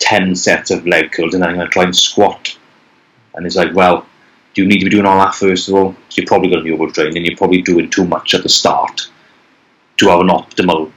10 0.00 0.34
sets 0.34 0.70
of 0.70 0.86
leg 0.86 1.12
curls, 1.12 1.34
and 1.34 1.42
then 1.42 1.50
I'm 1.50 1.56
going 1.56 1.66
to 1.66 1.72
try 1.72 1.84
and 1.84 1.94
squat. 1.94 2.56
And 3.34 3.46
it's 3.46 3.56
like, 3.56 3.74
well, 3.74 4.06
do 4.54 4.62
you 4.62 4.68
need 4.68 4.78
to 4.78 4.86
be 4.86 4.90
doing 4.90 5.06
all 5.06 5.18
that 5.18 5.34
first 5.34 5.68
of 5.68 5.74
all? 5.74 5.94
You're 6.12 6.26
probably 6.26 6.50
going 6.50 6.64
to 6.64 6.70
be 6.70 6.76
overtraining. 6.76 7.24
You're 7.24 7.36
probably 7.36 7.62
doing 7.62 7.90
too 7.90 8.04
much 8.04 8.34
at 8.34 8.42
the 8.42 8.48
start 8.48 9.08
to 9.98 10.08
have 10.08 10.20
an 10.20 10.28
optimal 10.28 10.90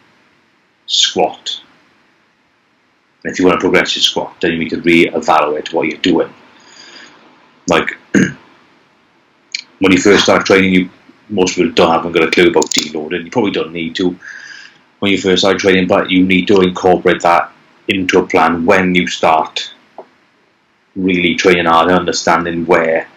squat. 0.88 1.62
And 3.24 3.32
if 3.32 3.40
you 3.40 3.46
want 3.46 3.60
to 3.60 3.62
progress 3.62 3.96
your 3.96 4.02
squat, 4.02 4.36
then 4.42 4.54
you 4.54 4.60
need 4.60 4.70
to 4.70 4.82
re-evaluate 4.82 5.74
what 5.74 5.88
you're 5.88 6.00
doing. 6.00 6.34
Like 7.68 7.98
when 9.82 9.92
you 9.92 9.98
first 9.98 10.24
start 10.24 10.46
training, 10.46 10.74
you 10.74 10.90
most 11.30 11.56
people 11.56 11.72
don't 11.72 11.92
haven't 11.92 12.12
got 12.12 12.24
a 12.24 12.32
clue 12.32 12.50
about 12.50 12.70
deloading. 12.70 13.26
You 13.26 13.32
probably 13.32 13.52
don't 13.52 13.74
need 13.74 13.96
to 13.96 14.18
when 15.00 15.12
you 15.12 15.18
first 15.18 15.42
start 15.42 15.58
training, 15.60 15.88
but 15.88 16.12
you 16.12 16.24
need 16.26 16.48
to 16.48 16.62
incorporate 16.62 17.22
that 17.24 17.52
into 17.88 18.20
a 18.20 18.28
plan 18.28 18.66
when 18.66 18.94
you 18.94 19.08
start 19.08 19.74
really 20.96 21.36
training 21.36 21.66
hard 21.66 21.90
and 21.90 21.98
understanding 21.98 22.66
where 22.66 23.08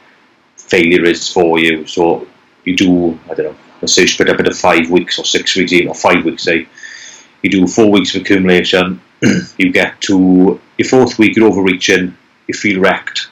failure 0.57 1.05
is 1.05 1.29
for 1.29 1.59
you. 1.59 1.87
So 1.87 2.27
you 2.65 2.75
do, 2.75 3.19
I 3.31 3.35
don't 3.35 3.47
know, 3.53 3.57
let's 3.83 3.95
say 3.95 4.07
split 4.07 4.31
up 4.31 4.39
into 4.39 4.55
five 4.55 4.91
weeks 4.91 5.19
or 5.19 5.25
six 5.27 5.55
weeks, 5.57 5.73
even 5.73 5.89
or 5.89 5.95
five 5.95 6.25
weeks, 6.25 6.45
say 6.45 6.67
you 7.43 7.51
do 7.51 7.67
four 7.67 7.91
weeks 7.91 8.15
of 8.15 8.23
accumulation, 8.23 9.03
you 9.59 9.71
get 9.71 10.01
to 10.03 10.59
your 10.79 10.89
fourth 10.89 11.19
week, 11.19 11.37
you're 11.37 11.49
overreaching, 11.49 12.17
you 12.47 12.55
feel 12.55 12.81
wrecked, 12.81 13.29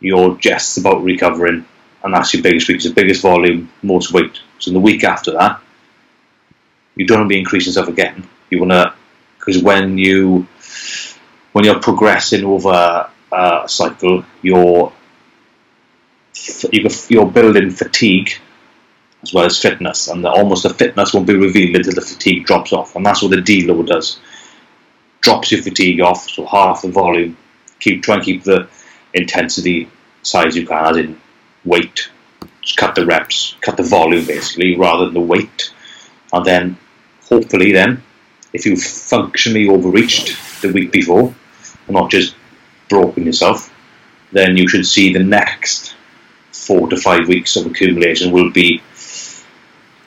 you're 0.00 0.36
just 0.38 0.78
about 0.78 1.02
recovering, 1.04 1.66
and 2.02 2.14
that's 2.14 2.32
your 2.32 2.42
biggest 2.42 2.68
week. 2.68 2.76
It's 2.76 2.86
the 2.86 2.94
biggest 2.94 3.22
volume, 3.22 3.70
most 3.82 4.12
weight. 4.12 4.40
So 4.58 4.70
in 4.70 4.74
the 4.74 4.80
week 4.80 5.04
after 5.04 5.32
that, 5.32 5.60
you 6.96 7.06
don't 7.06 7.20
want 7.20 7.30
to 7.30 7.34
be 7.34 7.38
increasing 7.38 7.72
stuff 7.72 7.88
again. 7.88 8.26
You 8.50 8.60
want 8.60 8.72
to, 8.72 8.94
because 9.38 9.62
when 9.62 9.98
you 9.98 10.46
when 11.52 11.64
you're 11.64 11.80
progressing 11.80 12.44
over 12.44 13.10
uh, 13.32 13.62
a 13.64 13.68
cycle, 13.68 14.24
you're 14.42 14.92
you're 16.72 17.30
building 17.30 17.70
fatigue 17.70 18.32
as 19.22 19.34
well 19.34 19.44
as 19.44 19.60
fitness, 19.60 20.08
and 20.08 20.24
the, 20.24 20.30
almost 20.30 20.62
the 20.62 20.70
fitness 20.70 21.12
won't 21.12 21.26
be 21.26 21.36
revealed 21.36 21.76
until 21.76 21.94
the 21.94 22.00
fatigue 22.00 22.46
drops 22.46 22.72
off, 22.72 22.96
and 22.96 23.04
that's 23.04 23.22
what 23.22 23.30
the 23.30 23.36
deload 23.36 23.86
does. 23.86 24.18
Drops 25.20 25.52
your 25.52 25.62
fatigue 25.62 26.00
off, 26.00 26.28
so 26.30 26.46
half 26.46 26.82
the 26.82 26.88
volume. 26.88 27.36
Keep 27.80 28.02
try 28.02 28.16
and 28.16 28.24
keep 28.24 28.42
the 28.42 28.68
intensity 29.12 29.88
size 30.22 30.56
you 30.56 30.66
can, 30.66 30.86
as 30.86 30.96
in 30.96 31.20
weight. 31.64 32.10
Just 32.62 32.76
cut 32.76 32.94
the 32.94 33.06
reps, 33.06 33.56
cut 33.60 33.76
the 33.76 33.82
volume 33.82 34.26
basically, 34.26 34.76
rather 34.76 35.06
than 35.06 35.14
the 35.14 35.20
weight, 35.20 35.72
and 36.32 36.44
then 36.44 36.78
hopefully 37.22 37.72
then, 37.72 38.02
if 38.52 38.66
you've 38.66 38.82
functionally 38.82 39.68
overreached 39.68 40.36
the 40.62 40.72
week 40.72 40.92
before, 40.92 41.34
and 41.86 41.94
not 41.94 42.10
just 42.10 42.34
broken 42.88 43.24
yourself, 43.24 43.72
then 44.32 44.56
you 44.56 44.68
should 44.68 44.86
see 44.86 45.12
the 45.12 45.22
next 45.22 45.94
four 46.52 46.88
to 46.88 46.96
five 46.96 47.26
weeks 47.28 47.56
of 47.56 47.66
accumulation 47.66 48.32
will 48.32 48.50
be 48.50 48.82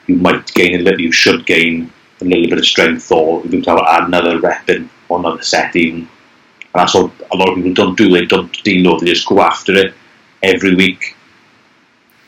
you 0.06 0.16
might 0.16 0.52
gain 0.54 0.80
a 0.80 0.82
little, 0.82 1.00
you 1.00 1.12
should 1.12 1.46
gain 1.46 1.90
a 2.20 2.24
little 2.24 2.48
bit 2.48 2.58
of 2.58 2.66
strength, 2.66 3.10
or 3.10 3.42
you 3.44 3.62
could 3.62 3.68
add 3.68 4.08
another 4.08 4.40
rep 4.40 4.68
in 4.68 4.88
or 5.08 5.18
another 5.18 5.42
set 5.42 5.74
even. 5.76 6.00
And 6.00 6.08
that's 6.74 6.94
what 6.94 7.12
a 7.32 7.36
lot 7.36 7.50
of 7.50 7.56
people 7.56 7.72
don't 7.72 7.96
do. 7.96 8.10
They 8.10 8.24
don't 8.24 8.52
deload. 8.64 9.00
They 9.00 9.06
just 9.06 9.28
go 9.28 9.40
after 9.40 9.74
it 9.74 9.94
every 10.42 10.74
week. 10.74 11.16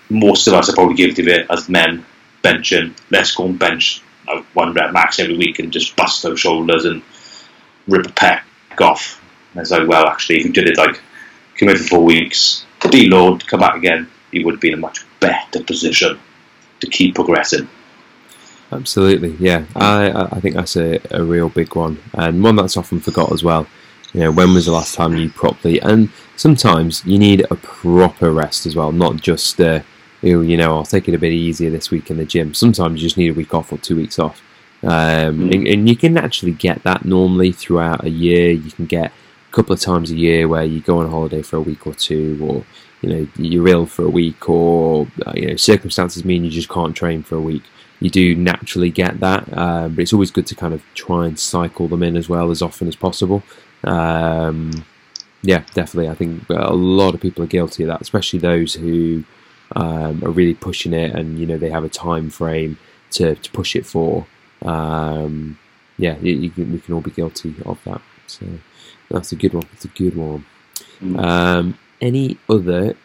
Most 0.08 0.46
of 0.46 0.54
us 0.54 0.68
are 0.68 0.74
probably 0.74 0.94
guilty 0.94 1.22
of 1.22 1.28
it 1.28 1.46
as 1.50 1.68
men 1.68 2.04
benching. 2.42 2.96
Let's 3.10 3.34
go 3.34 3.46
and 3.46 3.58
bench 3.58 4.02
one 4.54 4.72
rep 4.72 4.92
max 4.92 5.18
every 5.18 5.36
week 5.36 5.58
and 5.58 5.72
just 5.72 5.96
bust 5.96 6.22
those 6.22 6.40
shoulders 6.40 6.84
and 6.84 7.02
rip 7.86 8.06
a 8.06 8.10
pec 8.10 8.42
off. 8.80 9.22
And 9.52 9.62
it's 9.62 9.70
like, 9.70 9.88
well, 9.88 10.06
actually, 10.06 10.38
if 10.38 10.46
you 10.46 10.52
did 10.52 10.68
it 10.68 10.76
like 10.76 11.00
come 11.56 11.68
in 11.68 11.76
for 11.76 11.84
four 11.84 12.04
weeks, 12.04 12.66
deload, 12.80 13.46
come 13.46 13.60
back 13.60 13.76
again, 13.76 14.08
you 14.30 14.44
would 14.44 14.60
be 14.60 14.68
in 14.68 14.74
a 14.74 14.78
much 14.78 15.04
better 15.20 15.62
position 15.62 16.18
to 16.80 16.86
keep 16.88 17.14
progressing. 17.14 17.68
Absolutely, 18.72 19.36
yeah. 19.38 19.64
I 19.76 20.10
I 20.32 20.40
think 20.40 20.56
that's 20.56 20.76
a, 20.76 21.00
a 21.10 21.22
real 21.22 21.48
big 21.48 21.74
one 21.74 22.02
and 22.14 22.42
one 22.42 22.56
that's 22.56 22.76
often 22.76 23.00
forgot 23.00 23.32
as 23.32 23.44
well. 23.44 23.66
You 24.12 24.20
know, 24.20 24.32
when 24.32 24.54
was 24.54 24.66
the 24.66 24.72
last 24.72 24.94
time 24.94 25.16
you 25.16 25.30
properly? 25.30 25.80
And 25.80 26.10
sometimes 26.36 27.04
you 27.04 27.18
need 27.18 27.46
a 27.50 27.54
proper 27.56 28.32
rest 28.32 28.66
as 28.66 28.74
well, 28.74 28.90
not 28.90 29.16
just 29.16 29.60
uh, 29.60 29.80
you 30.26 30.56
know, 30.56 30.76
I'll 30.76 30.84
take 30.84 31.08
it 31.08 31.14
a 31.14 31.18
bit 31.18 31.32
easier 31.32 31.70
this 31.70 31.90
week 31.90 32.10
in 32.10 32.16
the 32.16 32.24
gym. 32.24 32.54
Sometimes 32.54 33.00
you 33.00 33.06
just 33.06 33.16
need 33.16 33.30
a 33.30 33.34
week 33.34 33.54
off 33.54 33.72
or 33.72 33.78
two 33.78 33.96
weeks 33.96 34.18
off. 34.18 34.42
Um, 34.82 35.50
and, 35.52 35.66
and, 35.66 35.88
you 35.88 35.96
can 35.96 36.16
actually 36.18 36.52
get 36.52 36.82
that 36.82 37.04
normally 37.04 37.52
throughout 37.52 38.04
a 38.04 38.10
year. 38.10 38.50
You 38.50 38.70
can 38.70 38.86
get 38.86 39.10
a 39.10 39.52
couple 39.52 39.72
of 39.72 39.80
times 39.80 40.10
a 40.10 40.16
year 40.16 40.48
where 40.48 40.64
you 40.64 40.80
go 40.80 40.98
on 40.98 41.10
holiday 41.10 41.42
for 41.42 41.56
a 41.56 41.60
week 41.60 41.86
or 41.86 41.94
two, 41.94 42.38
or 42.42 42.64
you 43.00 43.08
know 43.08 43.28
you're 43.36 43.68
ill 43.68 43.86
for 43.86 44.04
a 44.04 44.10
week, 44.10 44.48
or 44.48 45.08
uh, 45.26 45.32
you 45.34 45.48
know 45.48 45.56
circumstances 45.56 46.24
mean 46.24 46.44
you 46.44 46.50
just 46.50 46.68
can't 46.68 46.94
train 46.94 47.22
for 47.22 47.36
a 47.36 47.40
week. 47.40 47.62
You 48.00 48.10
do 48.10 48.34
naturally 48.34 48.90
get 48.90 49.20
that, 49.20 49.48
uh, 49.52 49.88
but 49.88 50.00
it's 50.00 50.12
always 50.12 50.30
good 50.30 50.46
to 50.48 50.54
kind 50.54 50.74
of 50.74 50.82
try 50.94 51.26
and 51.26 51.38
cycle 51.38 51.88
them 51.88 52.02
in 52.02 52.16
as 52.16 52.28
well 52.28 52.50
as 52.50 52.60
often 52.60 52.86
as 52.86 52.96
possible. 52.96 53.42
Um, 53.82 54.84
yeah, 55.42 55.64
definitely. 55.72 56.10
I 56.10 56.14
think 56.14 56.48
a 56.50 56.74
lot 56.74 57.14
of 57.14 57.20
people 57.20 57.42
are 57.42 57.48
guilty 57.48 57.84
of 57.84 57.88
that, 57.88 58.02
especially 58.02 58.40
those 58.40 58.74
who 58.74 59.24
um, 59.74 60.22
are 60.24 60.30
really 60.30 60.54
pushing 60.54 60.92
it, 60.92 61.14
and 61.14 61.38
you 61.38 61.46
know 61.46 61.58
they 61.58 61.70
have 61.70 61.84
a 61.84 61.88
time 61.88 62.30
frame 62.30 62.78
to, 63.12 63.34
to 63.34 63.50
push 63.50 63.74
it 63.74 63.86
for. 63.86 64.26
Um, 64.62 65.58
yeah, 65.98 66.16
you, 66.18 66.34
you 66.34 66.50
can, 66.50 66.72
we 66.72 66.78
can 66.78 66.94
all 66.94 67.00
be 67.00 67.10
guilty 67.10 67.54
of 67.64 67.82
that. 67.84 68.00
So 68.26 68.46
that's 69.10 69.32
a 69.32 69.36
good 69.36 69.54
one. 69.54 69.66
It's 69.72 69.84
a 69.84 69.88
good 69.88 70.16
one. 70.16 70.44
Mm. 71.00 71.24
Um, 71.24 71.78
any 72.00 72.38
other 72.48 72.96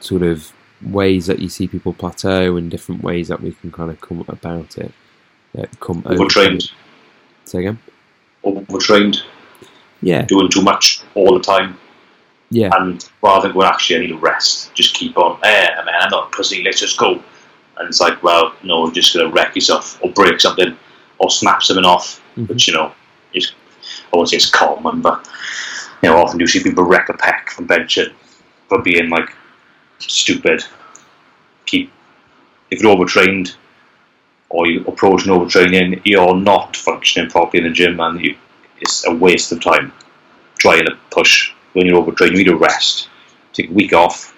sort 0.00 0.22
of 0.22 0.52
ways 0.82 1.26
that 1.26 1.38
you 1.38 1.48
see 1.48 1.68
people 1.68 1.92
plateau 1.92 2.56
and 2.56 2.70
different 2.70 3.02
ways 3.02 3.28
that 3.28 3.40
we 3.40 3.52
can 3.52 3.70
kind 3.70 3.90
of 3.90 4.00
come 4.00 4.24
about 4.28 4.78
it? 4.78 4.92
Uh, 5.56 5.66
come 5.80 6.02
overtrained. 6.06 6.70
Say 7.44 7.60
again. 7.60 7.78
Overtrained. 8.44 9.22
Yeah. 10.02 10.22
Doing 10.22 10.48
too 10.48 10.62
much 10.62 11.02
all 11.14 11.34
the 11.34 11.40
time. 11.40 11.78
Yeah. 12.50 12.70
And 12.76 13.08
rather 13.22 13.48
than 13.48 13.54
going, 13.54 13.68
actually, 13.68 13.96
I 13.96 14.00
need 14.00 14.10
a 14.10 14.16
rest, 14.16 14.74
just 14.74 14.94
keep 14.94 15.16
on, 15.16 15.38
eh, 15.44 15.68
man, 15.84 15.94
I'm 16.00 16.10
not 16.10 16.28
a 16.28 16.36
pussy, 16.36 16.62
let's 16.64 16.80
just 16.80 16.98
go. 16.98 17.22
And 17.76 17.88
it's 17.88 18.00
like, 18.00 18.22
well, 18.22 18.54
no, 18.62 18.84
you're 18.84 18.94
just 18.94 19.14
going 19.14 19.26
to 19.26 19.32
wreck 19.32 19.54
yourself 19.54 20.02
or 20.02 20.10
break 20.10 20.40
something 20.40 20.76
or 21.18 21.30
snap 21.30 21.62
something 21.62 21.84
off, 21.84 22.20
mm-hmm. 22.32 22.46
which, 22.46 22.66
you 22.66 22.74
know, 22.74 22.92
is, 23.32 23.52
I 24.12 24.16
won't 24.16 24.28
say 24.28 24.36
it's 24.36 24.50
common, 24.50 25.00
but, 25.00 25.28
you 26.02 26.08
know, 26.08 26.16
often 26.16 26.40
you 26.40 26.46
see 26.46 26.62
people 26.62 26.84
wreck 26.84 27.08
a 27.08 27.12
pec 27.12 27.50
from 27.50 27.68
benching 27.68 28.12
for 28.68 28.82
being, 28.82 29.10
like, 29.10 29.32
stupid. 29.98 30.64
Keep, 31.66 31.92
if 32.70 32.82
you're 32.82 32.90
overtrained 32.90 33.54
or 34.48 34.66
you're 34.66 34.88
approaching 34.88 35.32
overtraining, 35.32 36.02
you're 36.04 36.36
not 36.36 36.76
functioning 36.76 37.30
properly 37.30 37.62
in 37.62 37.68
the 37.68 37.74
gym 37.74 38.00
and 38.00 38.20
you, 38.20 38.36
it's 38.80 39.06
a 39.06 39.14
waste 39.14 39.52
of 39.52 39.62
time 39.62 39.92
trying 40.58 40.84
to 40.84 40.98
push 41.10 41.52
when 41.72 41.86
you're 41.86 41.98
overtrained, 41.98 42.32
you 42.32 42.38
need 42.38 42.48
a 42.48 42.56
rest. 42.56 43.08
Take 43.52 43.70
a 43.70 43.72
week 43.72 43.92
off, 43.92 44.36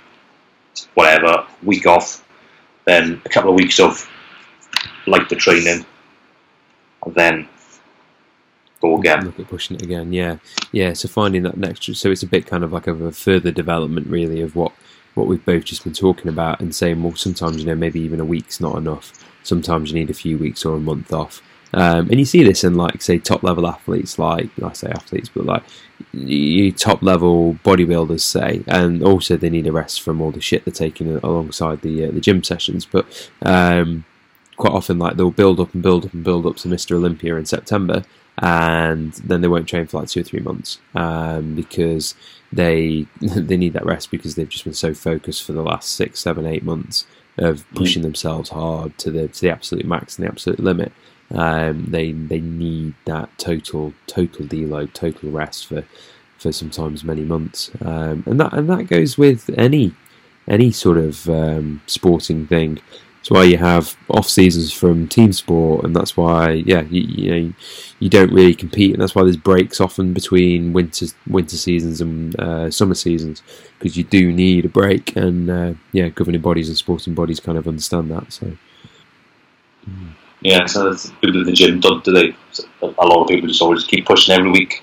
whatever, 0.94 1.46
week 1.62 1.86
off, 1.86 2.24
then 2.84 3.20
a 3.24 3.28
couple 3.28 3.50
of 3.50 3.56
weeks 3.56 3.78
of 3.78 4.08
like 5.06 5.28
the 5.28 5.36
training, 5.36 5.84
and 7.04 7.14
then 7.14 7.48
go 8.80 8.98
again. 8.98 9.24
Look 9.24 9.40
at 9.40 9.48
pushing 9.48 9.76
it 9.76 9.82
again, 9.82 10.12
yeah, 10.12 10.36
yeah. 10.72 10.92
So 10.92 11.08
finding 11.08 11.42
that 11.42 11.56
next, 11.56 11.94
so 11.94 12.10
it's 12.10 12.22
a 12.22 12.26
bit 12.26 12.46
kind 12.46 12.64
of 12.64 12.72
like 12.72 12.86
of 12.86 13.00
a 13.00 13.12
further 13.12 13.50
development, 13.50 14.06
really, 14.08 14.40
of 14.40 14.56
what 14.56 14.72
what 15.14 15.26
we've 15.26 15.44
both 15.44 15.64
just 15.64 15.84
been 15.84 15.92
talking 15.92 16.28
about, 16.28 16.60
and 16.60 16.74
saying, 16.74 17.02
well, 17.02 17.14
sometimes 17.14 17.58
you 17.58 17.66
know 17.66 17.74
maybe 17.74 18.00
even 18.00 18.20
a 18.20 18.24
week's 18.24 18.60
not 18.60 18.76
enough. 18.76 19.12
Sometimes 19.42 19.90
you 19.90 19.98
need 19.98 20.10
a 20.10 20.14
few 20.14 20.38
weeks 20.38 20.64
or 20.64 20.76
a 20.76 20.80
month 20.80 21.12
off. 21.12 21.42
Um, 21.74 22.10
and 22.10 22.18
you 22.18 22.24
see 22.24 22.44
this 22.44 22.64
in 22.64 22.74
like 22.74 23.00
say 23.00 23.18
top 23.18 23.42
level 23.42 23.66
athletes, 23.66 24.18
like 24.18 24.50
I 24.62 24.72
say 24.72 24.90
athletes, 24.90 25.30
but 25.30 25.46
like 25.46 25.62
you 26.12 26.72
top 26.72 27.02
level 27.02 27.54
bodybuilders 27.64 28.20
say, 28.20 28.62
and 28.66 29.02
also 29.02 29.36
they 29.36 29.50
need 29.50 29.66
a 29.66 29.72
rest 29.72 30.02
from 30.02 30.20
all 30.20 30.30
the 30.30 30.40
shit 30.40 30.64
they're 30.64 30.72
taking 30.72 31.16
alongside 31.16 31.82
the 31.82 32.06
uh, 32.06 32.10
the 32.10 32.20
gym 32.20 32.42
sessions. 32.42 32.84
But 32.84 33.30
um, 33.42 34.04
quite 34.56 34.72
often, 34.72 34.98
like 34.98 35.16
they'll 35.16 35.30
build 35.30 35.60
up 35.60 35.72
and 35.74 35.82
build 35.82 36.04
up 36.04 36.12
and 36.12 36.24
build 36.24 36.46
up 36.46 36.56
to 36.56 36.68
Mr. 36.68 36.96
Olympia 36.96 37.36
in 37.36 37.46
September, 37.46 38.04
and 38.38 39.12
then 39.14 39.40
they 39.40 39.48
won't 39.48 39.68
train 39.68 39.86
for 39.86 40.00
like 40.00 40.08
two 40.08 40.20
or 40.20 40.24
three 40.24 40.40
months 40.40 40.78
um, 40.94 41.54
because 41.54 42.14
they 42.52 43.06
they 43.20 43.56
need 43.56 43.72
that 43.72 43.86
rest 43.86 44.10
because 44.10 44.34
they've 44.34 44.48
just 44.48 44.64
been 44.64 44.74
so 44.74 44.94
focused 44.94 45.44
for 45.44 45.52
the 45.52 45.62
last 45.62 45.92
six, 45.92 46.20
seven, 46.20 46.46
eight 46.46 46.64
months 46.64 47.06
of 47.38 47.64
pushing 47.74 48.02
themselves 48.02 48.50
hard 48.50 48.96
to 48.98 49.10
the 49.10 49.28
to 49.28 49.40
the 49.40 49.50
absolute 49.50 49.86
max 49.86 50.18
and 50.18 50.26
the 50.26 50.30
absolute 50.30 50.60
limit. 50.60 50.92
Um, 51.32 51.86
they 51.88 52.12
they 52.12 52.40
need 52.40 52.94
that 53.06 53.36
total 53.38 53.94
total 54.06 54.46
deload, 54.46 54.92
total 54.92 55.30
rest 55.30 55.66
for 55.66 55.84
for 56.38 56.52
sometimes 56.52 57.04
many 57.04 57.22
months, 57.22 57.70
um, 57.80 58.24
and 58.26 58.38
that 58.40 58.52
and 58.52 58.68
that 58.68 58.88
goes 58.88 59.16
with 59.16 59.48
any 59.56 59.94
any 60.48 60.72
sort 60.72 60.98
of 60.98 61.28
um, 61.28 61.80
sporting 61.86 62.46
thing. 62.46 62.80
That's 63.16 63.30
why 63.30 63.44
you 63.44 63.56
have 63.56 63.96
off 64.10 64.28
seasons 64.28 64.72
from 64.72 65.08
team 65.08 65.32
sport, 65.32 65.84
and 65.84 65.96
that's 65.96 66.16
why 66.16 66.50
yeah 66.50 66.82
you, 66.82 67.02
you 67.02 67.30
know 67.30 67.52
you 67.98 68.10
don't 68.10 68.32
really 68.32 68.54
compete, 68.54 68.92
and 68.92 69.00
that's 69.00 69.14
why 69.14 69.22
there's 69.22 69.36
breaks 69.36 69.80
often 69.80 70.12
between 70.12 70.72
winter 70.74 71.06
winter 71.26 71.56
seasons 71.56 72.00
and 72.02 72.38
uh, 72.38 72.70
summer 72.70 72.94
seasons 72.94 73.42
because 73.78 73.96
you 73.96 74.04
do 74.04 74.32
need 74.32 74.66
a 74.66 74.68
break, 74.68 75.16
and 75.16 75.48
uh, 75.48 75.74
yeah, 75.92 76.08
governing 76.08 76.42
bodies 76.42 76.68
and 76.68 76.76
sporting 76.76 77.14
bodies 77.14 77.40
kind 77.40 77.56
of 77.56 77.66
understand 77.66 78.10
that. 78.10 78.32
So. 78.32 78.58
Mm. 79.88 80.14
Yeah, 80.42 80.66
so 80.66 80.94
people 81.20 81.40
at 81.40 81.46
the 81.46 81.52
gym 81.52 81.80
don't 81.80 82.04
do 82.04 82.12
they? 82.12 82.34
A 82.82 83.06
lot 83.06 83.22
of 83.22 83.28
people 83.28 83.48
just 83.48 83.62
always 83.62 83.84
keep 83.84 84.06
pushing 84.06 84.34
every 84.34 84.50
week, 84.50 84.82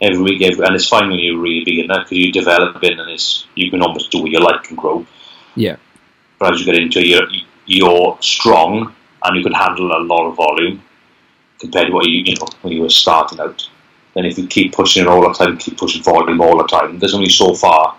every 0.00 0.22
week, 0.22 0.42
every, 0.42 0.64
and 0.64 0.74
it's 0.74 0.88
fine 0.88 1.10
when 1.10 1.18
you're 1.18 1.38
really 1.38 1.64
beginner 1.64 1.98
because 1.98 2.16
you 2.16 2.32
develop 2.32 2.82
in 2.82 2.98
and 2.98 3.10
it's 3.10 3.46
you 3.54 3.70
can 3.70 3.82
almost 3.82 4.10
do 4.10 4.22
what 4.22 4.30
you 4.30 4.40
like 4.40 4.68
and 4.68 4.78
grow. 4.78 5.06
Yeah. 5.54 5.76
But 6.38 6.54
as 6.54 6.60
you 6.60 6.66
get 6.66 6.80
into 6.80 7.00
it, 7.00 7.06
you're, 7.06 7.28
you're 7.66 8.18
strong 8.20 8.94
and 9.22 9.36
you 9.36 9.42
can 9.42 9.52
handle 9.52 9.92
a 9.92 10.00
lot 10.00 10.28
of 10.28 10.36
volume 10.36 10.82
compared 11.58 11.88
to 11.88 11.92
what 11.92 12.06
you 12.06 12.22
you 12.22 12.34
know 12.34 12.46
when 12.62 12.72
you 12.72 12.82
were 12.82 12.88
starting 12.88 13.40
out. 13.40 13.68
Then 14.14 14.24
if 14.24 14.38
you 14.38 14.46
keep 14.46 14.72
pushing 14.72 15.02
it 15.02 15.08
all 15.08 15.20
the 15.20 15.34
time, 15.34 15.58
keep 15.58 15.76
pushing 15.76 16.02
volume 16.02 16.40
all 16.40 16.56
the 16.56 16.66
time, 16.66 16.98
there's 16.98 17.14
only 17.14 17.28
so 17.28 17.54
far 17.54 17.96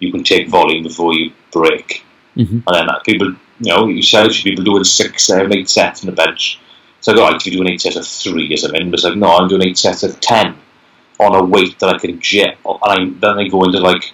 you 0.00 0.10
can 0.10 0.24
take 0.24 0.48
volume 0.48 0.82
before 0.82 1.14
you 1.14 1.32
break. 1.52 2.04
Mm-hmm. 2.36 2.60
And 2.66 2.88
then 2.88 2.88
people 3.04 3.36
you 3.60 3.72
know, 3.72 3.88
you 3.88 4.02
see 4.02 4.42
people 4.42 4.64
doing 4.64 4.84
six, 4.84 5.24
seven, 5.24 5.54
eight 5.54 5.68
sets 5.68 6.02
on 6.02 6.10
the 6.10 6.16
bench. 6.16 6.60
So 7.00 7.12
I 7.12 7.14
go, 7.14 7.22
right, 7.22 7.36
if 7.36 7.46
you're 7.46 7.56
doing 7.56 7.72
eight 7.72 7.80
sets 7.80 7.96
of 7.96 8.06
three 8.06 8.52
as 8.52 8.64
I'm 8.64 8.74
in, 8.74 8.90
but 8.90 8.98
it's 8.98 9.04
like, 9.04 9.16
no, 9.16 9.28
I'm 9.36 9.48
doing 9.48 9.62
eight 9.62 9.78
sets 9.78 10.02
of 10.02 10.18
ten 10.20 10.56
on 11.20 11.34
a 11.34 11.44
weight 11.44 11.78
that 11.78 11.94
I 11.94 11.98
can 11.98 12.20
jet. 12.20 12.58
And 12.64 12.78
I, 12.82 12.96
then 13.20 13.38
I 13.38 13.48
go 13.48 13.64
into 13.64 13.78
like 13.78 14.12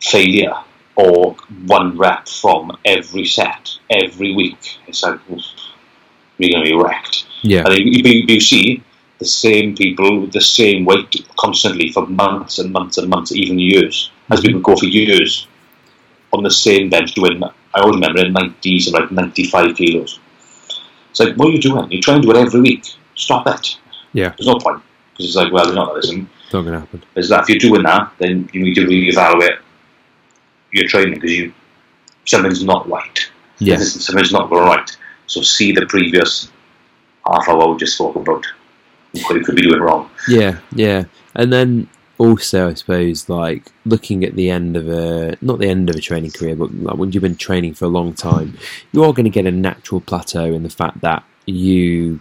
failure 0.00 0.54
or 0.96 1.36
one 1.66 1.96
rep 1.96 2.28
from 2.28 2.76
every 2.84 3.24
set 3.24 3.70
every 3.90 4.34
week. 4.34 4.78
It's 4.86 5.02
like, 5.02 5.20
you're 5.28 6.50
going 6.50 6.64
to 6.64 6.70
be 6.70 6.76
wrecked. 6.76 7.26
Yeah. 7.42 7.64
And 7.66 7.78
you, 7.78 8.02
you, 8.02 8.24
you 8.26 8.40
see 8.40 8.82
the 9.18 9.26
same 9.26 9.76
people 9.76 10.22
with 10.22 10.32
the 10.32 10.40
same 10.40 10.86
weight 10.86 11.14
constantly 11.38 11.92
for 11.92 12.06
months 12.06 12.58
and 12.58 12.72
months 12.72 12.96
and 12.96 13.08
months, 13.08 13.32
even 13.32 13.58
years, 13.58 14.10
as 14.30 14.40
mm-hmm. 14.40 14.46
people 14.46 14.60
go 14.62 14.76
for 14.76 14.86
years 14.86 15.46
on 16.32 16.42
the 16.42 16.50
same 16.50 16.88
bench 16.88 17.12
doing 17.14 17.38
I 17.74 17.80
always 17.80 17.96
remember 17.96 18.24
in 18.24 18.34
90s 18.34 18.86
and 18.86 18.94
like 18.94 19.10
95 19.10 19.76
kilos. 19.76 20.18
It's 21.10 21.20
like, 21.20 21.36
what 21.36 21.48
are 21.48 21.52
you 21.52 21.60
doing? 21.60 21.90
You're 21.90 22.00
trying 22.00 22.22
to 22.22 22.26
do 22.26 22.30
it 22.32 22.36
every 22.36 22.60
week. 22.60 22.84
Stop 23.14 23.46
it. 23.46 23.78
Yeah. 24.12 24.30
There's 24.30 24.46
no 24.46 24.58
point. 24.58 24.82
Because 25.12 25.26
it's 25.26 25.36
like, 25.36 25.52
well, 25.52 25.66
you're 25.66 25.74
not 25.74 25.94
listening. 25.94 26.28
It's 26.44 26.52
not 26.52 26.62
going 26.62 26.74
to 26.74 26.80
happen. 26.80 27.04
Is 27.16 27.28
that 27.28 27.42
if 27.42 27.48
you're 27.48 27.58
doing 27.58 27.82
that, 27.84 28.12
then 28.18 28.48
you 28.52 28.62
need 28.62 28.74
to 28.74 28.86
reevaluate 28.86 29.58
your 30.72 30.88
training 30.88 31.14
because 31.14 31.32
you 31.32 31.52
something's 32.24 32.64
not 32.64 32.88
right. 32.88 33.30
Yes. 33.58 33.92
Something's 34.04 34.32
not 34.32 34.50
going 34.50 34.64
right. 34.64 34.96
So 35.26 35.42
see 35.42 35.72
the 35.72 35.86
previous 35.86 36.50
half 37.26 37.48
hour 37.48 37.72
we 37.72 37.78
just 37.78 37.94
spoke 37.94 38.16
about. 38.16 38.46
What 39.12 39.34
you 39.34 39.44
could 39.44 39.56
be 39.56 39.62
doing 39.62 39.80
wrong. 39.80 40.08
Yeah, 40.28 40.60
yeah. 40.72 41.04
And 41.34 41.52
then 41.52 41.88
also, 42.20 42.68
I 42.68 42.74
suppose, 42.74 43.30
like 43.30 43.72
looking 43.86 44.24
at 44.24 44.34
the 44.34 44.50
end 44.50 44.76
of 44.76 44.86
a 44.90 45.38
not 45.40 45.58
the 45.58 45.68
end 45.68 45.88
of 45.88 45.96
a 45.96 46.00
training 46.00 46.32
career, 46.32 46.54
but 46.54 46.72
like 46.74 46.96
when 46.98 47.12
you've 47.12 47.22
been 47.22 47.34
training 47.34 47.72
for 47.72 47.86
a 47.86 47.88
long 47.88 48.12
time, 48.12 48.58
you 48.92 49.02
are 49.04 49.14
going 49.14 49.24
to 49.24 49.30
get 49.30 49.46
a 49.46 49.50
natural 49.50 50.02
plateau 50.02 50.44
in 50.52 50.62
the 50.62 50.68
fact 50.68 51.00
that 51.00 51.24
you 51.46 52.20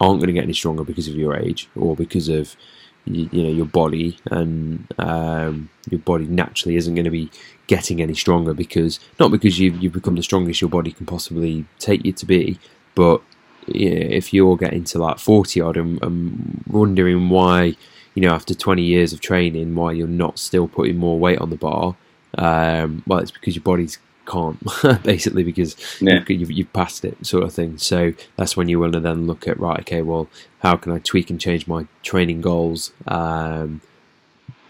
aren't 0.00 0.18
going 0.18 0.26
to 0.26 0.32
get 0.32 0.42
any 0.42 0.52
stronger 0.52 0.82
because 0.82 1.06
of 1.06 1.14
your 1.14 1.36
age 1.36 1.68
or 1.76 1.94
because 1.94 2.28
of 2.28 2.56
you, 3.04 3.28
know 3.32 3.50
your 3.50 3.66
body, 3.66 4.18
and 4.32 4.84
um, 4.98 5.70
your 5.88 6.00
body 6.00 6.26
naturally 6.26 6.74
isn't 6.74 6.96
going 6.96 7.04
to 7.04 7.10
be 7.10 7.30
getting 7.68 8.02
any 8.02 8.14
stronger 8.14 8.52
because 8.52 8.98
not 9.20 9.30
because 9.30 9.60
you've 9.60 9.80
you've 9.80 9.92
become 9.92 10.16
the 10.16 10.24
strongest 10.24 10.60
your 10.60 10.70
body 10.70 10.90
can 10.90 11.06
possibly 11.06 11.64
take 11.78 12.04
you 12.04 12.12
to 12.12 12.26
be, 12.26 12.58
but 12.96 13.22
yeah, 13.68 13.90
if 13.90 14.34
you're 14.34 14.56
getting 14.56 14.82
to 14.82 14.98
like 14.98 15.20
forty 15.20 15.60
odd 15.60 15.76
and, 15.76 16.02
and 16.02 16.64
wondering 16.66 17.28
why 17.28 17.76
you 18.14 18.22
know, 18.22 18.30
after 18.34 18.54
20 18.54 18.82
years 18.82 19.12
of 19.12 19.20
training, 19.20 19.74
why 19.74 19.92
you're 19.92 20.06
not 20.08 20.38
still 20.38 20.68
putting 20.68 20.96
more 20.96 21.18
weight 21.18 21.38
on 21.38 21.50
the 21.50 21.56
bar, 21.56 21.96
um, 22.38 23.02
well, 23.06 23.18
it's 23.20 23.30
because 23.30 23.54
your 23.56 23.62
body's 23.62 23.98
can't 24.26 24.58
basically 25.02 25.42
because 25.42 25.74
Yeah. 26.00 26.22
you've, 26.28 26.40
you've, 26.40 26.50
you've 26.52 26.72
passed 26.72 27.04
it, 27.04 27.24
sort 27.26 27.42
of 27.42 27.52
thing. 27.52 27.78
So 27.78 28.12
that's 28.36 28.56
when 28.56 28.68
you 28.68 28.78
want 28.78 28.92
to 28.92 29.00
then 29.00 29.26
look 29.26 29.48
at 29.48 29.58
right, 29.58 29.80
okay, 29.80 30.02
well, 30.02 30.28
how 30.60 30.76
can 30.76 30.92
I 30.92 30.98
tweak 30.98 31.30
and 31.30 31.40
change 31.40 31.66
my 31.66 31.86
training 32.02 32.40
goals 32.40 32.92
um, 33.08 33.80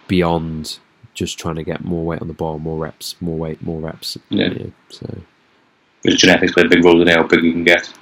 beyond 0.09 0.78
just 1.14 1.38
trying 1.38 1.57
to 1.57 1.62
get 1.64 1.84
more 1.84 2.05
weight 2.05 2.22
on 2.22 2.28
the 2.28 2.34
bar, 2.34 2.59
more 2.59 2.78
reps, 2.78 3.16
more 3.20 3.36
weight, 3.36 3.61
more 3.62 3.80
reps. 3.80 4.16
Yeah. 4.30 4.55
so 4.88 5.18
Does 6.05 6.16
genetics 6.16 6.53
play 6.53 6.64
a 6.64 6.68
big 6.68 6.84
role 6.84 7.03
in 7.03 7.09
how 7.09 7.24
big 7.24 7.43
you 7.45 7.53
can 7.53 7.64
get? 7.64 7.93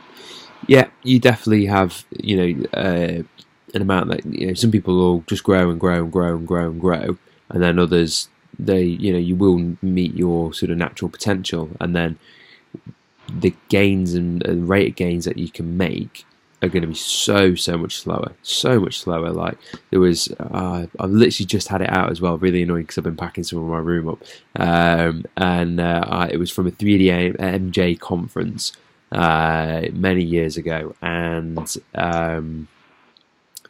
yeah, 0.67 0.89
you 1.03 1.19
definitely 1.19 1.67
have 1.67 2.05
you 2.21 2.37
know 2.55 2.67
uh, 2.75 3.23
an 3.75 3.83
amount 3.83 4.09
that 4.09 4.25
you 4.27 4.47
know 4.47 4.55
some 4.55 4.71
people 4.71 4.97
will 4.97 5.21
just 5.27 5.45
grow 5.45 5.71
and 5.71 5.81
grow 5.81 6.03
and 6.03 6.13
grow 6.13 6.37
and 6.37 6.47
grow 6.47 6.71
and 6.71 6.81
grow, 6.81 7.19
and 7.51 7.63
then 7.63 7.79
others 7.79 8.29
they 8.59 8.83
you 8.83 9.13
know 9.13 9.19
you 9.19 9.37
will 9.37 9.77
meet 9.83 10.15
your 10.15 10.53
sort 10.53 10.71
of 10.71 10.79
natural 10.79 11.09
potential, 11.09 11.71
and 11.81 11.95
then 11.95 12.19
the 13.29 13.55
gains 13.69 14.15
and 14.15 14.47
uh, 14.49 14.55
rate 14.55 14.91
of 14.91 14.97
gains 14.97 15.25
that 15.25 15.37
you 15.37 15.51
can 15.51 15.77
make 15.77 16.25
are 16.61 16.69
going 16.69 16.83
to 16.83 16.89
be 16.89 16.95
so 16.95 17.55
so 17.55 17.79
much 17.79 17.97
slower, 17.97 18.33
so 18.43 18.81
much 18.81 18.99
slower. 18.99 19.31
Like 19.31 19.59
there 19.91 20.01
was, 20.01 20.29
uh, 20.41 20.87
I've 20.99 21.11
literally 21.11 21.47
just 21.47 21.69
had 21.69 21.83
it 21.83 21.91
out 21.91 22.11
as 22.11 22.21
well. 22.21 22.39
Really 22.39 22.63
annoying 22.63 22.83
because 22.83 22.99
I've 22.99 23.05
been 23.05 23.17
packing 23.17 23.45
some 23.45 23.61
of 23.61 23.69
my 23.69 23.79
room 23.79 24.09
up, 24.09 24.23
um, 24.57 25.25
and 25.37 25.81
uh, 25.81 26.05
I, 26.07 26.29
it 26.29 26.39
was 26.39 26.51
from 26.51 26.67
a 26.67 26.71
3D 26.73 27.37
MJ 27.37 27.99
conference 27.99 28.73
uh, 29.13 29.83
many 29.93 30.25
years 30.25 30.57
ago, 30.57 30.95
and 31.01 31.77
um, 31.95 32.69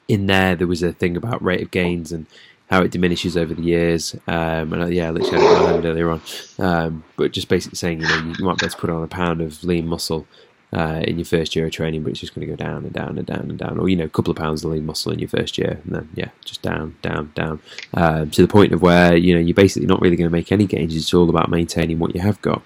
in 0.09 0.27
there 0.27 0.57
there 0.57 0.67
was 0.67 0.83
a 0.83 0.93
thing 0.93 1.17
about 1.17 1.43
rate 1.43 1.63
of 1.63 1.71
gains 1.71 2.13
and 2.13 2.27
how 2.71 2.83
it 2.83 2.91
diminishes 2.91 3.37
over 3.37 3.55
the 3.55 3.63
years. 3.63 4.15
Um, 4.27 4.73
and 4.73 4.83
uh, 4.83 4.87
yeah, 4.87 5.09
I 5.09 5.11
literally 5.11 5.45
had 5.45 5.85
it 5.85 5.89
earlier 5.89 6.11
on, 6.11 6.21
um, 6.59 7.05
but 7.17 7.33
just 7.33 7.49
basically 7.49 7.77
saying 7.77 8.01
you 8.01 8.09
know 8.09 8.35
you 8.39 8.45
might 8.45 8.59
be 8.59 8.67
able 8.67 8.73
to 8.73 8.77
put 8.77 8.91
on 8.91 9.03
a 9.03 9.09
pound 9.09 9.41
of 9.41 9.63
lean 9.65 9.87
muscle. 9.87 10.27
Uh, 10.71 11.03
in 11.05 11.17
your 11.17 11.25
first 11.25 11.57
year 11.57 11.65
of 11.65 11.73
training, 11.73 12.03
but 12.03 12.11
it's 12.11 12.21
just 12.21 12.35
going 12.35 12.47
to 12.47 12.55
go 12.55 12.55
down 12.55 12.85
and 12.85 12.93
down 12.93 13.17
and 13.17 13.27
down 13.27 13.49
and 13.49 13.59
down, 13.59 13.79
or 13.79 13.89
you 13.89 13.97
know, 13.97 14.05
a 14.05 14.09
couple 14.09 14.31
of 14.31 14.37
pounds 14.37 14.63
of 14.63 14.71
lean 14.71 14.85
muscle 14.85 15.11
in 15.11 15.19
your 15.19 15.29
first 15.29 15.57
year, 15.57 15.81
and 15.83 15.95
then 15.95 16.09
yeah, 16.15 16.29
just 16.45 16.61
down, 16.61 16.95
down, 17.01 17.33
down, 17.35 17.59
um, 17.95 18.29
to 18.29 18.43
the 18.43 18.49
point 18.49 18.75
of 18.75 18.83
where 18.83 19.17
you 19.17 19.33
know 19.33 19.41
you're 19.41 19.55
basically 19.55 19.87
not 19.87 19.99
really 20.03 20.15
going 20.15 20.29
to 20.29 20.33
make 20.33 20.53
any 20.53 20.67
gains. 20.67 20.95
It's 20.95 21.15
all 21.15 21.31
about 21.31 21.49
maintaining 21.49 21.99
what 21.99 22.15
you 22.15 22.21
have 22.21 22.39
got, 22.43 22.63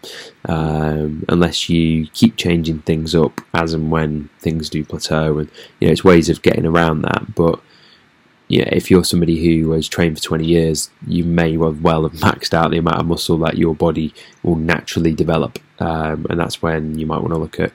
um, 0.49 1.25
unless 1.29 1.69
you 1.69 2.09
keep 2.09 2.37
changing 2.37 2.81
things 2.81 3.15
up 3.15 3.41
as 3.55 3.73
and 3.73 3.93
when 3.93 4.31
things 4.41 4.69
do 4.69 4.85
plateau, 4.85 5.39
and 5.39 5.49
you 5.79 5.87
know, 5.87 5.93
it's 5.93 6.03
ways 6.03 6.29
of 6.29 6.43
getting 6.43 6.67
around 6.67 7.03
that. 7.03 7.37
But 7.37 7.61
yeah, 8.53 8.69
if 8.71 8.91
you're 8.91 9.03
somebody 9.03 9.43
who 9.43 9.71
has 9.71 9.89
trained 9.89 10.19
for 10.19 10.23
20 10.23 10.45
years, 10.45 10.91
you 11.07 11.25
may 11.25 11.57
well 11.57 12.03
have 12.03 12.13
maxed 12.13 12.53
out 12.53 12.71
the 12.71 12.77
amount 12.77 13.01
of 13.01 13.07
muscle 13.07 13.39
that 13.39 13.57
your 13.57 13.75
body 13.75 14.13
will 14.43 14.57
naturally 14.57 15.15
develop, 15.15 15.59
um, 15.79 16.27
and 16.29 16.39
that's 16.39 16.61
when 16.61 16.99
you 16.99 17.07
might 17.07 17.23
want 17.23 17.33
to 17.33 17.39
look 17.39 17.59
at 17.59 17.73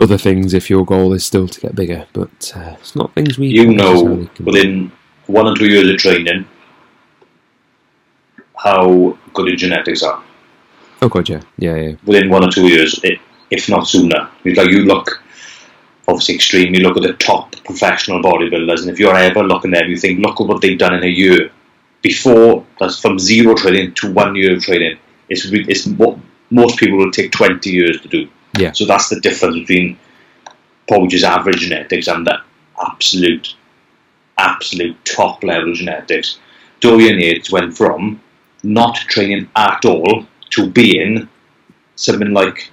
other 0.00 0.16
things 0.16 0.54
if 0.54 0.70
your 0.70 0.84
goal 0.86 1.12
is 1.14 1.26
still 1.26 1.48
to 1.48 1.60
get 1.60 1.74
bigger. 1.74 2.06
But 2.12 2.52
uh, 2.54 2.76
it's 2.78 2.94
not 2.94 3.12
things 3.16 3.38
we 3.38 3.48
You 3.48 3.74
know 3.74 4.28
within 4.38 4.92
one 5.26 5.48
or 5.48 5.56
two 5.56 5.68
years 5.68 5.90
of 5.90 5.96
training 5.96 6.46
how 8.56 9.18
good 9.34 9.48
your 9.48 9.56
genetics 9.56 10.04
are. 10.04 10.22
Oh 11.02 11.08
god, 11.08 11.28
yeah, 11.28 11.42
yeah, 11.58 11.74
yeah, 11.74 11.96
Within 12.04 12.30
one 12.30 12.44
or 12.44 12.52
two 12.52 12.68
years, 12.68 13.00
if 13.50 13.68
not 13.68 13.88
sooner. 13.88 14.30
It's 14.44 14.58
like 14.58 14.70
you 14.70 14.84
look 14.84 15.20
obviously 16.08 16.34
extreme. 16.34 16.74
You 16.74 16.80
look 16.80 16.96
at 16.96 17.02
the 17.02 17.12
top 17.12 17.54
professional 17.64 18.22
bodybuilders, 18.22 18.80
and 18.80 18.90
if 18.90 18.98
you're 18.98 19.14
ever 19.14 19.44
looking 19.44 19.74
at 19.74 19.80
them, 19.80 19.90
you 19.90 19.96
think, 19.96 20.20
look 20.20 20.40
at 20.40 20.46
what 20.46 20.60
they've 20.60 20.78
done 20.78 20.94
in 20.94 21.04
a 21.04 21.06
year. 21.06 21.52
Before 22.00 22.64
that's 22.80 23.00
from 23.00 23.18
zero 23.18 23.54
training 23.54 23.94
to 23.94 24.12
one 24.12 24.34
year 24.34 24.56
of 24.56 24.62
training. 24.62 24.98
It's 25.28 25.46
it's 25.52 25.86
what 25.86 26.18
most 26.50 26.78
people 26.78 26.98
will 26.98 27.10
take 27.10 27.32
twenty 27.32 27.70
years 27.70 28.00
to 28.00 28.08
do. 28.08 28.28
Yeah. 28.56 28.72
So 28.72 28.86
that's 28.86 29.08
the 29.08 29.20
difference 29.20 29.58
between 29.58 29.98
probably 30.86 31.08
just 31.08 31.24
average 31.24 31.60
genetics 31.60 32.08
and 32.08 32.26
the 32.26 32.40
absolute, 32.80 33.54
absolute 34.38 34.96
top 35.04 35.42
level 35.42 35.74
genetics. 35.74 36.38
Dorian 36.80 37.18
Yates 37.18 37.50
went 37.50 37.76
from 37.76 38.22
not 38.62 38.94
training 38.96 39.48
at 39.56 39.84
all 39.84 40.24
to 40.50 40.70
being 40.70 41.28
something 41.96 42.32
like 42.32 42.70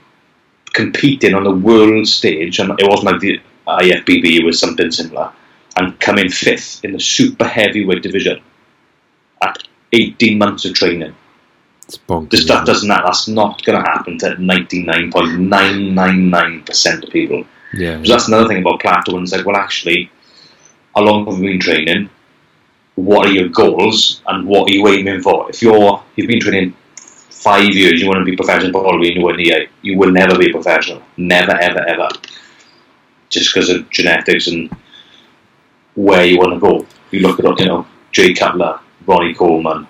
competing 0.76 1.34
on 1.34 1.44
the 1.44 1.56
world 1.56 2.08
stage, 2.08 2.60
and 2.60 2.80
it 2.80 2.88
wasn't 2.88 3.14
like 3.14 3.22
the 3.22 3.42
IFBB, 3.66 4.40
it 4.40 4.46
was 4.46 4.60
something 4.60 4.92
similar, 4.92 5.32
and 5.78 6.00
coming 6.00 6.30
fifth 6.30 6.84
in 6.84 6.92
the 6.92 7.00
super 7.00 7.48
heavyweight 7.48 8.04
division 8.04 8.40
at 9.42 9.58
18 9.94 10.38
months 10.38 10.66
of 10.66 10.74
training. 10.74 11.16
it's 11.88 11.98
bonkers. 11.98 12.32
This 12.32 12.44
stuff 12.44 12.66
doesn't 12.66 12.90
that. 12.90 13.04
That's 13.06 13.30
not 13.30 13.64
going 13.64 13.82
to 13.82 13.90
happen 13.90 14.18
to 14.20 14.36
99.999% 14.36 17.04
of 17.04 17.10
people. 17.10 17.46
Yeah, 17.74 18.04
So 18.04 18.12
that's 18.12 18.28
another 18.28 18.48
thing 18.48 18.60
about 18.62 18.82
plateau. 18.82 19.16
And 19.16 19.24
it's 19.24 19.32
like, 19.32 19.46
well, 19.46 19.56
actually, 19.56 20.12
how 20.94 21.04
long 21.04 21.26
have 21.26 21.40
you 21.40 21.52
been 21.52 21.60
training? 21.60 22.10
What 22.96 23.28
are 23.28 23.32
your 23.32 23.48
goals 23.50 24.22
and 24.28 24.46
what 24.48 24.70
are 24.70 24.74
you 24.74 24.88
aiming 24.88 25.22
for? 25.22 25.50
If 25.50 25.62
you're 25.62 26.04
you've 26.16 26.28
been 26.28 26.40
training 26.40 26.74
five 27.46 27.74
years, 27.82 28.02
you 28.02 28.08
want 28.08 28.20
to 28.20 28.32
be 28.32 28.36
professional 28.36 28.72
probably 28.72 29.16
in 29.16 29.68
you 29.82 29.98
will 30.00 30.12
never 30.12 30.38
be 30.38 30.52
professional. 30.52 31.02
Never, 31.18 31.56
ever, 31.70 31.82
ever. 31.94 32.10
Just 33.30 33.54
because 33.54 33.70
of 33.70 33.90
genetics 33.90 34.48
and 34.48 34.76
where 35.96 36.26
you 36.26 36.38
want 36.38 36.54
to 36.54 36.60
go. 36.60 36.74
You 37.12 37.20
look 37.20 37.40
at 37.40 37.60
you 37.60 37.68
know 37.68 37.86
Jay 38.12 38.34
Cutler, 38.34 38.80
Ronnie 39.08 39.36
Coleman, 39.36 39.88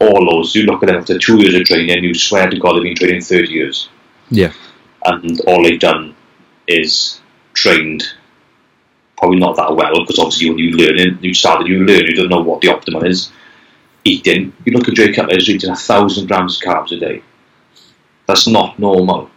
all 0.00 0.30
those. 0.30 0.54
You 0.54 0.64
look 0.64 0.82
at 0.82 0.88
them 0.88 1.00
after 1.00 1.18
two 1.18 1.40
years 1.40 1.54
of 1.54 1.64
training, 1.64 1.90
and 1.96 2.04
you 2.04 2.14
swear 2.14 2.48
to 2.50 2.58
God 2.58 2.74
they've 2.74 2.82
been 2.82 2.94
training 2.94 3.22
thirty 3.22 3.52
years 3.52 3.88
yeah, 4.32 4.52
and 5.04 5.40
all 5.42 5.62
they've 5.62 5.78
done 5.78 6.14
is 6.66 7.20
trained 7.52 8.02
probably 9.18 9.38
not 9.38 9.56
that 9.56 9.76
well 9.76 10.00
because 10.00 10.18
obviously 10.18 10.48
when 10.48 10.58
you 10.58 10.70
learn 10.72 10.98
it, 10.98 11.22
you 11.22 11.34
started 11.34 11.68
you 11.68 11.84
learn 11.84 12.06
you 12.06 12.14
don't 12.14 12.30
know 12.30 12.42
what 12.42 12.60
the 12.60 12.68
optimum 12.68 13.04
is 13.04 13.30
eating 14.04 14.52
you 14.64 14.72
look 14.72 14.88
at 14.88 14.94
Jay 14.94 15.12
Cutler 15.12 15.34
he's 15.34 15.48
eating 15.48 15.70
a 15.70 15.76
thousand 15.76 16.26
grams 16.28 16.56
of 16.60 16.68
carbs 16.68 16.92
a 16.92 16.98
day 16.98 17.22
that's 18.26 18.46
not 18.46 18.78
normal 18.78 19.30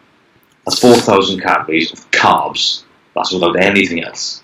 that's 0.66 0.80
four 0.80 0.96
thousand 0.96 1.42
calories 1.42 1.92
of 1.94 2.10
carbs 2.12 2.84
that's 3.16 3.32
without 3.32 3.56
anything 3.58 4.04
else 4.04 4.42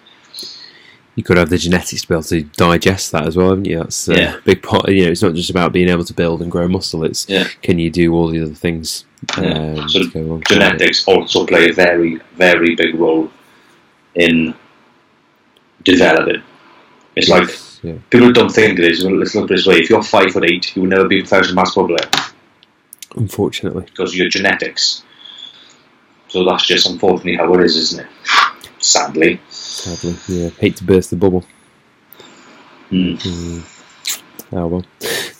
you 1.16 1.24
could 1.24 1.38
have 1.38 1.50
the 1.50 1.58
genetics 1.58 2.04
to 2.04 2.08
be 2.08 2.14
able 2.14 2.24
to 2.24 2.42
digest 2.56 3.12
that 3.12 3.28
as 3.28 3.36
well, 3.36 3.50
haven't 3.50 3.66
you? 3.66 3.80
That's 3.80 4.08
a 4.08 4.16
Yeah. 4.16 4.36
big 4.46 4.64
part. 4.64 4.88
You 4.90 5.04
know, 5.06 5.12
it's 5.12 5.22
not 5.22 5.36
just 5.36 5.50
about 5.50 5.74
being 5.74 5.90
able 5.90 6.06
to 6.06 6.14
build 6.14 6.42
and 6.42 6.50
grow 6.50 6.70
muscle. 6.70 7.04
It's 7.04 7.28
Yeah. 7.28 7.50
can 7.62 7.80
you 7.80 7.90
do 7.92 8.14
all 8.14 8.30
the 8.30 8.42
other 8.42 8.54
things 8.54 9.04
Yeah. 9.38 9.74
um, 9.78 9.90
So 9.90 10.00
to 10.04 10.08
go 10.10 10.20
along 10.22 10.30
with 10.40 10.52
it. 10.52 10.54
genetics 10.54 11.06
also 11.06 11.46
play 11.46 11.70
a 11.70 11.74
very 11.74 12.20
very 12.38 12.76
big 12.76 12.96
role 12.96 13.30
in 14.16 14.54
developing 15.84 16.42
it's 17.16 17.28
like 17.28 17.50
yeah, 17.84 17.96
people 18.10 18.32
don't 18.32 18.52
think 18.52 18.80
it 18.80 18.86
is. 18.86 19.04
Let's 19.04 19.36
look 19.36 19.50
this 19.50 19.66
way. 19.66 19.76
If 19.76 19.90
you're 19.90 20.04
five 20.04 20.32
foot 20.32 20.46
eight, 20.46 20.76
you 20.76 20.84
will 20.84 20.90
never 20.90 21.08
be 21.08 21.20
a 21.20 21.22
professional 21.22 21.56
basketball 21.56 21.88
player 21.88 22.32
unfortunately, 23.16 23.84
because 23.86 24.12
of 24.12 24.16
your 24.16 24.30
genetics. 24.30 25.04
So 26.28 26.46
that's 26.46 26.66
just 26.66 26.88
unfortunately 26.88 27.36
how 27.36 27.54
it 27.54 27.62
is, 27.62 27.76
isn't 27.76 28.06
it? 28.06 28.12
Sadly. 28.80 29.40
sadly, 29.50 30.16
yeah. 30.28 30.50
Hate 30.50 30.78
to 30.78 30.84
burst 30.84 31.10
the 31.10 31.16
bubble. 31.16 31.44
Hmm. 32.90 33.14
Mm. 33.14 33.64
Oh 34.54 34.68
well. 34.68 34.86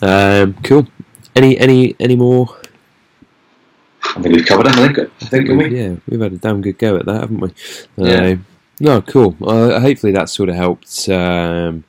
Um, 0.00 0.54
cool. 0.62 0.86
Any 1.34 1.58
any 1.58 1.96
any 1.98 2.16
more? 2.16 2.58
I 4.04 4.20
think 4.20 4.36
we've 4.36 4.46
covered 4.46 4.68
everything. 4.68 5.10
I 5.22 5.24
think, 5.26 5.48
haven't 5.48 5.70
we? 5.70 5.78
Yeah, 5.78 5.96
we've 6.08 6.20
had 6.20 6.32
a 6.32 6.38
damn 6.38 6.60
good 6.60 6.78
go 6.78 6.96
at 6.96 7.06
that, 7.06 7.20
haven't 7.22 7.40
we? 7.40 7.54
Yeah. 7.96 8.26
Um, 8.26 8.46
no, 8.80 9.00
cool. 9.02 9.36
Uh, 9.40 9.80
hopefully 9.80 10.12
that 10.12 10.28
sort 10.28 10.48
of 10.48 10.56
helped. 10.56 11.08
Um, 11.08 11.84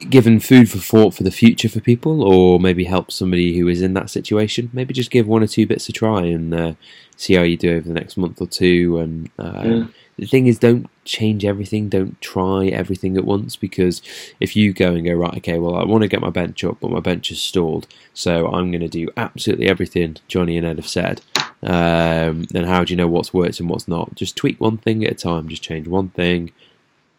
given 0.00 0.40
food 0.40 0.70
for 0.70 0.78
thought 0.78 1.14
for 1.14 1.22
the 1.22 1.30
future 1.30 1.68
for 1.68 1.80
people, 1.80 2.22
or 2.22 2.60
maybe 2.60 2.84
help 2.84 3.10
somebody 3.10 3.58
who 3.58 3.68
is 3.68 3.82
in 3.82 3.94
that 3.94 4.10
situation. 4.10 4.70
Maybe 4.72 4.92
just 4.94 5.10
give 5.10 5.26
one 5.26 5.42
or 5.42 5.46
two 5.46 5.66
bits 5.66 5.88
a 5.88 5.92
try 5.92 6.22
and 6.26 6.54
uh, 6.54 6.74
see 7.16 7.34
how 7.34 7.42
you 7.42 7.56
do 7.56 7.76
over 7.76 7.88
the 7.88 7.94
next 7.94 8.16
month 8.16 8.40
or 8.40 8.46
two. 8.46 8.98
And 8.98 9.30
uh, 9.38 9.62
Yeah. 9.64 9.84
the 10.18 10.26
thing 10.26 10.46
is, 10.46 10.58
don't 10.58 10.88
change 11.04 11.44
everything. 11.44 11.88
Don't 11.88 12.20
try 12.20 12.66
everything 12.66 13.16
at 13.16 13.24
once 13.24 13.56
because 13.56 14.02
if 14.40 14.54
you 14.56 14.72
go 14.72 14.92
and 14.94 15.04
go 15.06 15.14
right, 15.14 15.36
okay, 15.38 15.58
well, 15.58 15.76
I 15.76 15.84
want 15.84 16.02
to 16.02 16.08
get 16.08 16.20
my 16.20 16.30
bench 16.30 16.64
up, 16.64 16.78
but 16.80 16.90
my 16.90 17.00
bench 17.00 17.30
is 17.30 17.40
stalled, 17.42 17.86
so 18.12 18.48
I'm 18.48 18.70
going 18.70 18.80
to 18.82 18.88
do 18.88 19.08
absolutely 19.16 19.68
everything 19.68 20.16
Johnny 20.28 20.56
and 20.58 20.66
Ed 20.66 20.76
have 20.76 20.88
said. 20.88 21.22
Um, 21.62 22.44
then 22.50 22.64
how 22.64 22.84
do 22.84 22.92
you 22.92 22.96
know 22.96 23.08
what's 23.08 23.32
worked 23.32 23.58
and 23.58 23.70
what's 23.70 23.88
not? 23.88 24.14
Just 24.16 24.36
tweak 24.36 24.60
one 24.60 24.76
thing 24.76 25.02
at 25.04 25.12
a 25.12 25.14
time. 25.14 25.48
Just 25.48 25.62
change 25.62 25.88
one 25.88 26.10
thing. 26.10 26.52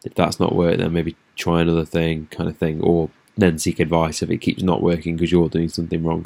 If 0.03 0.13
that's 0.13 0.39
not 0.39 0.53
worked, 0.53 0.77
then 0.77 0.93
maybe 0.93 1.15
try 1.35 1.61
another 1.61 1.85
thing, 1.85 2.27
kind 2.31 2.49
of 2.49 2.57
thing, 2.57 2.81
or 2.81 3.09
then 3.37 3.57
seek 3.57 3.79
advice 3.79 4.21
if 4.21 4.29
it 4.29 4.37
keeps 4.37 4.63
not 4.63 4.81
working 4.81 5.15
because 5.15 5.31
you're 5.31 5.49
doing 5.49 5.69
something 5.69 6.03
wrong. 6.03 6.25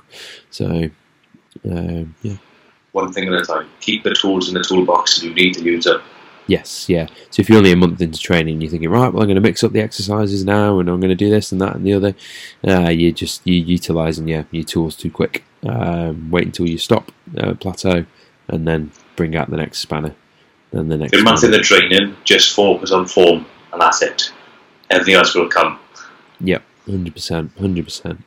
So, 0.51 0.89
um, 1.65 2.15
yeah, 2.21 2.37
One 2.91 3.11
thing 3.11 3.27
at 3.27 3.41
a 3.41 3.45
time. 3.45 3.69
Keep 3.79 4.03
the 4.03 4.13
tools 4.13 4.47
in 4.47 4.53
the 4.53 4.63
toolbox 4.63 5.21
you 5.23 5.33
need 5.33 5.55
to 5.55 5.63
use 5.63 5.85
them. 5.85 6.01
yes, 6.47 6.87
yeah. 6.89 7.07
So 7.31 7.41
if 7.41 7.49
you're 7.49 7.57
only 7.57 7.71
a 7.71 7.75
month 7.75 8.01
into 8.01 8.19
training, 8.19 8.61
you're 8.61 8.69
thinking, 8.71 8.89
right, 8.89 9.11
well, 9.11 9.23
I'm 9.23 9.27
going 9.27 9.35
to 9.35 9.41
mix 9.41 9.63
up 9.63 9.71
the 9.71 9.81
exercises 9.81 10.45
now, 10.45 10.79
and 10.79 10.89
I'm 10.89 10.99
going 10.99 11.09
to 11.09 11.15
do 11.15 11.29
this 11.29 11.51
and 11.51 11.61
that 11.61 11.75
and 11.75 11.85
the 11.85 11.93
other. 11.93 12.15
Uh, 12.67 12.89
you're 12.89 13.11
just 13.11 13.41
you're 13.45 13.65
utilising 13.65 14.27
yeah 14.27 14.43
your 14.51 14.63
tools 14.63 14.95
too 14.95 15.11
quick. 15.11 15.43
Um, 15.67 16.29
wait 16.31 16.45
until 16.45 16.67
you 16.69 16.77
stop 16.77 17.11
uh, 17.37 17.53
plateau, 17.55 18.05
and 18.47 18.67
then 18.67 18.91
bring 19.15 19.35
out 19.35 19.49
the 19.49 19.57
next 19.57 19.79
spanner. 19.79 20.15
Then 20.71 20.87
the 20.89 20.97
next. 20.97 21.13
A 21.13 21.23
month 21.23 21.43
in 21.43 21.51
the 21.51 21.59
training, 21.59 22.15
just 22.23 22.55
focus 22.55 22.91
on 22.91 23.07
form, 23.07 23.45
and 23.73 23.81
that's 23.81 24.01
it. 24.03 24.31
Everything 24.89 25.15
else 25.15 25.35
will 25.35 25.49
come. 25.49 25.79
Yep, 26.41 26.63
hundred 26.85 27.13
percent, 27.13 27.51
hundred 27.57 27.85
percent. 27.85 28.23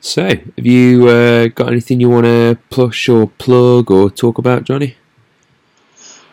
So, 0.00 0.24
have 0.24 0.66
you 0.66 1.08
uh, 1.08 1.48
got 1.48 1.68
anything 1.68 2.00
you 2.00 2.08
want 2.08 2.24
to 2.24 2.58
push 2.70 3.08
or 3.08 3.28
plug 3.28 3.90
or 3.90 4.10
talk 4.10 4.38
about, 4.38 4.64
Johnny? 4.64 4.96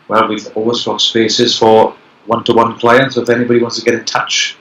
Well, 0.08 0.28
we've 0.30 0.56
always 0.56 0.84
got 0.86 1.02
spaces 1.02 1.58
for 1.58 1.94
one-to-one 2.28 2.80
clients. 2.80 3.16
So 3.16 3.22
if 3.22 3.30
anybody 3.30 3.62
wants 3.62 3.78
to 3.80 3.86
get 3.86 3.96
in 3.96 4.06
touch, 4.06 4.58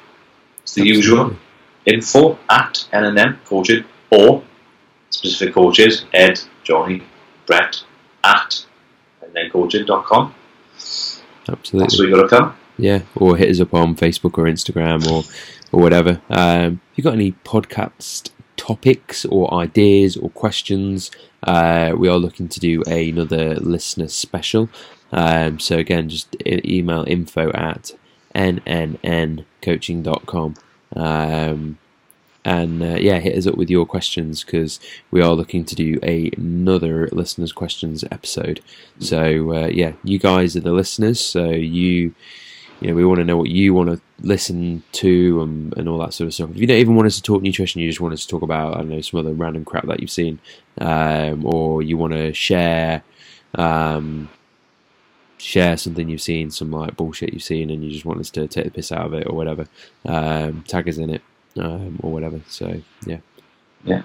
it's 0.63 0.75
the 0.75 0.85
usual 0.85 1.37
info 1.85 2.39
at 2.51 2.87
NNM 2.93 3.45
coaching 3.45 3.85
or 4.11 4.43
specific 5.11 5.55
coaches 5.55 6.05
Ed, 6.13 6.41
Johnny, 6.65 7.03
Brett 7.47 7.83
at 8.25 8.67
nncoaching.com. 9.23 10.35
Absolutely. 11.49 11.81
That's 11.81 11.99
where 11.99 12.09
you 12.09 12.17
got 12.17 12.23
to 12.23 12.29
come. 12.29 12.57
Yeah, 12.79 13.03
or 13.15 13.37
hit 13.37 13.51
us 13.51 13.61
up 13.61 13.75
on 13.75 13.97
Facebook 13.97 14.39
or 14.39 14.45
Instagram 14.45 15.07
or 15.11 15.25
or 15.73 15.83
whatever. 15.83 16.21
Um, 16.31 16.81
if 16.93 16.99
you've 16.99 17.05
got 17.05 17.15
any 17.15 17.33
podcast 17.33 18.31
topics 18.57 19.25
or 19.25 19.53
ideas 19.55 20.17
or 20.17 20.31
questions, 20.31 21.11
uh, 21.43 21.93
we 21.97 22.09
are 22.09 22.19
looking 22.19 22.49
to 22.49 22.61
do 22.61 22.83
another 22.87 23.57
listener 23.57 24.07
special. 24.09 24.69
Um, 25.13 25.61
so 25.61 25.79
again, 25.79 26.09
just 26.09 26.35
e- 26.45 26.61
email 26.65 27.05
info 27.07 27.53
at 27.53 27.93
nnncoaching.com. 28.35 30.55
Um, 30.95 31.79
and 32.45 32.83
uh, 32.83 32.97
yeah, 33.01 33.19
hit 33.19 33.37
us 33.37 33.47
up 33.47 33.57
with 33.57 33.71
your 33.71 33.87
questions 33.87 34.45
because 34.45 34.79
we 35.11 35.21
are 35.21 35.33
looking 35.33 35.65
to 35.65 35.75
do 35.75 35.99
a, 36.03 36.31
another 36.37 37.09
listeners' 37.11 37.53
questions 37.53 38.05
episode. 38.13 38.61
So 39.01 39.53
uh, 39.53 39.67
yeah, 39.67 39.95
you 40.05 40.21
guys 40.21 40.57
are 40.57 40.61
the 40.61 40.73
listeners, 40.73 41.19
so 41.19 41.51
you 41.51 42.15
you 42.81 42.89
know, 42.89 42.95
we 42.95 43.05
want 43.05 43.19
to 43.19 43.25
know 43.25 43.37
what 43.37 43.49
you 43.49 43.73
want 43.75 43.89
to 43.91 44.01
listen 44.21 44.83
to 44.93 45.43
and, 45.43 45.77
and 45.77 45.89
all 45.89 45.99
that 45.99 46.13
sort 46.15 46.27
of 46.29 46.35
stuff. 46.35 46.51
If 46.51 46.57
you 46.59 46.67
don't 46.67 46.77
even 46.79 46.95
want 46.97 47.07
us 47.07 47.17
to 47.17 47.23
talk 47.23 47.43
nutrition, 47.43 47.81
you 47.81 47.89
just 47.89 48.01
want 48.01 48.15
us 48.15 48.23
to 48.23 48.29
talk 48.29 48.43
about, 48.43 48.75
I 48.75 48.79
don't 48.79 48.91
know, 48.91 49.01
some 49.01 49.21
other 49.21 49.33
random 49.33 49.65
crap 49.65 49.87
that 49.87 50.01
you've 50.01 50.11
seen, 50.11 50.39
um, 50.79 51.45
or 51.47 51.83
you 51.83 51.97
want 51.97 52.13
to 52.13 52.33
share, 52.35 53.03
um, 53.55 54.29
share 55.39 55.77
something 55.77 56.09
you've 56.09 56.21
seen, 56.23 56.51
some 56.51 56.71
like 56.71 56.97
bullshit 56.97 57.33
you've 57.33 57.43
seen, 57.43 57.71
and 57.71 57.85
you 57.85 57.91
just 57.91 58.05
want 58.05 58.21
us 58.21 58.31
to 58.31 58.47
take 58.49 58.65
the 58.65 58.71
piss 58.71 58.93
out 58.93 59.07
of 59.07 59.15
it 59.15 59.27
or 59.27 59.35
whatever, 59.37 59.67
um, 60.05 60.63
tag 60.69 60.89
us 60.89 60.99
in 60.99 61.11
it, 61.11 61.23
um, 61.59 61.99
or 62.03 62.13
whatever. 62.13 62.41
So, 62.49 62.83
yeah, 63.07 63.19
Yeah. 63.85 64.03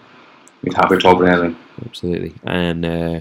We'd 0.64 0.76
have 0.76 0.92
it 0.92 1.02
talking 1.02 1.28
anything. 1.28 1.58
absolutely. 1.86 2.36
And 2.44 2.86
uh, 2.86 3.20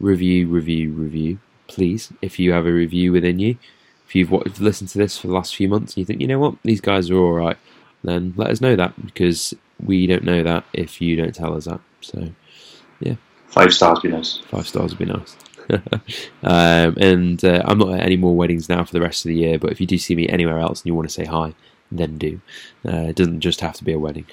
review, 0.00 0.48
review, 0.48 0.90
review, 0.92 1.38
please. 1.68 2.12
If 2.20 2.38
you 2.40 2.52
have 2.52 2.66
a 2.66 2.72
review 2.72 3.12
within 3.12 3.38
you, 3.38 3.56
if 4.10 4.16
you've 4.16 4.30
what, 4.32 4.44
if 4.44 4.54
you've 4.54 4.62
listened 4.62 4.90
to 4.90 4.98
this 4.98 5.16
for 5.16 5.28
the 5.28 5.32
last 5.32 5.54
few 5.54 5.68
months 5.68 5.94
and 5.94 5.98
you 5.98 6.04
think, 6.04 6.20
you 6.20 6.26
know 6.26 6.40
what, 6.40 6.56
these 6.64 6.80
guys 6.80 7.08
are 7.10 7.16
all 7.16 7.32
right, 7.32 7.56
then 8.02 8.34
let 8.36 8.50
us 8.50 8.60
know 8.60 8.74
that 8.74 8.92
because 9.06 9.54
we 9.80 10.04
don't 10.08 10.24
know 10.24 10.42
that 10.42 10.64
if 10.72 11.00
you 11.00 11.14
don't 11.14 11.32
tell 11.32 11.56
us 11.56 11.66
that. 11.66 11.78
So 12.00 12.28
yeah. 12.98 13.14
Five 13.46 13.72
stars 13.72 14.00
would 14.02 14.10
be 14.10 14.16
nice. 14.16 14.38
five 14.50 14.66
stars 14.66 14.90
would 14.90 14.98
be 14.98 15.12
nice. 15.12 15.36
um, 16.42 16.96
and 17.00 17.44
uh, 17.44 17.62
I'm 17.64 17.78
not 17.78 17.94
at 17.94 18.00
any 18.00 18.16
more 18.16 18.34
weddings 18.34 18.68
now 18.68 18.84
for 18.84 18.92
the 18.92 19.00
rest 19.00 19.24
of 19.24 19.28
the 19.28 19.36
year, 19.36 19.60
but 19.60 19.70
if 19.70 19.80
you 19.80 19.86
do 19.86 19.96
see 19.96 20.16
me 20.16 20.28
anywhere 20.28 20.58
else 20.58 20.80
and 20.80 20.86
you 20.86 20.94
want 20.96 21.08
to 21.08 21.14
say 21.14 21.24
hi, 21.24 21.54
then 21.92 22.18
do. 22.18 22.40
Uh, 22.84 23.10
it 23.10 23.16
doesn't 23.16 23.40
just 23.40 23.60
have 23.60 23.74
to 23.74 23.84
be 23.84 23.92
a 23.92 23.98
wedding. 24.00 24.26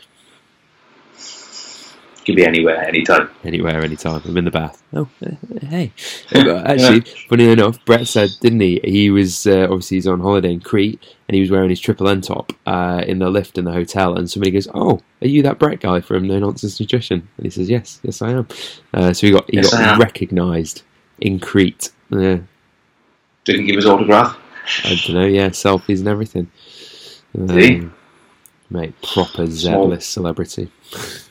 Could 2.27 2.35
be 2.35 2.45
anywhere, 2.45 2.85
anytime. 2.85 3.29
anywhere, 3.45 3.81
anytime. 3.81 4.21
I'm 4.25 4.35
in 4.35 4.43
the 4.43 4.51
bath. 4.51 4.83
Oh, 4.93 5.07
uh, 5.25 5.29
hey. 5.67 5.93
But 6.29 6.47
Actually, 6.67 6.99
funny 7.29 7.49
enough, 7.49 7.83
Brett 7.85 8.05
said, 8.05 8.31
didn't 8.41 8.59
he? 8.59 8.81
He 8.83 9.09
was 9.09 9.47
uh, 9.47 9.63
obviously 9.63 9.95
he's 9.95 10.07
on 10.07 10.19
holiday 10.19 10.51
in 10.51 10.59
Crete, 10.59 11.01
and 11.29 11.35
he 11.35 11.39
was 11.39 11.49
wearing 11.49 11.69
his 11.69 11.79
triple 11.79 12.09
N 12.09 12.19
top 12.19 12.51
uh, 12.65 13.01
in 13.07 13.19
the 13.19 13.29
lift 13.29 13.57
in 13.57 13.63
the 13.63 13.71
hotel. 13.71 14.17
And 14.17 14.29
somebody 14.29 14.51
goes, 14.51 14.67
"Oh, 14.73 14.99
are 15.21 15.27
you 15.27 15.41
that 15.43 15.57
Brett 15.57 15.79
guy 15.79 16.01
from 16.01 16.27
No 16.27 16.37
Nonsense 16.37 16.77
Nutrition?" 16.81 17.25
And 17.37 17.45
he 17.45 17.49
says, 17.49 17.69
"Yes, 17.69 18.01
yes, 18.03 18.21
I 18.21 18.31
am." 18.31 18.47
Uh, 18.93 19.13
so 19.13 19.27
he 19.27 19.31
got 19.31 19.49
he 19.49 19.55
Yes, 19.55 19.71
got 19.71 19.97
recognised 19.97 20.81
in 21.21 21.39
Crete. 21.39 21.91
Yeah, 22.09 22.39
Didn't 23.45 23.61
he 23.61 23.67
give 23.67 23.77
his 23.77 23.85
autograph. 23.85 24.37
I 24.83 24.99
don't 25.05 25.15
know. 25.15 25.25
Yeah, 25.25 25.47
selfies 25.51 25.99
and 25.99 26.09
everything. 26.09 26.51
Did 27.33 27.51
he? 27.51 27.75
Um, 27.79 27.93
Mate, 28.69 29.01
proper 29.01 29.47
Small. 29.47 29.85
Z-list 29.85 30.09
celebrity. 30.11 30.69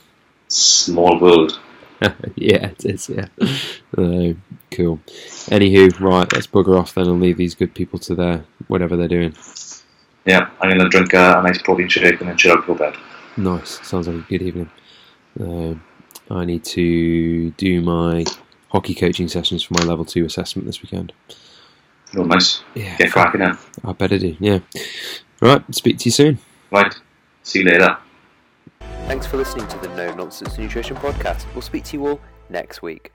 Small 0.49 1.20
world. 1.20 1.59
yeah, 2.36 2.66
it 2.66 2.84
is. 2.84 3.09
Yeah. 3.09 3.28
Uh, 3.97 4.34
cool. 4.72 5.01
Anywho, 5.49 5.99
right, 6.01 6.30
let's 6.34 6.47
bugger 6.47 6.78
off 6.78 6.92
then 6.92 7.07
and 7.07 7.18
leave 7.18 7.38
these 7.38 7.55
good 7.55 7.72
people 7.72 7.99
to 7.99 8.14
their 8.14 8.44
whatever 8.66 8.94
they're 8.94 9.09
doing. 9.09 9.34
Yeah, 10.26 10.51
I'm 10.61 10.68
going 10.68 10.80
to 10.82 10.88
drink 10.90 11.14
a, 11.14 11.38
a 11.38 11.42
nice 11.42 11.62
protein 11.62 11.88
shake 11.88 12.20
and 12.20 12.28
then 12.28 12.36
chill 12.36 12.53
out 12.59 12.66
to 12.66 12.74
bed. 12.74 12.94
Nice. 13.38 13.80
Sounds 13.86 14.07
like 14.07 14.16
a 14.16 14.28
good 14.28 14.42
evening. 14.42 14.70
Um 15.40 15.82
I 16.30 16.44
need 16.44 16.64
to 16.64 17.51
do 17.53 17.80
my 17.80 18.24
hockey 18.68 18.94
coaching 18.94 19.28
sessions 19.28 19.62
for 19.62 19.74
my 19.74 19.84
level 19.84 20.05
two 20.05 20.24
assessment 20.24 20.66
this 20.66 20.82
weekend. 20.82 21.12
Oh, 22.16 22.24
nice. 22.24 22.62
Yeah, 22.74 22.97
Get 22.97 23.12
cracking 23.12 23.40
now. 23.40 23.59
I 23.84 23.92
better 23.92 24.18
do. 24.18 24.36
Yeah. 24.40 24.61
Right. 25.40 25.62
Speak 25.74 25.99
to 25.99 26.05
you 26.07 26.11
soon. 26.11 26.38
Right. 26.70 26.94
See 27.42 27.61
you 27.61 27.66
later. 27.66 27.97
Thanks 29.07 29.26
for 29.26 29.37
listening 29.37 29.68
to 29.68 29.78
the 29.78 29.89
No 29.89 30.14
Nonsense 30.14 30.59
Nutrition 30.59 30.97
Podcast. 30.97 31.47
We'll 31.55 31.62
speak 31.62 31.84
to 31.84 31.97
you 31.97 32.07
all 32.07 32.20
next 32.49 32.82
week. 32.82 33.12